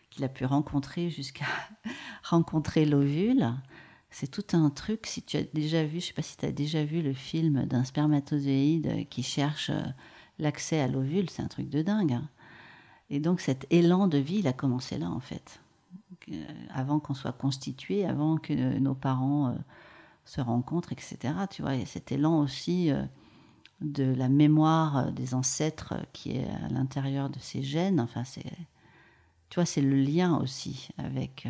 qu'il 0.09 0.23
a 0.23 0.29
pu 0.29 0.45
rencontrer 0.45 1.09
jusqu'à 1.09 1.45
rencontrer 2.23 2.85
l'ovule. 2.85 3.53
C'est 4.11 4.29
tout 4.29 4.57
un 4.57 4.69
truc. 4.69 5.05
Si 5.05 5.21
tu 5.21 5.37
as 5.37 5.43
déjà 5.53 5.83
vu, 5.83 5.99
je 5.99 6.07
sais 6.07 6.13
pas 6.13 6.21
si 6.21 6.35
tu 6.35 6.45
as 6.45 6.51
déjà 6.51 6.83
vu 6.83 7.01
le 7.01 7.13
film 7.13 7.65
d'un 7.65 7.83
spermatozoïde 7.83 9.07
qui 9.09 9.23
cherche 9.23 9.69
euh, 9.69 9.83
l'accès 10.39 10.79
à 10.79 10.87
l'ovule, 10.87 11.29
c'est 11.29 11.43
un 11.43 11.47
truc 11.47 11.69
de 11.69 11.81
dingue. 11.81 12.13
Hein. 12.13 12.29
Et 13.09 13.19
donc 13.19 13.39
cet 13.39 13.67
élan 13.69 14.07
de 14.07 14.17
vie, 14.17 14.39
il 14.39 14.47
a 14.47 14.53
commencé 14.53 14.97
là 14.97 15.09
en 15.09 15.19
fait. 15.19 15.61
Euh, 16.31 16.45
avant 16.71 16.99
qu'on 16.99 17.13
soit 17.13 17.31
constitué, 17.33 18.05
avant 18.05 18.37
que 18.37 18.53
nos 18.79 18.95
parents 18.95 19.49
euh, 19.49 19.55
se 20.25 20.41
rencontrent, 20.41 20.91
etc. 20.91 21.17
Tu 21.49 21.61
vois, 21.61 21.75
il 21.75 21.81
y 21.81 21.83
a 21.83 21.87
cet 21.87 22.11
élan 22.11 22.39
aussi 22.39 22.91
de 23.81 24.03
la 24.03 24.29
mémoire 24.29 25.11
des 25.11 25.33
ancêtres 25.33 25.95
qui 26.13 26.37
est 26.37 26.47
à 26.65 26.67
l'intérieur 26.69 27.29
de 27.29 27.39
ces 27.39 27.63
gènes. 27.63 27.99
Enfin, 27.99 28.23
c'est 28.23 28.45
tu 29.49 29.55
vois, 29.55 29.65
c'est 29.65 29.81
le 29.81 29.95
lien 29.95 30.37
aussi 30.37 30.89
avec 30.99 31.47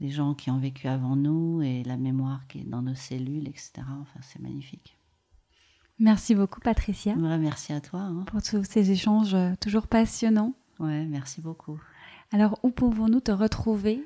les 0.00 0.10
gens 0.10 0.34
qui 0.34 0.50
ont 0.50 0.58
vécu 0.58 0.88
avant 0.88 1.16
nous 1.16 1.62
et 1.62 1.82
la 1.84 1.96
mémoire 1.96 2.46
qui 2.46 2.60
est 2.60 2.64
dans 2.64 2.82
nos 2.82 2.94
cellules, 2.94 3.48
etc. 3.48 3.72
Enfin, 3.78 4.20
c'est 4.22 4.40
magnifique. 4.40 4.96
Merci 5.98 6.34
beaucoup, 6.34 6.60
Patricia. 6.60 7.16
merci 7.16 7.72
à 7.72 7.80
toi. 7.80 8.00
Hein. 8.00 8.24
Pour 8.26 8.42
tous 8.42 8.62
ces 8.64 8.92
échanges 8.92 9.34
euh, 9.34 9.54
toujours 9.60 9.88
passionnants. 9.88 10.54
Ouais, 10.78 11.04
merci 11.06 11.40
beaucoup. 11.40 11.80
Alors, 12.30 12.60
où 12.62 12.70
pouvons-nous 12.70 13.20
te 13.20 13.32
retrouver? 13.32 14.04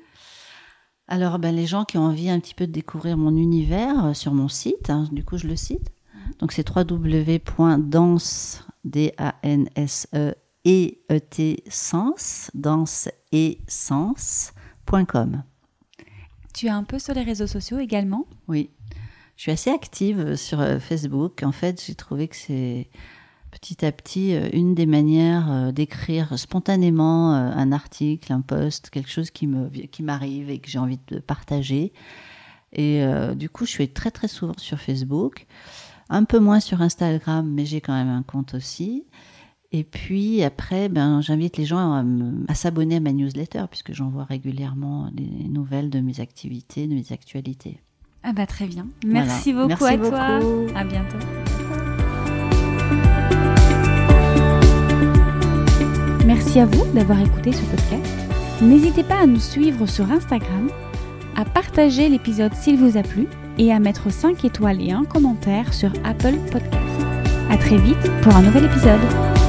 Alors, 1.07 1.37
ben, 1.37 1.55
les 1.55 1.67
gens 1.67 1.85
qui 1.85 1.99
ont 1.99 2.05
envie 2.05 2.29
un 2.29 2.39
petit 2.39 2.55
peu 2.55 2.65
de 2.65 2.71
découvrir 2.71 3.17
mon 3.17 3.35
univers 3.35 4.05
euh, 4.05 4.13
sur 4.13 4.33
mon 4.33 4.47
site, 4.47 4.89
hein, 4.89 5.07
du 5.11 5.23
coup, 5.23 5.37
je 5.37 5.47
le 5.47 5.55
cite. 5.55 5.91
Mhm. 6.15 6.31
Donc, 6.39 6.51
c'est 6.51 6.67
www.danse, 6.67 8.67
D-A-N-S-E, 8.85 10.33
et 10.65 11.03
sens, 11.69 12.49
danse 12.55 13.09
et 13.31 13.59
sens.com. 13.67 15.43
Tu 16.53 16.67
es 16.67 16.69
un 16.69 16.83
peu 16.83 16.99
sur 16.99 17.13
les 17.13 17.23
réseaux 17.23 17.47
sociaux 17.47 17.79
également? 17.79 18.27
Oui, 18.47 18.69
je 19.35 19.43
suis 19.43 19.51
assez 19.51 19.71
active 19.71 20.35
sur 20.35 20.61
euh, 20.61 20.79
Facebook. 20.79 21.41
En 21.43 21.51
fait, 21.51 21.83
j'ai 21.85 21.95
trouvé 21.95 22.27
que 22.27 22.35
c'est 22.35 22.89
petit 23.51 23.85
à 23.85 23.91
petit 23.91 24.35
euh, 24.35 24.49
une 24.53 24.75
des 24.75 24.85
manières 24.85 25.51
euh, 25.51 25.71
d'écrire 25.71 26.37
spontanément 26.37 27.33
un 27.33 27.71
article, 27.71 28.31
un 28.31 28.41
post, 28.41 28.89
quelque 28.91 29.09
chose 29.09 29.31
qui 29.31 29.47
me 29.47 29.69
qui 29.69 30.03
m'arrive 30.03 30.49
et 30.49 30.59
que 30.59 30.69
j'ai 30.69 30.79
envie 30.79 30.99
de 31.07 31.19
partager. 31.19 31.91
Et 32.75 33.05
du 33.35 33.49
coup, 33.51 33.67
je 33.67 33.69
suis 33.69 33.89
très 33.89 34.09
très 34.09 34.27
souvent 34.27 34.55
sur 34.57 34.79
Facebook, 34.79 35.45
un 36.09 36.23
peu 36.23 36.39
moins 36.39 36.59
sur 36.59 36.81
Instagram, 36.81 37.47
mais 37.47 37.67
j'ai 37.67 37.81
quand 37.81 37.93
même 37.93 38.09
un 38.09 38.23
compte 38.23 38.55
aussi. 38.55 39.05
Et 39.75 39.83
puis 39.83 40.43
après, 40.43 40.87
ben, 40.87 41.19
j'invite 41.21 41.57
les 41.57 41.65
gens 41.65 42.05
à, 42.47 42.53
s'abonner 42.53 42.97
à 42.97 42.99
ma 42.99 43.11
newsletter, 43.11 43.63
puisque 43.71 43.91
j'envoie 43.91 44.23
régulièrement 44.23 45.09
des 45.11 45.49
nouvelles 45.49 45.89
de 45.89 45.99
mes 45.99 46.19
activités, 46.19 46.85
de 46.85 46.93
mes 46.93 47.11
actualités. 47.11 47.79
Ah 48.21 48.33
bah 48.33 48.45
très 48.45 48.67
bien. 48.67 48.85
Merci 49.03 49.51
beaucoup 49.51 49.83
à 49.83 49.97
toi. 49.97 50.39
À 50.75 50.83
bientôt. 50.85 51.17
Merci 56.25 56.59
à 56.59 56.65
vous 56.67 56.85
d'avoir 56.93 57.19
écouté 57.19 57.51
ce 57.51 57.63
podcast. 57.63 58.15
N'hésitez 58.61 59.03
pas 59.03 59.21
à 59.21 59.25
nous 59.25 59.39
suivre 59.39 59.87
sur 59.87 60.09
Instagram, 60.11 60.69
à 61.35 61.45
partager 61.45 62.09
l'épisode 62.09 62.53
s'il 62.53 62.77
vous 62.77 62.95
a 62.95 63.01
plu 63.01 63.27
et 63.57 63.73
à 63.73 63.79
mettre 63.79 64.11
5 64.11 64.45
étoiles 64.45 64.81
et 64.81 64.91
un 64.91 65.03
commentaire 65.03 65.73
sur 65.73 65.91
Apple 66.05 66.35
Podcast. 66.51 66.77
À 67.49 67.57
très 67.57 67.77
vite 67.77 68.11
pour 68.21 68.35
un 68.35 68.43
nouvel 68.43 68.65
épisode. 68.65 69.42